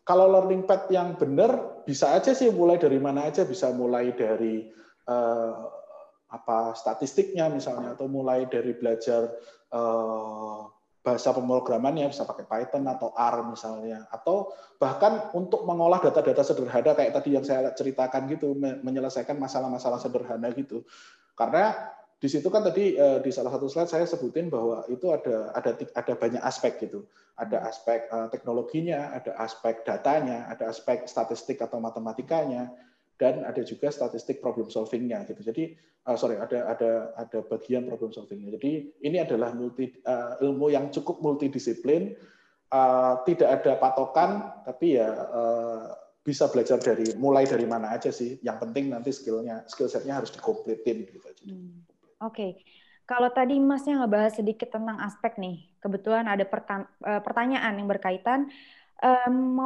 kalau 0.07 0.31
learning 0.31 0.63
path 0.63 0.87
yang 0.95 1.19
benar 1.19 1.74
bisa 1.85 2.17
aja 2.17 2.33
sih 2.33 2.49
mulai 2.51 2.81
dari 2.81 2.97
mana 2.97 3.29
aja 3.29 3.45
bisa 3.45 3.71
mulai 3.73 4.13
dari 4.17 4.69
uh, 5.09 5.55
apa 6.33 6.75
statistiknya 6.75 7.47
misalnya 7.53 7.95
atau 7.95 8.11
mulai 8.11 8.49
dari 8.51 8.75
belajar 8.75 9.31
uh, 9.71 10.67
bahasa 11.05 11.37
pemrogramannya 11.37 12.09
bisa 12.09 12.25
pakai 12.25 12.49
Python 12.49 12.89
atau 12.89 13.13
R 13.13 13.37
misalnya. 13.45 14.09
Atau 14.09 14.57
bahkan 14.81 15.29
untuk 15.37 15.69
mengolah 15.69 16.01
data-data 16.01 16.41
sederhana 16.41 16.97
kayak 16.97 17.13
tadi 17.13 17.37
yang 17.37 17.45
saya 17.45 17.77
ceritakan 17.77 18.25
gitu 18.33 18.57
menyelesaikan 18.57 19.37
masalah-masalah 19.37 20.01
sederhana 20.01 20.49
gitu. 20.57 20.81
Karena 21.37 21.77
di 22.25 22.33
situ 22.33 22.49
kan 22.49 22.65
tadi 22.65 22.97
uh, 22.97 23.21
di 23.21 23.29
salah 23.29 23.53
satu 23.53 23.69
slide 23.69 23.93
saya 23.93 24.09
sebutin 24.09 24.49
bahwa 24.49 24.81
itu 24.89 25.13
ada 25.13 25.53
ada 25.53 25.77
ada 25.93 26.17
banyak 26.17 26.41
aspek 26.41 26.81
gitu. 26.81 27.05
Ada 27.37 27.69
aspek 27.69 28.09
uh, 28.09 28.33
teknologinya, 28.33 29.13
ada 29.13 29.37
aspek 29.45 29.85
datanya, 29.85 30.49
ada 30.49 30.73
aspek 30.73 31.05
statistik 31.05 31.61
atau 31.61 31.85
matematikanya, 31.85 32.73
dan 33.21 33.45
ada 33.45 33.61
juga 33.61 33.93
statistik 33.93 34.41
problem 34.41 34.73
solvingnya 34.73 35.29
gitu. 35.29 35.45
Jadi 35.45 35.77
uh, 36.09 36.17
sorry 36.17 36.41
ada 36.41 36.65
ada 36.65 37.13
ada 37.21 37.45
bagian 37.45 37.93
problem 37.93 38.17
solvingnya. 38.17 38.57
Jadi 38.57 39.05
ini 39.05 39.21
adalah 39.21 39.53
multi 39.53 39.93
uh, 40.09 40.41
ilmu 40.41 40.73
yang 40.73 40.89
cukup 40.89 41.21
multidisiplin, 41.21 42.17
uh, 42.73 43.21
tidak 43.29 43.61
ada 43.61 43.77
patokan, 43.77 44.49
tapi 44.65 44.97
ya 44.97 45.13
uh, 45.13 45.93
bisa 46.25 46.49
belajar 46.49 46.81
dari 46.81 47.13
mulai 47.21 47.45
dari 47.45 47.69
mana 47.69 47.93
aja 47.93 48.09
sih. 48.09 48.41
Yang 48.41 48.65
penting 48.65 48.97
nanti 48.97 49.13
skillnya 49.13 49.69
skill 49.69 49.93
setnya 49.93 50.25
harus 50.25 50.33
dikompletin 50.33 51.05
gitu. 51.05 51.21
Hmm. 51.45 51.85
Oke, 52.25 52.65
kalau 53.05 53.29
tadi 53.29 53.61
Masnya 53.61 54.01
ngebahas 54.01 54.41
sedikit 54.41 54.73
tentang 54.73 54.97
aspek 55.05 55.37
nih, 55.37 55.69
kebetulan 55.85 56.25
ada 56.25 56.45
eh, 56.45 57.21
pertanyaan 57.21 57.77
yang 57.77 57.89
berkaitan. 57.89 58.49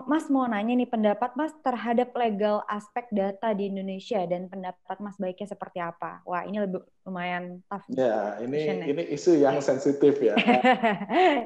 Mas 0.09 0.27
mau 0.27 0.51
nanya 0.51 0.75
nih 0.75 0.91
pendapat 0.91 1.39
Mas 1.39 1.55
terhadap 1.63 2.11
legal 2.19 2.67
aspek 2.67 3.07
data 3.15 3.55
di 3.55 3.71
Indonesia 3.71 4.19
dan 4.27 4.51
pendapat 4.51 4.99
Mas 4.99 5.15
baiknya 5.15 5.47
seperti 5.47 5.79
apa? 5.79 6.27
Wah 6.27 6.43
ini 6.43 6.59
lebih 6.59 6.83
lumayan 7.07 7.63
tough. 7.71 7.87
Ya 7.87 8.35
ini 8.43 8.83
ini 8.83 9.03
isu 9.15 9.39
yang 9.39 9.63
sensitif 9.63 10.19
ya. 10.19 10.35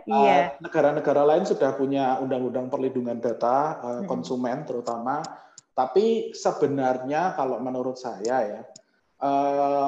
Iya. 0.09 0.57
uh, 0.57 0.65
negara-negara 0.65 1.21
lain 1.27 1.45
sudah 1.45 1.77
punya 1.77 2.17
undang-undang 2.25 2.73
perlindungan 2.73 3.21
data 3.21 3.77
uh, 3.85 4.03
konsumen 4.09 4.65
terutama, 4.65 5.21
tapi 5.77 6.33
sebenarnya 6.33 7.37
kalau 7.37 7.61
menurut 7.61 8.01
saya 8.01 8.37
ya. 8.41 8.63
Uh, 9.23 9.82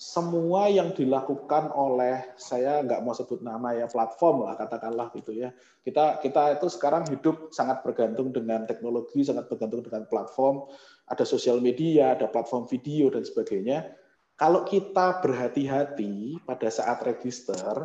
semua 0.00 0.72
yang 0.72 0.96
dilakukan 0.96 1.76
oleh 1.76 2.32
saya 2.40 2.80
nggak 2.80 3.04
mau 3.04 3.12
sebut 3.12 3.44
nama 3.44 3.76
ya 3.76 3.84
platform 3.84 4.48
lah 4.48 4.56
katakanlah 4.56 5.12
gitu 5.12 5.36
ya. 5.36 5.52
Kita 5.84 6.24
kita 6.24 6.56
itu 6.56 6.72
sekarang 6.72 7.04
hidup 7.12 7.52
sangat 7.52 7.84
bergantung 7.84 8.32
dengan 8.32 8.64
teknologi 8.64 9.20
sangat 9.20 9.52
bergantung 9.52 9.84
dengan 9.84 10.08
platform. 10.08 10.64
Ada 11.04 11.28
sosial 11.28 11.60
media 11.60 12.16
ada 12.16 12.32
platform 12.32 12.64
video 12.64 13.12
dan 13.12 13.28
sebagainya. 13.28 13.92
Kalau 14.40 14.64
kita 14.64 15.20
berhati-hati 15.20 16.40
pada 16.48 16.72
saat 16.72 17.04
register 17.04 17.84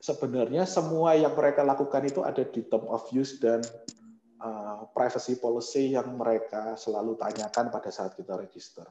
sebenarnya 0.00 0.64
semua 0.64 1.12
yang 1.20 1.36
mereka 1.36 1.60
lakukan 1.60 2.00
itu 2.08 2.24
ada 2.24 2.48
di 2.48 2.64
term 2.64 2.88
of 2.88 3.04
use 3.12 3.36
dan 3.36 3.60
uh, 4.40 4.88
privacy 4.96 5.36
policy 5.36 5.92
yang 5.92 6.16
mereka 6.16 6.80
selalu 6.80 7.20
tanyakan 7.20 7.68
pada 7.68 7.92
saat 7.92 8.16
kita 8.16 8.40
register. 8.40 8.88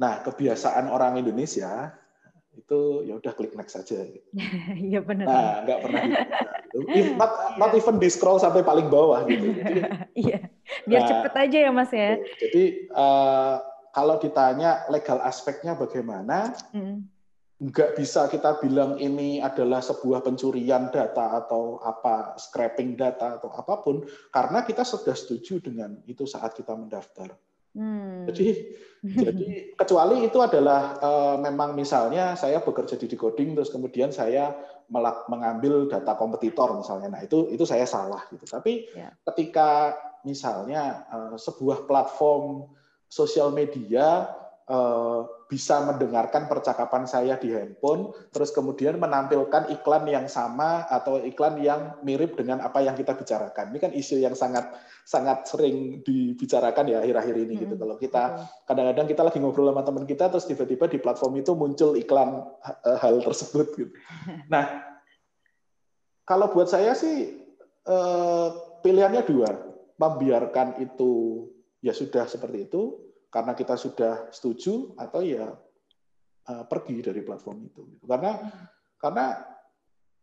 Nah, 0.00 0.24
kebiasaan 0.24 0.88
orang 0.88 1.20
Indonesia 1.20 1.92
itu 2.52 3.08
ya 3.08 3.16
udah 3.16 3.32
klik 3.32 3.56
next 3.56 3.76
saja. 3.76 4.04
Iya 4.88 5.00
benar. 5.00 5.26
Nah, 5.28 5.52
nggak 5.64 5.78
pernah 5.80 6.02
gitu. 6.04 7.10
not, 7.20 7.32
not 7.56 7.72
even 7.76 7.96
di 7.96 8.08
scroll 8.12 8.40
sampai 8.40 8.60
paling 8.64 8.92
bawah 8.92 9.24
gitu. 9.24 9.56
Iya, 10.22 10.52
biar 10.84 11.00
nah, 11.04 11.08
cepet 11.08 11.32
aja 11.48 11.58
ya 11.68 11.70
Mas 11.72 11.92
ya. 11.92 12.20
Jadi 12.40 12.92
uh, 12.92 13.56
kalau 13.96 14.20
ditanya 14.20 14.84
legal 14.92 15.20
aspeknya 15.24 15.76
bagaimana, 15.76 16.52
mm. 16.72 16.96
nggak 17.72 17.96
bisa 17.96 18.28
kita 18.28 18.60
bilang 18.60 19.00
ini 19.00 19.40
adalah 19.40 19.80
sebuah 19.80 20.20
pencurian 20.20 20.92
data 20.92 21.40
atau 21.44 21.80
apa 21.80 22.36
scraping 22.36 22.96
data 22.96 23.40
atau 23.40 23.48
apa 23.52 23.80
pun, 23.80 24.04
karena 24.28 24.64
kita 24.64 24.84
sudah 24.84 25.16
setuju 25.16 25.64
dengan 25.64 25.96
itu 26.04 26.28
saat 26.28 26.52
kita 26.52 26.76
mendaftar. 26.76 27.32
Hmm. 27.72 28.28
Jadi 28.28 28.46
jadi 29.02 29.48
kecuali 29.80 30.22
itu 30.22 30.38
adalah 30.38 30.96
uh, 31.02 31.36
memang 31.42 31.74
misalnya 31.74 32.38
saya 32.38 32.62
bekerja 32.62 32.94
di 32.94 33.10
decoding 33.10 33.58
terus 33.58 33.74
kemudian 33.74 34.14
saya 34.14 34.54
melak, 34.92 35.26
mengambil 35.26 35.88
data 35.90 36.14
kompetitor 36.14 36.76
misalnya. 36.78 37.18
Nah, 37.18 37.20
itu 37.24 37.50
itu 37.50 37.64
saya 37.66 37.88
salah 37.88 38.22
gitu. 38.30 38.44
Tapi 38.46 38.92
ya. 38.94 39.10
ketika 39.32 39.96
misalnya 40.22 41.02
uh, 41.10 41.34
sebuah 41.34 41.88
platform 41.90 42.70
sosial 43.10 43.50
media 43.50 44.30
bisa 45.52 45.84
mendengarkan 45.84 46.48
percakapan 46.48 47.04
saya 47.04 47.36
di 47.36 47.52
handphone, 47.52 48.14
terus 48.32 48.54
kemudian 48.56 48.96
menampilkan 48.96 49.68
iklan 49.68 50.08
yang 50.08 50.24
sama 50.24 50.88
atau 50.88 51.20
iklan 51.20 51.60
yang 51.60 52.00
mirip 52.00 52.38
dengan 52.40 52.64
apa 52.64 52.80
yang 52.80 52.96
kita 52.96 53.12
bicarakan. 53.12 53.68
Ini 53.74 53.78
kan 53.82 53.92
isu 53.92 54.22
yang 54.22 54.32
sangat 54.32 54.72
sangat 55.04 55.44
sering 55.44 56.00
dibicarakan 56.06 56.88
ya 56.88 57.04
akhir-akhir 57.04 57.36
ini 57.36 57.54
gitu. 57.68 57.74
Kalau 57.76 58.00
kita 58.00 58.48
kadang-kadang 58.64 59.06
kita 59.10 59.22
lagi 59.26 59.38
ngobrol 59.42 59.74
sama 59.74 59.82
teman 59.84 60.04
kita, 60.08 60.32
terus 60.32 60.48
tiba-tiba 60.48 60.88
di 60.88 60.98
platform 61.02 61.42
itu 61.42 61.52
muncul 61.52 61.92
iklan 61.98 62.40
eh, 62.88 62.98
hal 63.02 63.20
tersebut 63.20 63.66
gitu. 63.76 63.92
Nah, 64.52 64.84
kalau 66.24 66.48
buat 66.48 66.70
saya 66.70 66.96
sih 66.96 67.44
eh, 67.84 68.48
pilihannya 68.80 69.22
dua, 69.28 69.50
membiarkan 70.00 70.80
itu 70.80 71.44
ya 71.84 71.92
sudah 71.92 72.24
seperti 72.24 72.70
itu 72.70 73.11
karena 73.32 73.56
kita 73.56 73.80
sudah 73.80 74.28
setuju 74.28 74.92
atau 75.00 75.24
ya 75.24 75.56
uh, 76.52 76.64
pergi 76.68 77.00
dari 77.00 77.24
platform 77.24 77.64
itu. 77.64 77.82
Karena 78.04 78.36
karena 79.00 79.26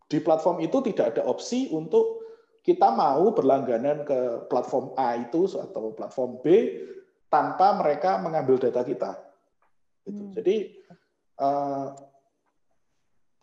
di 0.06 0.22
platform 0.22 0.62
itu 0.62 0.78
tidak 0.94 1.18
ada 1.18 1.26
opsi 1.26 1.74
untuk 1.74 2.22
kita 2.62 2.94
mau 2.94 3.34
berlangganan 3.34 4.06
ke 4.06 4.46
platform 4.46 4.94
A 4.94 5.18
itu 5.18 5.50
atau 5.58 5.90
platform 5.98 6.38
B 6.46 6.46
tanpa 7.34 7.74
mereka 7.82 8.22
mengambil 8.22 8.62
data 8.62 8.86
kita. 8.86 9.18
Gitu. 10.06 10.22
Hmm. 10.22 10.34
Jadi 10.38 10.56
uh, 11.42 11.98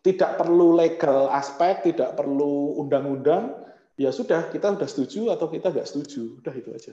tidak 0.06 0.38
perlu 0.38 0.78
legal 0.78 1.26
aspek, 1.34 1.90
tidak 1.90 2.14
perlu 2.14 2.78
undang-undang, 2.78 3.58
ya 3.98 4.14
sudah 4.14 4.46
kita 4.54 4.78
sudah 4.78 4.86
setuju 4.86 5.20
atau 5.34 5.50
kita 5.50 5.74
nggak 5.74 5.88
setuju, 5.90 6.38
udah 6.38 6.54
itu 6.54 6.70
aja 6.70 6.92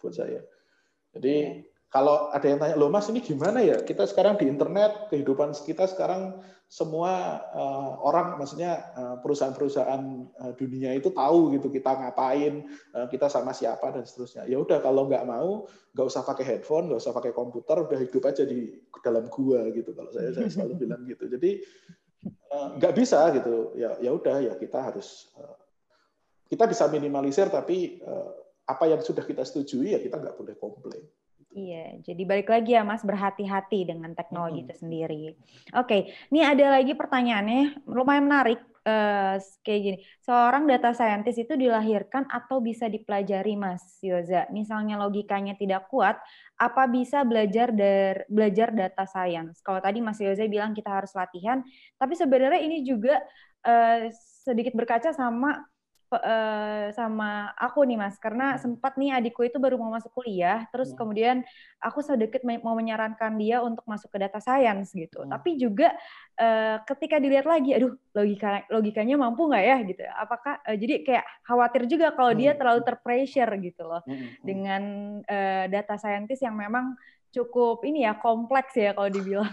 buat 0.00 0.16
saya. 0.16 0.40
Jadi 1.12 1.60
kalau 1.86 2.34
ada 2.34 2.46
yang 2.50 2.58
tanya, 2.58 2.74
loh 2.74 2.90
mas 2.90 3.06
ini 3.06 3.22
gimana 3.22 3.62
ya? 3.62 3.78
Kita 3.78 4.04
sekarang 4.10 4.36
di 4.36 4.50
internet, 4.50 5.06
kehidupan 5.06 5.54
kita 5.54 5.86
sekarang 5.86 6.42
semua 6.66 7.38
uh, 7.54 8.02
orang, 8.02 8.42
maksudnya 8.42 8.90
uh, 8.98 9.16
perusahaan-perusahaan 9.22 10.02
uh, 10.34 10.52
dunia 10.58 10.98
itu 10.98 11.14
tahu 11.14 11.54
gitu 11.54 11.70
kita 11.70 11.94
ngapain, 11.94 12.66
uh, 12.90 13.06
kita 13.06 13.30
sama 13.30 13.54
siapa 13.54 13.94
dan 13.94 14.02
seterusnya. 14.02 14.50
Ya 14.50 14.58
udah 14.58 14.82
kalau 14.82 15.06
nggak 15.06 15.24
mau, 15.30 15.70
nggak 15.94 16.06
usah 16.10 16.26
pakai 16.26 16.42
headphone, 16.42 16.90
nggak 16.90 16.98
usah 17.06 17.14
pakai 17.14 17.30
komputer, 17.30 17.86
udah 17.86 17.98
hidup 18.02 18.22
aja 18.26 18.42
di 18.42 18.82
dalam 19.06 19.30
gua 19.30 19.70
gitu. 19.70 19.94
Kalau 19.94 20.10
saya 20.10 20.34
saya 20.34 20.50
selalu 20.50 20.74
bilang 20.82 21.06
gitu. 21.06 21.30
Jadi 21.30 21.62
uh, 22.50 22.68
nggak 22.82 22.94
bisa 22.98 23.30
gitu. 23.30 23.78
Ya 23.78 23.94
ya 24.02 24.10
udah 24.10 24.42
ya 24.42 24.54
kita 24.58 24.90
harus 24.90 25.30
uh, 25.38 25.54
kita 26.50 26.66
bisa 26.66 26.90
minimalisir, 26.90 27.46
tapi 27.46 28.02
uh, 28.02 28.42
apa 28.66 28.90
yang 28.90 28.98
sudah 28.98 29.22
kita 29.22 29.46
setujui 29.46 29.94
ya 29.94 30.02
kita 30.02 30.18
nggak 30.18 30.34
boleh 30.34 30.58
komplain. 30.58 31.06
Iya, 31.56 32.04
jadi 32.04 32.22
balik 32.28 32.52
lagi 32.52 32.76
ya 32.76 32.84
Mas, 32.84 33.00
berhati-hati 33.00 33.88
dengan 33.88 34.12
teknologi 34.12 34.60
hmm. 34.60 34.66
itu 34.68 34.74
sendiri. 34.76 35.22
Oke, 35.72 36.12
ini 36.28 36.44
ada 36.44 36.76
lagi 36.76 36.92
pertanyaannya, 36.92 37.88
lumayan 37.88 38.28
menarik. 38.28 38.60
Uh, 38.86 39.34
kayak 39.66 39.80
gini, 39.82 39.98
seorang 40.22 40.62
data 40.70 40.94
scientist 40.94 41.42
itu 41.42 41.58
dilahirkan 41.58 42.28
atau 42.30 42.62
bisa 42.62 42.86
dipelajari, 42.86 43.56
Mas 43.58 43.82
Yoza? 44.04 44.46
Misalnya 44.52 45.00
logikanya 45.00 45.58
tidak 45.58 45.88
kuat, 45.90 46.20
apa 46.60 46.86
bisa 46.86 47.24
belajar 47.26 47.72
dari 47.72 48.22
belajar 48.30 48.70
data 48.76 49.08
science? 49.08 49.58
Kalau 49.64 49.80
tadi 49.80 50.04
Mas 50.04 50.20
Yoza 50.20 50.44
bilang 50.46 50.76
kita 50.76 50.92
harus 50.92 51.10
latihan, 51.16 51.64
tapi 51.98 52.14
sebenarnya 52.14 52.62
ini 52.62 52.84
juga 52.86 53.18
uh, 53.66 54.06
sedikit 54.44 54.76
berkaca 54.76 55.10
sama 55.10 55.66
uh, 56.20 56.88
sama 56.96 57.52
aku 57.56 57.84
nih 57.84 57.98
mas 58.00 58.16
karena 58.16 58.54
hmm. 58.54 58.60
sempat 58.60 58.96
nih 58.96 59.16
adikku 59.16 59.44
itu 59.44 59.56
baru 59.60 59.76
mau 59.76 59.92
masuk 59.92 60.12
kuliah 60.16 60.64
terus 60.72 60.92
hmm. 60.92 60.98
kemudian 60.98 61.36
aku 61.80 62.00
sedikit 62.00 62.44
mau 62.44 62.74
menyarankan 62.74 63.36
dia 63.36 63.60
untuk 63.60 63.84
masuk 63.84 64.08
ke 64.12 64.18
data 64.20 64.40
science 64.40 64.92
gitu 64.96 65.24
hmm. 65.24 65.30
tapi 65.30 65.60
juga 65.60 65.92
uh, 66.40 66.80
ketika 66.84 67.20
dilihat 67.20 67.44
lagi 67.44 67.76
aduh 67.76 67.94
logika 68.16 68.64
logikanya 68.72 69.16
mampu 69.20 69.48
nggak 69.48 69.64
ya 69.64 69.76
gitu 69.84 70.02
apakah 70.16 70.54
uh, 70.64 70.76
jadi 70.76 70.94
kayak 71.04 71.24
khawatir 71.44 71.82
juga 71.90 72.12
kalau 72.16 72.32
hmm. 72.32 72.40
dia 72.40 72.52
terlalu 72.56 72.80
terpressure 72.84 73.52
gitu 73.60 73.82
loh 73.84 74.02
hmm. 74.04 74.16
hmm. 74.16 74.30
dengan 74.44 74.82
uh, 75.24 75.64
data 75.68 75.94
scientist 76.00 76.40
yang 76.40 76.56
memang 76.56 76.96
cukup 77.36 77.84
ini 77.84 78.08
ya 78.08 78.16
kompleks 78.16 78.72
ya 78.72 78.96
kalau 78.96 79.12
dibilang. 79.12 79.52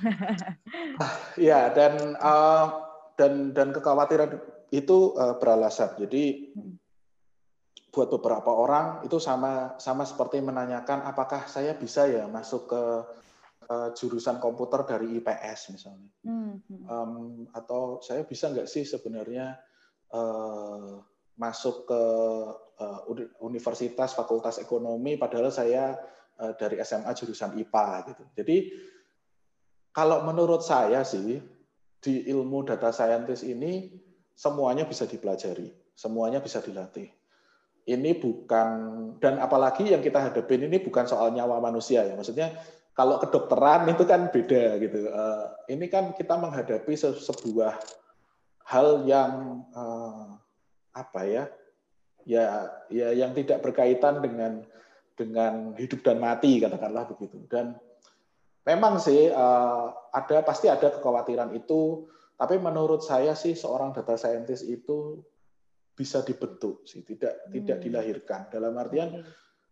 ya 1.35 1.67
dan 1.75 2.15
uh, 2.15 2.92
dan 3.19 3.53
dan 3.53 3.69
kekhawatiran 3.73 4.41
itu 4.73 5.13
uh, 5.17 5.37
beralasan. 5.37 5.93
Jadi 5.97 6.53
hmm. 6.53 6.75
buat 7.93 8.09
beberapa 8.09 8.49
orang 8.49 9.05
itu 9.05 9.21
sama 9.21 9.77
sama 9.77 10.01
seperti 10.03 10.41
menanyakan 10.41 11.05
apakah 11.05 11.45
saya 11.45 11.77
bisa 11.77 12.09
ya 12.09 12.25
masuk 12.25 12.73
ke 12.73 12.83
uh, 13.69 13.89
jurusan 13.93 14.41
komputer 14.41 14.81
dari 14.89 15.21
IPS 15.21 15.77
misalnya, 15.77 16.09
hmm. 16.25 16.55
um, 16.89 17.13
atau 17.53 18.01
saya 18.01 18.25
bisa 18.25 18.49
nggak 18.49 18.65
sih 18.65 18.81
sebenarnya 18.81 19.61
uh, 20.09 20.97
masuk 21.37 21.85
ke 21.85 22.01
uh, 22.81 23.01
universitas 23.45 24.17
fakultas 24.17 24.57
ekonomi 24.57 25.17
padahal 25.17 25.53
saya 25.53 25.97
uh, 26.41 26.53
dari 26.57 26.81
SMA 26.81 27.13
jurusan 27.13 27.57
IPA 27.61 27.87
gitu. 28.09 28.23
Jadi 28.33 28.57
Kalau 29.93 30.25
menurut 30.25 30.65
saya 30.65 31.05
sih 31.05 31.37
di 32.03 32.27
ilmu 32.27 32.67
data 32.67 32.91
scientist 32.91 33.47
ini 33.47 33.87
semuanya 34.35 34.83
bisa 34.83 35.07
dipelajari, 35.07 35.71
semuanya 35.95 36.43
bisa 36.43 36.59
dilatih. 36.59 37.07
Ini 37.83 38.19
bukan 38.19 38.69
dan 39.23 39.39
apalagi 39.39 39.91
yang 39.91 40.03
kita 40.03 40.19
hadapin 40.19 40.67
ini 40.67 40.83
bukan 40.83 41.07
soal 41.07 41.31
nyawa 41.31 41.63
manusia 41.63 42.03
ya. 42.03 42.15
Maksudnya 42.15 42.51
kalau 42.91 43.17
kedokteran 43.23 43.87
itu 43.87 44.03
kan 44.03 44.27
beda 44.29 44.79
gitu. 44.83 45.07
Eh, 45.07 45.45
ini 45.71 45.87
kan 45.87 46.11
kita 46.15 46.35
menghadapi 46.35 46.93
sebuah 46.99 47.79
hal 48.67 49.07
yang 49.07 49.63
eh, 49.71 50.27
apa 50.95 51.21
ya? 51.23 51.43
Ya, 52.23 52.71
ya 52.87 53.11
yang 53.11 53.35
tidak 53.35 53.59
berkaitan 53.59 54.23
dengan 54.23 54.63
dengan 55.19 55.75
hidup 55.75 56.07
dan 56.07 56.23
mati 56.23 56.63
katakanlah 56.63 57.03
begitu. 57.11 57.43
Dan 57.51 57.75
memang 58.63 58.99
sih 58.99 59.27
uh, 59.27 59.91
ada 60.11 60.43
pasti 60.43 60.71
ada 60.71 60.91
kekhawatiran 60.91 61.51
itu, 61.55 62.07
tapi 62.39 62.59
menurut 62.59 63.03
saya 63.03 63.35
sih 63.35 63.53
seorang 63.53 63.91
data 63.91 64.15
scientist 64.15 64.63
itu 64.67 65.19
bisa 65.93 66.25
dibentuk 66.25 66.87
sih, 66.87 67.05
tidak 67.05 67.47
hmm. 67.47 67.51
tidak 67.59 67.77
dilahirkan. 67.83 68.41
Dalam 68.49 68.73
artian 68.79 69.21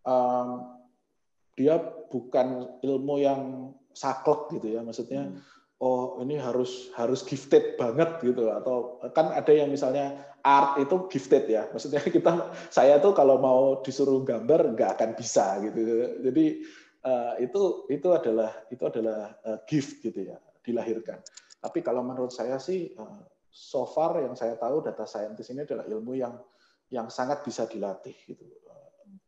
um, 0.06 0.78
dia 1.56 1.80
bukan 2.08 2.80
ilmu 2.80 3.14
yang 3.18 3.40
saklek 3.92 4.60
gitu 4.60 4.78
ya, 4.78 4.80
maksudnya 4.84 5.28
hmm. 5.28 5.40
oh 5.82 6.20
ini 6.22 6.38
harus 6.38 6.92
harus 6.94 7.24
gifted 7.24 7.74
banget 7.80 8.22
gitu 8.22 8.52
atau 8.52 9.02
kan 9.12 9.34
ada 9.34 9.50
yang 9.50 9.68
misalnya 9.72 10.20
art 10.44 10.78
itu 10.78 11.08
gifted 11.08 11.48
ya, 11.48 11.66
maksudnya 11.72 12.04
kita 12.14 12.54
saya 12.68 13.00
tuh 13.00 13.16
kalau 13.16 13.40
mau 13.40 13.80
disuruh 13.80 14.20
gambar 14.20 14.76
nggak 14.76 15.00
akan 15.00 15.10
bisa 15.16 15.58
gitu. 15.64 15.80
Jadi 16.22 16.46
uh, 17.06 17.34
itu 17.38 17.86
itu 17.90 18.08
adalah 18.10 18.50
itu 18.70 18.82
adalah 18.86 19.34
uh, 19.46 19.58
gift 19.66 20.02
gitu 20.02 20.32
ya 20.32 20.38
dilahirkan. 20.62 21.18
Tapi 21.62 21.78
kalau 21.82 22.02
menurut 22.02 22.34
saya 22.34 22.58
sih 22.58 22.94
uh, 22.98 23.22
so 23.50 23.84
far 23.84 24.18
yang 24.22 24.34
saya 24.34 24.56
tahu 24.56 24.82
data 24.82 25.04
scientist 25.04 25.52
ini 25.52 25.62
adalah 25.66 25.84
ilmu 25.86 26.12
yang 26.16 26.34
yang 26.92 27.08
sangat 27.08 27.40
bisa 27.44 27.64
dilatih 27.64 28.14
gitu. 28.28 28.44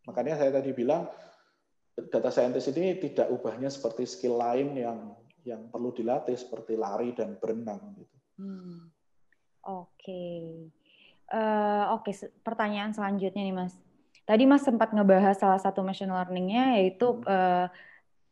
makanya 0.05 0.37
saya 0.37 0.61
tadi 0.61 0.77
bilang 0.77 1.09
data 1.97 2.29
scientist 2.29 2.69
ini 2.77 3.01
tidak 3.01 3.33
ubahnya 3.33 3.73
seperti 3.73 4.05
skill 4.05 4.37
lain 4.37 4.77
yang 4.77 5.17
yang 5.45 5.69
perlu 5.73 5.93
dilatih 5.93 6.37
seperti 6.37 6.77
lari 6.77 7.13
dan 7.17 7.37
berenang 7.41 7.81
gitu. 7.97 8.17
Hmm. 8.41 8.93
Oke. 9.65 9.89
Okay. 9.97 10.41
Uh, 11.33 11.97
Oke, 11.97 12.13
okay. 12.13 12.33
pertanyaan 12.45 12.93
selanjutnya 12.93 13.43
nih 13.45 13.57
Mas. 13.57 13.75
Tadi 14.25 14.49
Mas 14.49 14.65
sempat 14.65 14.89
ngebahas 14.89 15.37
salah 15.37 15.61
satu 15.61 15.85
machine 15.85 16.09
learning-nya 16.09 16.81
yaitu 16.81 17.21
uh, 17.29 17.69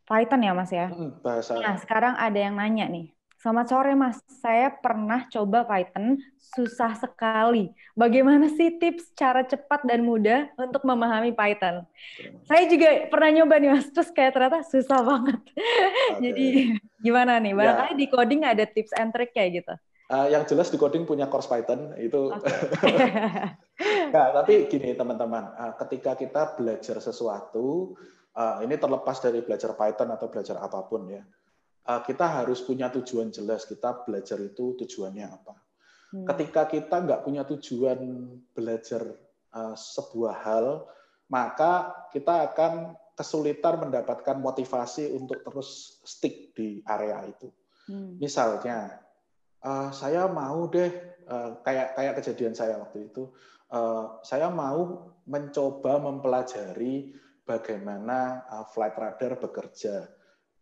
Python 0.09 0.40
ya 0.40 0.53
Mas 0.57 0.72
ya. 0.72 0.88
Hmm, 0.88 1.12
bahasa. 1.20 1.61
Nah 1.61 1.76
sekarang 1.76 2.16
ada 2.16 2.38
yang 2.40 2.57
nanya 2.57 2.88
nih. 2.88 3.12
Selamat 3.43 3.74
sore 3.74 3.93
Mas, 3.99 4.22
saya 4.38 4.70
pernah 4.70 5.26
coba 5.26 5.66
Python, 5.66 6.14
susah 6.55 6.95
sekali. 6.95 7.74
Bagaimana 7.90 8.47
sih 8.47 8.78
tips 8.78 9.11
cara 9.18 9.43
cepat 9.43 9.82
dan 9.82 10.07
mudah 10.07 10.47
untuk 10.55 10.86
memahami 10.86 11.34
Python? 11.34 11.82
Saya 12.47 12.70
juga 12.70 13.11
pernah 13.11 13.43
nyoba 13.43 13.59
nih 13.59 13.70
Mas, 13.74 13.90
terus 13.90 14.14
kayak 14.14 14.38
ternyata 14.38 14.62
susah 14.64 15.01
banget. 15.03 15.40
Okay. 16.12 16.28
Jadi 16.28 16.47
gimana 17.03 17.43
nih? 17.43 17.57
Barangkali 17.57 17.95
ya. 17.97 17.99
di 17.99 18.07
coding 18.07 18.43
ada 18.47 18.64
tips 18.68 18.95
and 18.95 19.11
trick 19.11 19.34
kayak 19.34 19.64
gitu. 19.64 19.74
Uh, 20.12 20.28
yang 20.28 20.44
jelas 20.44 20.68
di 20.68 20.76
coding 20.76 21.08
punya 21.08 21.24
course 21.24 21.48
Python 21.48 21.96
itu. 21.96 22.28
Okay. 22.36 22.52
nah, 24.12 24.28
tapi 24.36 24.68
gini 24.68 24.92
teman-teman, 24.92 25.56
uh, 25.56 25.72
ketika 25.80 26.12
kita 26.12 26.52
belajar 26.52 27.00
sesuatu, 27.00 27.96
uh, 28.36 28.60
ini 28.60 28.76
terlepas 28.76 29.24
dari 29.24 29.40
belajar 29.40 29.72
Python 29.72 30.12
atau 30.12 30.28
belajar 30.28 30.60
apa 30.60 30.84
pun 30.84 31.08
ya, 31.08 31.24
uh, 31.88 32.04
kita 32.04 32.28
harus 32.28 32.60
punya 32.60 32.92
tujuan 32.92 33.32
jelas. 33.32 33.64
Kita 33.64 34.04
belajar 34.04 34.36
itu 34.44 34.76
tujuannya 34.84 35.26
apa. 35.32 35.54
Hmm. 36.12 36.28
Ketika 36.28 36.68
kita 36.68 36.96
nggak 37.08 37.24
punya 37.24 37.48
tujuan 37.48 38.00
belajar 38.52 39.16
uh, 39.56 39.72
sebuah 39.72 40.44
hal, 40.44 40.66
maka 41.32 42.04
kita 42.12 42.52
akan 42.52 43.00
kesulitan 43.16 43.80
mendapatkan 43.88 44.36
motivasi 44.36 45.08
untuk 45.16 45.40
terus 45.40 46.00
stick 46.04 46.52
di 46.52 46.84
area 46.84 47.24
itu. 47.24 47.48
Hmm. 47.88 48.20
Misalnya, 48.20 49.00
uh, 49.64 49.88
saya 49.94 50.26
mau 50.28 50.66
deh 50.68 50.90
uh, 51.26 51.58
kayak 51.62 51.94
kayak 51.96 52.14
kejadian 52.20 52.54
saya 52.54 52.78
waktu 52.78 53.10
itu 53.10 53.30
uh, 53.72 54.20
saya 54.26 54.50
mau 54.50 55.10
mencoba 55.26 56.02
mempelajari 56.02 57.14
bagaimana 57.46 58.46
uh, 58.50 58.64
flight 58.70 58.94
radar 58.98 59.38
bekerja 59.38 60.10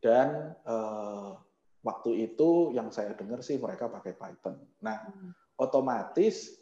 dan 0.01 0.57
uh, 0.65 1.37
waktu 1.85 2.33
itu 2.33 2.73
yang 2.77 2.93
saya 2.93 3.17
dengar 3.17 3.41
sih 3.45 3.61
mereka 3.61 3.89
pakai 3.89 4.17
Python. 4.17 4.57
Nah, 4.85 5.01
hmm. 5.09 5.61
otomatis 5.61 6.61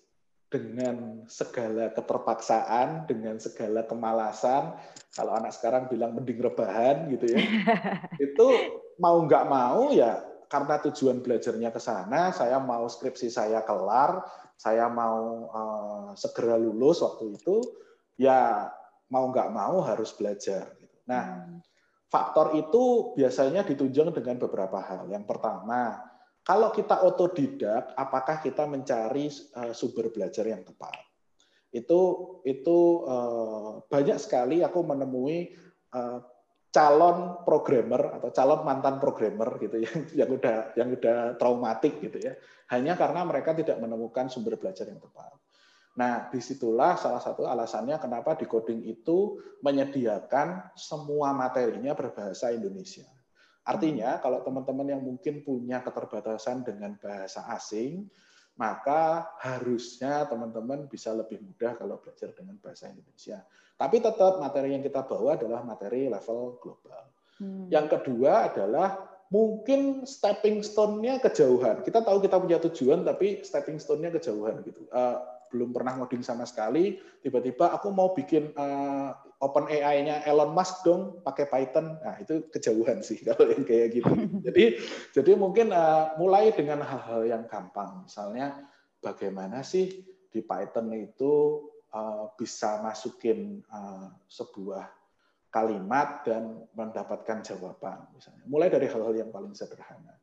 dengan 0.48 1.28
segala 1.28 1.92
keterpaksaan, 1.92 3.04
dengan 3.04 3.36
segala 3.36 3.84
kemalasan, 3.84 4.74
kalau 5.12 5.36
anak 5.36 5.52
sekarang 5.52 5.92
bilang 5.92 6.16
mending 6.16 6.40
rebahan 6.40 7.10
gitu 7.12 7.36
ya, 7.36 7.38
itu 8.26 8.46
mau 8.96 9.22
nggak 9.28 9.44
mau 9.44 9.92
ya 9.92 10.24
karena 10.48 10.80
tujuan 10.88 11.20
belajarnya 11.20 11.70
ke 11.70 11.80
sana, 11.80 12.32
saya 12.32 12.56
mau 12.58 12.88
skripsi 12.88 13.28
saya 13.28 13.62
kelar, 13.62 14.24
saya 14.56 14.88
mau 14.88 15.46
uh, 15.52 16.10
segera 16.16 16.56
lulus 16.56 17.04
waktu 17.04 17.36
itu, 17.36 17.60
ya 18.16 18.72
mau 19.12 19.28
nggak 19.28 19.52
mau 19.52 19.84
harus 19.84 20.10
belajar. 20.16 20.72
Nah, 21.08 21.44
hmm. 21.44 21.60
faktor 22.08 22.56
itu 22.56 23.14
biasanya 23.14 23.64
ditunjang 23.64 24.10
dengan 24.12 24.36
beberapa 24.40 24.80
hal. 24.80 25.08
Yang 25.12 25.24
pertama, 25.28 26.00
kalau 26.42 26.72
kita 26.72 27.04
otodidak, 27.04 27.92
apakah 27.92 28.40
kita 28.40 28.64
mencari 28.64 29.28
uh, 29.52 29.76
sumber 29.76 30.08
belajar 30.08 30.48
yang 30.48 30.64
tepat? 30.64 30.96
Itu 31.68 32.00
itu 32.48 33.04
uh, 33.04 33.84
banyak 33.84 34.16
sekali 34.16 34.64
aku 34.64 34.80
menemui 34.80 35.52
uh, 35.92 36.24
calon 36.78 37.42
programmer 37.42 38.22
atau 38.22 38.30
calon 38.30 38.62
mantan 38.62 39.02
programmer 39.02 39.58
gitu 39.58 39.76
ya 39.84 39.90
yang 40.22 40.30
udah 40.30 40.56
yang 40.78 40.94
udah 40.94 41.34
traumatik 41.34 41.98
gitu 41.98 42.22
ya 42.22 42.38
hanya 42.70 42.94
karena 42.94 43.26
mereka 43.26 43.50
tidak 43.50 43.82
menemukan 43.82 44.30
sumber 44.30 44.54
belajar 44.54 44.86
yang 44.86 45.02
tepat. 45.02 45.34
Nah, 45.98 46.30
di 46.30 46.38
situlah 46.38 46.94
salah 46.94 47.18
satu 47.18 47.42
alasannya 47.42 47.98
kenapa 47.98 48.38
di 48.38 48.46
coding 48.46 48.86
itu 48.86 49.42
menyediakan 49.66 50.70
semua 50.78 51.34
materinya 51.34 51.90
berbahasa 51.90 52.54
Indonesia. 52.54 53.02
Artinya, 53.66 54.22
kalau 54.22 54.46
teman-teman 54.46 54.94
yang 54.94 55.02
mungkin 55.02 55.42
punya 55.42 55.82
keterbatasan 55.82 56.62
dengan 56.62 56.94
bahasa 57.02 57.50
asing, 57.50 58.06
maka 58.58 59.30
harusnya 59.38 60.26
teman-teman 60.26 60.90
bisa 60.90 61.14
lebih 61.14 61.38
mudah 61.38 61.78
kalau 61.78 62.02
belajar 62.02 62.34
dengan 62.34 62.58
bahasa 62.58 62.90
Indonesia. 62.90 63.46
Tapi 63.78 64.02
tetap 64.02 64.42
materi 64.42 64.74
yang 64.74 64.82
kita 64.82 65.06
bawa 65.06 65.38
adalah 65.38 65.62
materi 65.62 66.10
level 66.10 66.58
global. 66.58 67.06
Hmm. 67.38 67.70
Yang 67.70 67.86
kedua 67.94 68.50
adalah 68.50 68.98
mungkin 69.30 70.02
stepping 70.02 70.66
stone-nya 70.66 71.22
kejauhan. 71.22 71.86
Kita 71.86 72.02
tahu 72.02 72.18
kita 72.18 72.36
punya 72.42 72.58
tujuan, 72.58 73.06
tapi 73.06 73.46
stepping 73.46 73.78
stone-nya 73.78 74.10
kejauhan 74.10 74.66
gitu. 74.66 74.90
Uh, 74.90 75.22
belum 75.54 75.72
pernah 75.72 75.96
ngoding 75.96 76.26
sama 76.26 76.44
sekali, 76.44 76.98
tiba-tiba 77.22 77.72
aku 77.72 77.88
mau 77.94 78.12
bikin 78.12 78.52
uh, 78.58 79.16
open 79.38 79.70
AI-nya 79.70 80.26
Elon 80.26 80.50
Musk 80.50 80.82
dong 80.82 81.22
pakai 81.22 81.46
Python. 81.46 81.98
Nah, 82.02 82.18
itu 82.18 82.50
kejauhan 82.50 83.02
sih 83.02 83.22
kalau 83.26 83.50
yang 83.50 83.62
kayak 83.62 83.94
gitu. 83.94 84.12
jadi 84.46 84.64
jadi 85.14 85.30
mungkin 85.38 85.70
uh, 85.70 86.18
mulai 86.18 86.50
dengan 86.50 86.82
hal-hal 86.82 87.26
yang 87.26 87.44
gampang. 87.46 88.06
Misalnya 88.06 88.66
bagaimana 88.98 89.62
sih 89.62 90.02
di 90.28 90.40
Python 90.42 90.90
itu 90.92 91.64
uh, 91.94 92.34
bisa 92.34 92.82
masukin 92.82 93.62
uh, 93.70 94.10
sebuah 94.26 94.90
kalimat 95.48 96.26
dan 96.26 96.60
mendapatkan 96.76 97.40
jawaban 97.40 98.10
misalnya. 98.12 98.44
Mulai 98.50 98.68
dari 98.68 98.86
hal-hal 98.90 99.14
yang 99.16 99.30
paling 99.32 99.54
sederhana. 99.54 100.18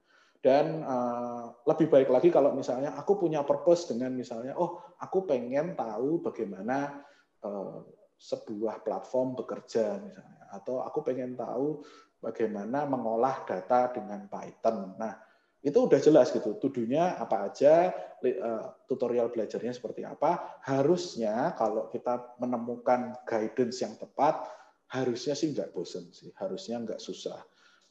Dan 0.46 0.86
uh, 0.86 1.58
lebih 1.66 1.90
baik 1.90 2.14
lagi 2.14 2.30
kalau 2.30 2.54
misalnya 2.54 2.94
aku 2.94 3.18
punya 3.18 3.42
purpose 3.42 3.90
dengan 3.90 4.14
misalnya, 4.14 4.54
oh 4.54 4.94
aku 5.02 5.26
pengen 5.26 5.74
tahu 5.74 6.22
bagaimana 6.22 7.02
uh, 7.42 7.82
sebuah 8.16 8.82
platform 8.82 9.36
bekerja 9.36 10.00
misalnya 10.00 10.36
atau 10.56 10.80
aku 10.82 11.04
pengen 11.04 11.36
tahu 11.36 11.84
bagaimana 12.24 12.88
mengolah 12.88 13.44
data 13.44 13.92
dengan 13.92 14.26
Python. 14.32 14.96
Nah, 14.96 15.14
itu 15.62 15.76
udah 15.76 16.00
jelas 16.00 16.32
gitu. 16.32 16.56
Tuduhnya 16.58 17.20
apa 17.20 17.52
aja, 17.52 17.92
eh, 18.24 18.66
tutorial 18.88 19.30
belajarnya 19.30 19.76
seperti 19.76 20.08
apa. 20.08 20.62
Harusnya 20.64 21.54
kalau 21.60 21.92
kita 21.92 22.40
menemukan 22.40 23.20
guidance 23.28 23.84
yang 23.84 23.94
tepat, 24.00 24.48
harusnya 24.90 25.36
sih 25.36 25.52
nggak 25.52 25.76
bosen 25.76 26.10
sih, 26.16 26.32
harusnya 26.40 26.80
nggak 26.82 27.02
susah. 27.02 27.42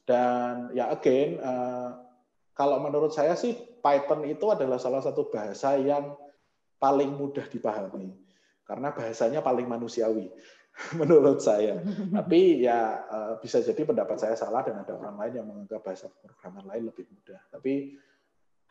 Dan 0.06 0.72
ya 0.72 0.90
again, 0.90 1.38
eh, 1.38 1.90
kalau 2.54 2.78
menurut 2.80 3.10
saya 3.12 3.34
sih 3.34 3.54
Python 3.82 4.24
itu 4.24 4.46
adalah 4.48 4.78
salah 4.78 5.02
satu 5.02 5.28
bahasa 5.28 5.74
yang 5.76 6.14
paling 6.78 7.12
mudah 7.16 7.44
dipahami 7.50 8.23
karena 8.64 8.92
bahasanya 8.92 9.40
paling 9.40 9.68
manusiawi. 9.68 10.28
menurut 11.00 11.38
saya. 11.38 11.78
Tapi 11.86 12.66
ya 12.66 13.06
uh, 13.06 13.32
bisa 13.38 13.62
jadi 13.62 13.86
pendapat 13.86 14.18
saya 14.18 14.34
salah 14.34 14.66
dan 14.66 14.82
ada 14.82 14.98
orang 14.98 15.16
lain 15.22 15.32
yang 15.42 15.46
menganggap 15.46 15.86
bahasa 15.86 16.10
programmer 16.10 16.66
lain 16.66 16.90
lebih 16.90 17.06
mudah. 17.10 17.40
Tapi 17.50 17.94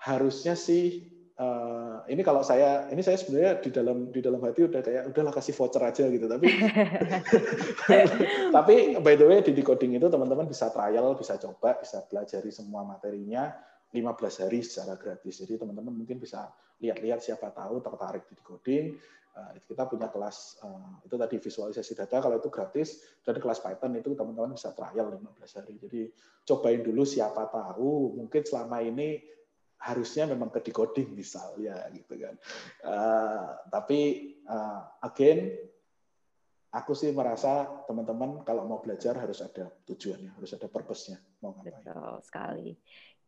harusnya 0.03 0.59
sih 0.59 1.07
uh, 1.39 2.03
ini 2.11 2.19
kalau 2.21 2.43
saya 2.43 2.91
ini 2.91 2.99
saya 2.99 3.15
sebenarnya 3.15 3.63
di 3.63 3.69
dalam 3.71 4.11
di 4.11 4.19
dalam 4.19 4.43
hati 4.43 4.67
udah 4.67 4.83
kayak 4.83 5.03
udahlah 5.15 5.31
kasih 5.31 5.55
voucher 5.55 5.79
aja 5.79 6.03
gitu 6.11 6.27
tapi 6.27 6.51
tapi 8.55 8.99
by 8.99 9.15
the 9.15 9.23
way 9.23 9.39
di 9.39 9.55
decoding 9.55 9.95
itu 9.95 10.11
teman-teman 10.11 10.43
bisa 10.43 10.67
trial 10.75 11.15
bisa 11.15 11.39
coba 11.39 11.79
bisa 11.79 12.03
pelajari 12.11 12.51
semua 12.51 12.83
materinya 12.83 13.55
15 13.95 14.43
hari 14.43 14.59
secara 14.59 14.99
gratis 14.99 15.39
jadi 15.39 15.55
teman-teman 15.55 15.95
mungkin 15.95 16.19
bisa 16.19 16.51
lihat-lihat 16.83 17.23
siapa 17.23 17.55
tahu 17.55 17.79
tertarik 17.79 18.27
di 18.27 18.35
decoding 18.35 18.99
kita 19.65 19.89
punya 19.89 20.13
kelas 20.13 20.61
uh, 20.61 21.01
itu 21.01 21.15
tadi 21.17 21.35
visualisasi 21.41 21.93
data 21.97 22.21
kalau 22.21 22.37
itu 22.37 22.53
gratis 22.53 23.01
dan 23.25 23.41
kelas 23.41 23.65
Python 23.65 23.97
itu 23.97 24.13
teman-teman 24.13 24.53
bisa 24.53 24.69
trial 24.77 25.09
15 25.09 25.57
hari 25.57 25.73
jadi 25.81 26.01
cobain 26.45 26.81
dulu 26.85 27.01
siapa 27.01 27.49
tahu 27.49 28.13
mungkin 28.13 28.41
selama 28.45 28.85
ini 28.85 29.33
harusnya 29.83 30.23
memang 30.31 30.47
ke 30.47 30.63
decoding 30.63 31.11
misalnya 31.11 31.75
gitu 31.91 32.15
kan. 32.15 32.35
Uh, 32.87 33.59
tapi 33.67 34.31
uh, 34.47 34.87
again 35.03 35.51
aku 36.71 36.95
sih 36.95 37.11
merasa 37.11 37.67
teman-teman 37.83 38.47
kalau 38.47 38.63
mau 38.63 38.79
belajar 38.79 39.19
harus 39.19 39.43
ada 39.43 39.67
tujuannya, 39.83 40.39
harus 40.39 40.55
ada 40.55 40.71
purpose-nya 40.71 41.19
mau 41.43 41.51
ngapain. 41.59 41.83
Betul 41.83 42.15
sekali. 42.23 42.69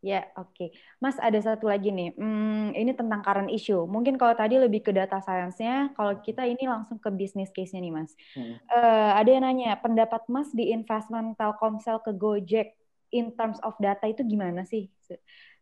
Ya, 0.06 0.30
oke. 0.38 0.54
Okay. 0.54 0.70
Mas, 1.02 1.18
ada 1.18 1.42
satu 1.42 1.66
lagi 1.66 1.90
nih. 1.90 2.14
Hmm, 2.14 2.70
ini 2.78 2.94
tentang 2.94 3.26
current 3.26 3.50
issue. 3.50 3.90
Mungkin 3.90 4.22
kalau 4.22 4.38
tadi 4.38 4.62
lebih 4.62 4.86
ke 4.86 4.94
data 4.94 5.18
science-nya, 5.18 5.98
kalau 5.98 6.22
kita 6.22 6.46
ini 6.46 6.70
langsung 6.70 7.02
ke 7.02 7.10
business 7.10 7.50
case-nya 7.50 7.82
nih, 7.82 7.90
Mas. 7.90 8.14
Hmm. 8.38 8.62
Uh, 8.70 9.12
ada 9.18 9.30
yang 9.34 9.42
nanya, 9.42 9.74
pendapat 9.82 10.22
Mas 10.30 10.54
di 10.54 10.70
investment 10.70 11.34
Telkomsel 11.42 12.06
ke 12.06 12.14
Gojek 12.14 12.78
in 13.10 13.34
terms 13.34 13.58
of 13.66 13.74
data 13.82 14.06
itu 14.06 14.22
gimana 14.22 14.62
sih? 14.70 14.94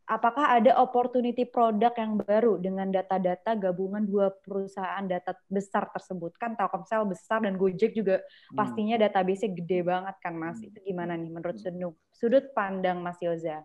apakah 0.04 0.60
ada 0.60 0.76
opportunity 0.84 1.48
produk 1.48 1.96
yang 1.96 2.20
baru 2.20 2.60
dengan 2.60 2.92
data-data 2.92 3.56
gabungan 3.56 4.04
dua 4.04 4.36
perusahaan 4.44 5.04
data 5.08 5.32
besar 5.48 5.88
tersebut 5.96 6.36
kan 6.36 6.60
Telkomsel 6.60 7.08
besar 7.08 7.40
dan 7.40 7.56
Gojek 7.56 7.96
juga 7.96 8.20
hmm. 8.20 8.56
pastinya 8.58 9.00
database-nya 9.00 9.56
gede 9.56 9.80
banget 9.88 10.16
kan 10.20 10.36
Mas 10.36 10.60
hmm. 10.60 10.68
itu 10.68 10.78
gimana 10.84 11.16
nih 11.16 11.32
menurut 11.32 11.56
hmm. 11.56 11.96
sudut 12.12 12.52
pandang 12.52 13.00
Mas 13.00 13.20
Yoza? 13.24 13.64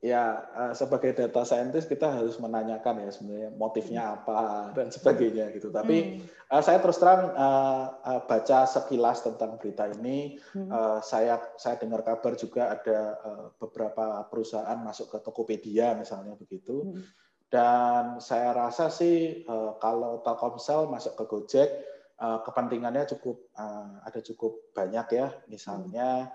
Ya 0.00 0.48
uh, 0.56 0.72
sebagai 0.72 1.12
data 1.12 1.44
scientist 1.44 1.84
kita 1.84 2.08
harus 2.08 2.40
menanyakan 2.40 3.04
ya 3.04 3.12
sebenarnya 3.12 3.50
motifnya 3.52 4.02
hmm. 4.08 4.14
apa 4.16 4.40
dan 4.72 4.88
sebagainya 4.88 5.52
gitu. 5.52 5.68
Tapi 5.68 6.24
hmm. 6.24 6.48
uh, 6.48 6.62
saya 6.64 6.80
terus 6.80 6.96
terang 6.96 7.36
uh, 7.36 8.00
uh, 8.00 8.20
baca 8.24 8.64
sekilas 8.64 9.20
tentang 9.20 9.60
berita 9.60 9.92
ini, 9.92 10.40
hmm. 10.56 10.72
uh, 10.72 10.98
saya 11.04 11.36
saya 11.60 11.76
dengar 11.76 12.00
kabar 12.00 12.32
juga 12.32 12.72
ada 12.80 13.20
uh, 13.20 13.46
beberapa 13.60 14.24
perusahaan 14.32 14.80
masuk 14.80 15.12
ke 15.12 15.18
Tokopedia 15.20 15.92
misalnya 15.92 16.32
begitu. 16.32 16.96
Hmm. 16.96 17.04
Dan 17.50 18.22
saya 18.24 18.56
rasa 18.56 18.88
sih 18.88 19.44
uh, 19.44 19.76
kalau 19.82 20.24
Telkomsel 20.24 20.88
masuk 20.88 21.12
ke 21.18 21.24
Gojek 21.28 21.70
uh, 22.16 22.40
kepentingannya 22.40 23.04
cukup 23.04 23.52
uh, 23.58 24.00
ada 24.06 24.24
cukup 24.24 24.72
banyak 24.72 25.06
ya. 25.12 25.28
Misalnya 25.50 26.30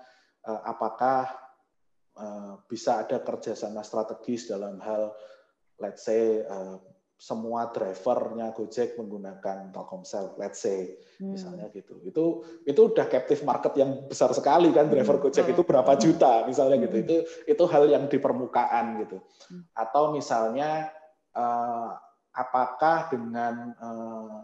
uh, 0.45 0.61
apakah 0.69 1.44
Eh, 2.15 2.53
bisa 2.71 3.03
ada 3.03 3.19
kerjasama 3.19 3.83
strategis 3.83 4.47
dalam 4.47 4.79
hal 4.79 5.11
let's 5.83 6.07
say 6.07 6.47
uh, 6.47 6.79
semua 7.19 7.67
drivernya 7.75 8.55
Gojek 8.55 8.95
menggunakan 8.95 9.75
Telkomsel, 9.75 10.31
let's 10.39 10.63
say, 10.63 10.95
hmm. 11.19 11.35
misalnya 11.35 11.67
gitu. 11.75 11.99
Itu 12.07 12.47
itu 12.63 12.79
udah 12.87 13.11
captive 13.11 13.43
market 13.43 13.75
yang 13.75 14.07
besar 14.07 14.31
sekali 14.31 14.71
kan 14.71 14.87
driver 14.87 15.19
hmm. 15.19 15.23
Gojek 15.27 15.43
itu 15.51 15.67
berapa 15.67 15.91
hmm. 15.91 15.99
juta 15.99 16.47
misalnya 16.47 16.87
gitu. 16.87 16.95
Hmm. 16.95 17.03
Itu 17.03 17.15
itu 17.51 17.63
hal 17.67 17.83
yang 17.91 18.07
di 18.07 18.15
permukaan 18.15 19.03
gitu. 19.03 19.19
Hmm. 19.51 19.67
Atau 19.75 20.15
misalnya 20.15 20.87
uh, 21.35 21.99
apakah 22.31 23.11
dengan 23.11 23.75
uh, 23.75 24.39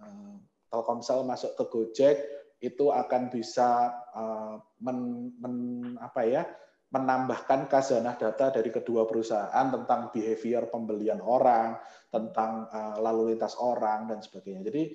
uh, 0.00 0.34
Telkomsel 0.72 1.28
masuk 1.28 1.60
ke 1.60 1.64
Gojek 1.68 2.16
itu 2.64 2.88
akan 2.88 3.28
bisa 3.28 3.92
uh, 4.16 4.56
men, 4.80 5.28
men 5.36 5.56
apa 6.00 6.24
ya? 6.24 6.48
Menambahkan 6.92 7.72
khazanah 7.72 8.20
data 8.20 8.52
dari 8.52 8.68
kedua 8.68 9.08
perusahaan 9.08 9.66
tentang 9.72 10.12
behavior 10.12 10.68
pembelian 10.68 11.24
orang, 11.24 11.80
tentang 12.12 12.68
uh, 12.68 13.00
lalu 13.00 13.32
lintas 13.32 13.56
orang 13.56 14.12
dan 14.12 14.20
sebagainya. 14.20 14.68
Jadi 14.68 14.92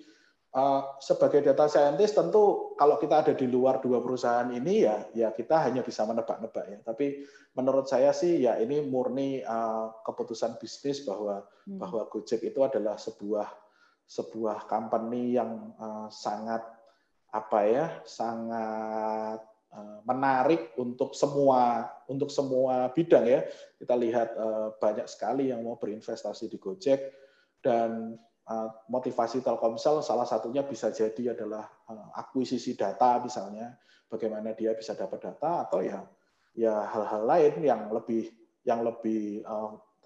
uh, 0.54 0.94
sebagai 1.02 1.42
data 1.42 1.66
scientist 1.66 2.14
tentu 2.14 2.78
kalau 2.78 3.02
kita 3.02 3.26
ada 3.26 3.34
di 3.34 3.50
luar 3.50 3.82
dua 3.82 3.98
perusahaan 3.98 4.46
ini 4.54 4.86
ya 4.86 5.10
ya 5.18 5.34
kita 5.34 5.66
hanya 5.66 5.82
bisa 5.82 6.06
menebak-nebak 6.06 6.66
ya. 6.70 6.80
Tapi 6.86 7.26
menurut 7.58 7.90
saya 7.90 8.14
sih 8.14 8.46
ya 8.46 8.62
ini 8.62 8.86
murni 8.86 9.42
uh, 9.42 9.98
keputusan 10.06 10.62
bisnis 10.62 11.02
bahwa 11.02 11.42
hmm. 11.66 11.82
bahwa 11.82 12.06
Gojek 12.14 12.46
itu 12.46 12.62
adalah 12.62 13.02
sebuah 13.02 13.50
sebuah 14.06 14.70
company 14.70 15.34
yang 15.34 15.74
uh, 15.82 16.14
sangat 16.14 16.62
apa 17.34 17.60
ya 17.66 17.86
sangat 18.06 19.42
Eh, 19.42 19.47
menarik 20.08 20.74
untuk 20.80 21.12
semua 21.12 21.92
untuk 22.08 22.32
semua 22.32 22.88
bidang 22.96 23.26
ya. 23.28 23.42
Kita 23.78 23.94
lihat 24.00 24.30
eh, 24.34 24.68
banyak 24.80 25.08
sekali 25.12 25.52
yang 25.52 25.62
mau 25.62 25.76
berinvestasi 25.76 26.48
di 26.48 26.58
Gojek 26.58 27.00
dan 27.60 28.16
eh, 28.48 28.70
motivasi 28.88 29.44
Telkomsel 29.44 30.00
salah 30.02 30.26
satunya 30.26 30.64
bisa 30.64 30.90
jadi 30.90 31.36
adalah 31.36 31.68
akuisisi 32.16 32.76
data 32.76 33.20
misalnya 33.20 33.76
bagaimana 34.08 34.56
dia 34.56 34.72
bisa 34.76 34.96
dapat 34.96 35.20
data 35.24 35.68
atau 35.68 35.84
ya 35.84 36.00
ya 36.58 36.88
hal-hal 36.88 37.24
lain 37.28 37.54
yang 37.64 37.82
lebih 37.92 38.32
yang 38.68 38.84
lebih 38.84 39.46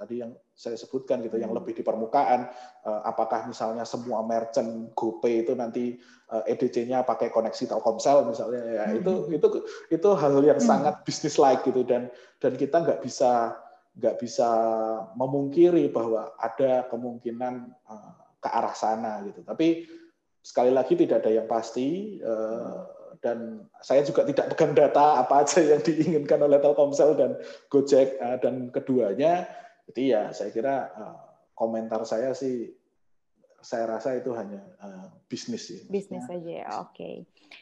tadi 0.01 0.25
yang 0.25 0.33
saya 0.57 0.73
sebutkan 0.73 1.21
gitu 1.21 1.37
yang 1.37 1.53
hmm. 1.53 1.61
lebih 1.61 1.77
di 1.77 1.83
permukaan 1.85 2.49
eh, 2.85 3.01
apakah 3.05 3.45
misalnya 3.45 3.85
semua 3.85 4.25
merchant 4.25 4.89
GoPay 4.97 5.45
itu 5.45 5.53
nanti 5.53 6.01
eh, 6.33 6.43
EDC-nya 6.57 7.05
pakai 7.05 7.29
koneksi 7.29 7.69
Telkomsel 7.69 8.25
misalnya 8.25 8.61
ya 8.65 8.83
hmm. 8.89 8.97
itu 8.97 9.13
itu 9.29 9.47
itu 9.93 10.09
hal 10.17 10.33
yang 10.41 10.57
hmm. 10.57 10.65
sangat 10.65 11.05
bisnis 11.05 11.37
like 11.37 11.61
gitu 11.61 11.85
dan 11.85 12.09
dan 12.41 12.57
kita 12.57 12.81
nggak 12.81 13.05
bisa 13.05 13.53
nggak 14.01 14.17
bisa 14.17 14.49
memungkiri 15.13 15.93
bahwa 15.93 16.33
ada 16.41 16.89
kemungkinan 16.89 17.69
eh, 17.69 18.13
ke 18.41 18.49
arah 18.49 18.73
sana 18.73 19.21
gitu 19.29 19.45
tapi 19.45 19.85
sekali 20.41 20.73
lagi 20.73 20.97
tidak 20.97 21.21
ada 21.21 21.29
yang 21.37 21.45
pasti 21.45 22.17
dan 23.21 23.61
saya 23.85 24.01
juga 24.01 24.25
tidak 24.25 24.49
pegang 24.49 24.73
data 24.73 25.21
apa 25.21 25.45
aja 25.45 25.61
yang 25.61 25.77
diinginkan 25.85 26.41
oleh 26.41 26.57
Telkomsel 26.57 27.13
dan 27.13 27.37
Gojek 27.69 28.17
dan 28.41 28.73
keduanya 28.73 29.45
jadi 29.89 30.03
ya 30.05 30.23
saya 30.35 30.49
kira 30.53 30.75
uh, 30.93 31.17
komentar 31.57 32.03
saya 32.05 32.35
sih 32.37 32.73
saya 33.61 33.85
rasa 33.85 34.17
itu 34.17 34.33
hanya 34.33 34.57
uh, 34.81 35.07
bisnis 35.29 35.69
sih. 35.69 35.85
Bisnis 35.87 36.25
saja 36.25 36.65
ya, 36.65 36.67
oke. 36.81 36.97
Okay. 36.97 37.15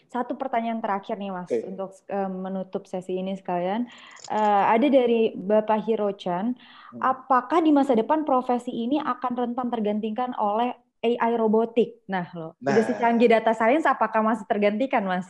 Satu 0.07 0.39
pertanyaan 0.39 0.79
terakhir 0.79 1.19
nih 1.19 1.29
Mas 1.29 1.51
okay. 1.51 1.67
untuk 1.67 1.91
uh, 2.07 2.31
menutup 2.31 2.87
sesi 2.87 3.19
ini 3.19 3.35
sekalian. 3.35 3.85
Uh, 4.31 4.63
ada 4.71 4.87
dari 4.87 5.35
Bapak 5.35 5.83
Hirochan, 5.83 6.55
hmm. 6.55 7.01
apakah 7.03 7.59
di 7.59 7.75
masa 7.75 7.99
depan 7.99 8.23
profesi 8.23 8.71
ini 8.71 8.97
akan 9.03 9.31
rentan 9.35 9.67
tergantikan 9.67 10.31
oleh 10.39 10.71
AI 11.03 11.35
robotik? 11.35 11.99
Nah, 12.07 12.31
loh, 12.31 12.55
nah, 12.63 12.71
udah 12.71 12.83
secanggih 12.87 13.27
data 13.27 13.51
science, 13.51 13.83
apakah 13.83 14.23
masih 14.23 14.47
tergantikan, 14.47 15.03
Mas? 15.03 15.27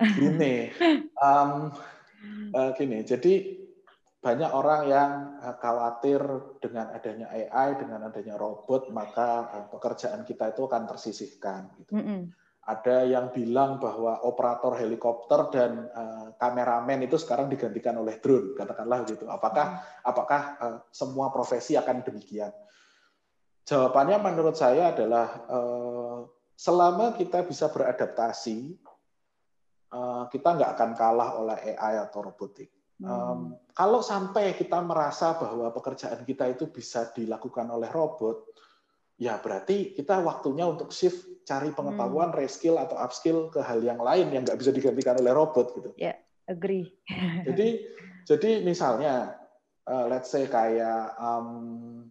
Gini, 0.00 0.72
um, 1.20 1.76
uh, 2.56 2.70
gini. 2.72 3.04
Jadi 3.04 3.59
banyak 4.20 4.50
orang 4.52 4.82
yang 4.84 5.10
eh, 5.40 5.56
khawatir 5.56 6.20
dengan 6.60 6.92
adanya 6.92 7.32
AI, 7.32 7.80
dengan 7.80 8.04
adanya 8.04 8.36
robot, 8.36 8.92
maka 8.92 9.48
eh, 9.56 9.66
pekerjaan 9.72 10.22
kita 10.28 10.52
itu 10.52 10.68
akan 10.68 10.84
tersisihkan. 10.84 11.60
Gitu. 11.80 11.92
Mm 11.96 12.04
-hmm. 12.04 12.20
Ada 12.60 13.08
yang 13.08 13.32
bilang 13.32 13.80
bahwa 13.80 14.20
operator 14.22 14.76
helikopter 14.76 15.48
dan 15.50 15.90
uh, 15.90 16.36
kameramen 16.36 17.02
itu 17.02 17.16
sekarang 17.16 17.48
digantikan 17.48 17.96
oleh 17.98 18.20
drone, 18.20 18.52
katakanlah 18.52 19.02
gitu. 19.08 19.26
Apakah 19.26 19.66
mm 19.66 19.76
-hmm. 19.80 20.10
apakah 20.12 20.42
uh, 20.60 20.78
semua 20.92 21.32
profesi 21.32 21.74
akan 21.74 22.04
demikian? 22.04 22.52
Jawabannya 23.64 24.22
menurut 24.22 24.54
saya 24.54 24.92
adalah 24.92 25.50
uh, 25.50 26.28
selama 26.54 27.16
kita 27.16 27.42
bisa 27.48 27.72
beradaptasi, 27.72 28.76
uh, 29.96 30.28
kita 30.28 30.48
nggak 30.60 30.70
akan 30.78 30.90
kalah 30.94 31.40
oleh 31.42 31.74
AI 31.74 31.96
atau 32.06 32.28
robotik 32.28 32.70
Um, 33.00 33.56
kalau 33.72 34.04
sampai 34.04 34.52
kita 34.52 34.76
merasa 34.84 35.32
bahwa 35.40 35.72
pekerjaan 35.72 36.20
kita 36.28 36.52
itu 36.52 36.68
bisa 36.68 37.08
dilakukan 37.16 37.68
oleh 37.72 37.88
robot, 37.88 38.52
ya 39.16 39.40
berarti 39.40 39.96
kita 39.96 40.20
waktunya 40.20 40.68
untuk 40.68 40.92
shift 40.92 41.44
cari 41.48 41.72
pengetahuan, 41.72 42.30
hmm. 42.30 42.38
reskill 42.38 42.76
atau 42.76 43.00
upskill 43.00 43.48
ke 43.48 43.64
hal 43.64 43.80
yang 43.80 43.98
lain 43.98 44.28
yang 44.30 44.42
nggak 44.44 44.60
bisa 44.60 44.70
digantikan 44.70 45.16
oleh 45.16 45.32
robot 45.32 45.72
gitu. 45.80 45.90
Ya, 45.96 46.12
yeah, 46.12 46.16
agree. 46.46 46.92
jadi, 47.48 47.68
jadi 48.28 48.50
misalnya, 48.60 49.40
uh, 49.88 50.04
let's 50.06 50.28
say 50.28 50.44
kayak 50.44 51.16
um, 51.16 52.04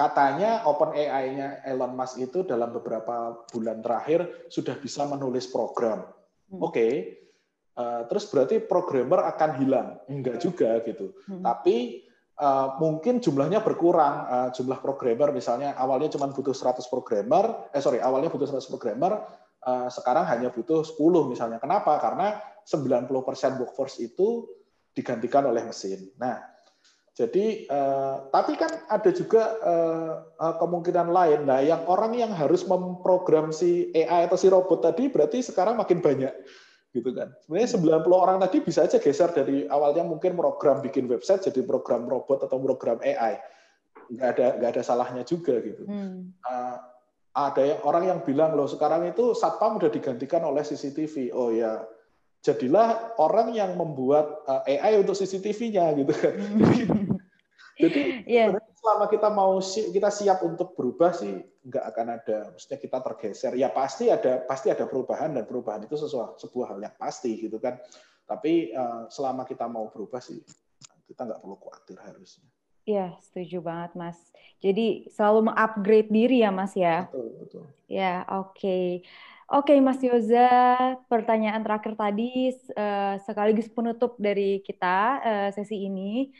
katanya 0.00 0.64
Open 0.64 0.96
AI-nya 0.96 1.60
Elon 1.68 1.92
Musk 1.92 2.16
itu 2.18 2.40
dalam 2.42 2.72
beberapa 2.72 3.44
bulan 3.52 3.84
terakhir 3.84 4.48
sudah 4.48 4.80
bisa 4.80 5.04
menulis 5.04 5.46
program 5.52 6.08
Hmm. 6.52 6.60
Oke, 6.60 6.76
okay, 6.76 6.92
uh, 7.76 8.02
terus 8.08 8.28
berarti 8.28 8.60
programmer 8.62 9.24
akan 9.28 9.50
hilang? 9.60 9.88
Enggak 10.08 10.42
juga 10.42 10.80
gitu. 10.84 11.12
Hmm. 11.28 11.44
Tapi 11.44 12.06
uh, 12.40 12.76
mungkin 12.80 13.20
jumlahnya 13.20 13.60
berkurang. 13.60 14.14
Uh, 14.26 14.48
jumlah 14.54 14.78
programmer 14.80 15.30
misalnya 15.30 15.76
awalnya 15.76 16.12
cuma 16.12 16.30
butuh 16.32 16.54
100 16.54 16.86
programmer, 16.88 17.68
eh 17.74 17.82
sorry 17.82 18.02
awalnya 18.02 18.32
butuh 18.32 18.48
100 18.48 18.70
programmer, 18.72 19.22
uh, 19.66 19.88
sekarang 19.88 20.26
hanya 20.26 20.50
butuh 20.50 20.82
10 20.82 20.98
misalnya. 21.30 21.58
Kenapa? 21.62 21.98
Karena 22.02 22.38
90% 22.64 23.58
workforce 23.58 23.98
itu 24.02 24.46
digantikan 24.92 25.48
oleh 25.48 25.64
mesin. 25.64 26.12
Nah, 26.20 26.52
jadi, 27.12 27.68
uh, 27.68 28.32
tapi 28.32 28.56
kan 28.56 28.72
ada 28.88 29.10
juga 29.12 29.56
uh, 29.60 30.56
kemungkinan 30.56 31.12
lain. 31.12 31.40
Nah, 31.44 31.60
yang 31.60 31.84
orang 31.84 32.16
yang 32.16 32.32
harus 32.32 32.64
memprogram 32.64 33.52
si 33.52 33.92
AI 33.92 34.24
atau 34.24 34.40
si 34.40 34.48
robot 34.48 34.80
tadi 34.80 35.12
berarti 35.12 35.44
sekarang 35.44 35.76
makin 35.76 36.00
banyak, 36.00 36.32
gitu 36.92 37.10
kan? 37.16 37.32
Sebenarnya 37.42 37.68
90 38.04 38.12
orang 38.12 38.36
tadi 38.44 38.56
bisa 38.60 38.84
aja 38.84 39.00
geser 39.00 39.32
dari 39.32 39.64
awalnya 39.66 40.04
mungkin 40.04 40.36
program 40.36 40.84
bikin 40.84 41.08
website 41.08 41.48
jadi 41.48 41.64
program 41.64 42.04
robot 42.04 42.44
atau 42.44 42.60
program 42.60 43.00
AI. 43.00 43.40
Nggak 44.12 44.28
ada 44.36 44.46
nggak 44.60 44.70
ada 44.76 44.82
salahnya 44.84 45.22
juga 45.24 45.56
gitu. 45.64 45.88
Hmm. 45.88 46.36
Uh, 46.44 46.76
ada 47.32 47.62
yang 47.64 47.80
orang 47.88 48.04
yang 48.12 48.20
bilang 48.20 48.52
loh 48.52 48.68
sekarang 48.68 49.08
itu 49.08 49.32
satpam 49.32 49.80
udah 49.80 49.88
digantikan 49.88 50.44
oleh 50.44 50.60
CCTV. 50.60 51.32
Oh 51.32 51.48
ya, 51.48 51.80
jadilah 52.44 53.16
orang 53.16 53.56
yang 53.56 53.72
membuat 53.72 54.44
eh, 54.68 54.76
AI 54.76 55.00
untuk 55.00 55.16
CCTV-nya 55.16 55.96
gitu 55.96 56.12
kan. 56.12 56.34
Hmm. 56.36 57.08
Jadi 57.82 58.22
yeah. 58.30 58.54
selama 58.78 59.10
kita 59.10 59.28
mau 59.34 59.58
kita 59.58 60.10
siap 60.14 60.46
untuk 60.46 60.78
berubah 60.78 61.10
sih 61.10 61.42
nggak 61.66 61.84
akan 61.90 62.06
ada, 62.14 62.38
maksudnya 62.54 62.78
kita 62.78 62.98
tergeser. 63.02 63.52
Ya 63.58 63.74
pasti 63.74 64.06
ada 64.06 64.46
pasti 64.46 64.70
ada 64.70 64.86
perubahan 64.86 65.34
dan 65.34 65.42
perubahan 65.42 65.82
itu 65.82 65.98
sesuatu 65.98 66.38
sebuah 66.38 66.74
hal 66.74 66.78
yang 66.78 66.94
pasti 66.94 67.34
gitu 67.42 67.58
kan. 67.58 67.82
Tapi 68.22 68.70
uh, 68.70 69.10
selama 69.10 69.42
kita 69.42 69.66
mau 69.66 69.90
berubah 69.90 70.22
sih 70.22 70.38
kita 71.10 71.26
nggak 71.26 71.42
perlu 71.42 71.58
khawatir 71.58 71.98
harusnya. 71.98 72.46
Iya, 72.82 73.14
setuju 73.22 73.62
banget, 73.62 73.94
Mas. 73.94 74.18
Jadi 74.58 75.06
selalu 75.14 75.50
mengupgrade 75.50 76.10
diri 76.10 76.42
ya, 76.42 76.50
Mas 76.50 76.74
ya. 76.74 77.06
Betul, 77.06 77.30
betul. 77.38 77.64
Ya, 77.86 78.26
oke. 78.26 78.58
Okay. 78.58 78.86
Oke, 79.52 79.76
Mas 79.84 80.00
Yoza, 80.00 80.48
pertanyaan 81.12 81.60
terakhir 81.60 81.92
tadi 81.92 82.56
uh, 82.72 83.20
sekaligus 83.20 83.68
penutup 83.68 84.16
dari 84.16 84.64
kita 84.64 84.96
uh, 85.20 85.48
sesi 85.52 85.76
ini. 85.92 86.32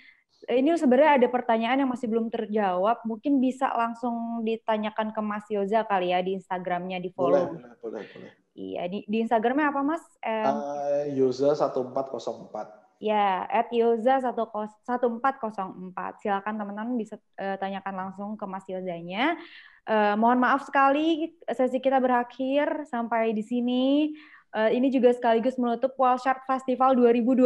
Ini 0.48 0.74
sebenarnya 0.74 1.22
ada 1.22 1.28
pertanyaan 1.30 1.86
yang 1.86 1.90
masih 1.90 2.10
belum 2.10 2.26
terjawab. 2.26 3.06
Mungkin 3.06 3.38
bisa 3.38 3.70
langsung 3.70 4.42
ditanyakan 4.42 5.14
ke 5.14 5.20
Mas 5.22 5.46
Yoza 5.46 5.86
kali 5.86 6.10
ya 6.10 6.18
di 6.18 6.34
Instagramnya 6.34 6.98
di 6.98 7.14
follow. 7.14 7.54
Boleh, 7.54 7.78
boleh, 7.78 8.02
boleh. 8.10 8.30
Iya, 8.52 8.84
di, 8.90 8.98
di 9.08 9.24
Instagramnya 9.24 9.72
apa 9.72 9.80
Mas? 9.80 10.02
Eh, 10.20 10.44
uh, 10.44 11.04
Yoza 11.14 11.56
1404. 11.56 13.00
Ya, 13.02 13.46
at 13.50 13.70
Yoza 13.74 14.22
1404. 14.22 16.22
Silakan 16.22 16.54
teman-teman 16.54 16.94
bisa 16.94 17.18
uh, 17.38 17.58
tanyakan 17.58 17.94
langsung 17.94 18.30
ke 18.38 18.44
Mas 18.46 18.66
Yozanya. 18.66 19.38
Uh, 19.82 20.14
mohon 20.14 20.38
maaf 20.38 20.62
sekali 20.62 21.34
sesi 21.50 21.82
kita 21.82 21.98
berakhir 21.98 22.86
sampai 22.86 23.34
di 23.34 23.42
sini. 23.42 24.14
Uh, 24.52 24.70
ini 24.70 24.92
juga 24.92 25.10
sekaligus 25.10 25.56
menutup 25.56 25.96
Wallshart 25.98 26.46
Festival 26.46 26.94
2020. 26.94 27.42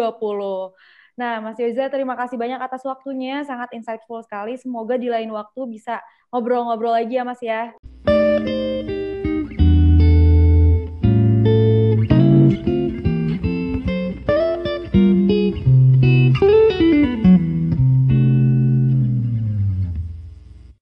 Nah, 1.16 1.40
Mas 1.40 1.56
Yoza, 1.56 1.88
terima 1.88 2.12
kasih 2.12 2.36
banyak 2.36 2.60
atas 2.60 2.84
waktunya, 2.84 3.40
sangat 3.48 3.72
insightful 3.72 4.20
sekali. 4.20 4.60
Semoga 4.60 5.00
di 5.00 5.08
lain 5.08 5.32
waktu 5.32 5.64
bisa 5.64 6.04
ngobrol-ngobrol 6.28 6.92
lagi 6.92 7.16
ya, 7.16 7.24
Mas 7.24 7.40
ya. 7.40 7.72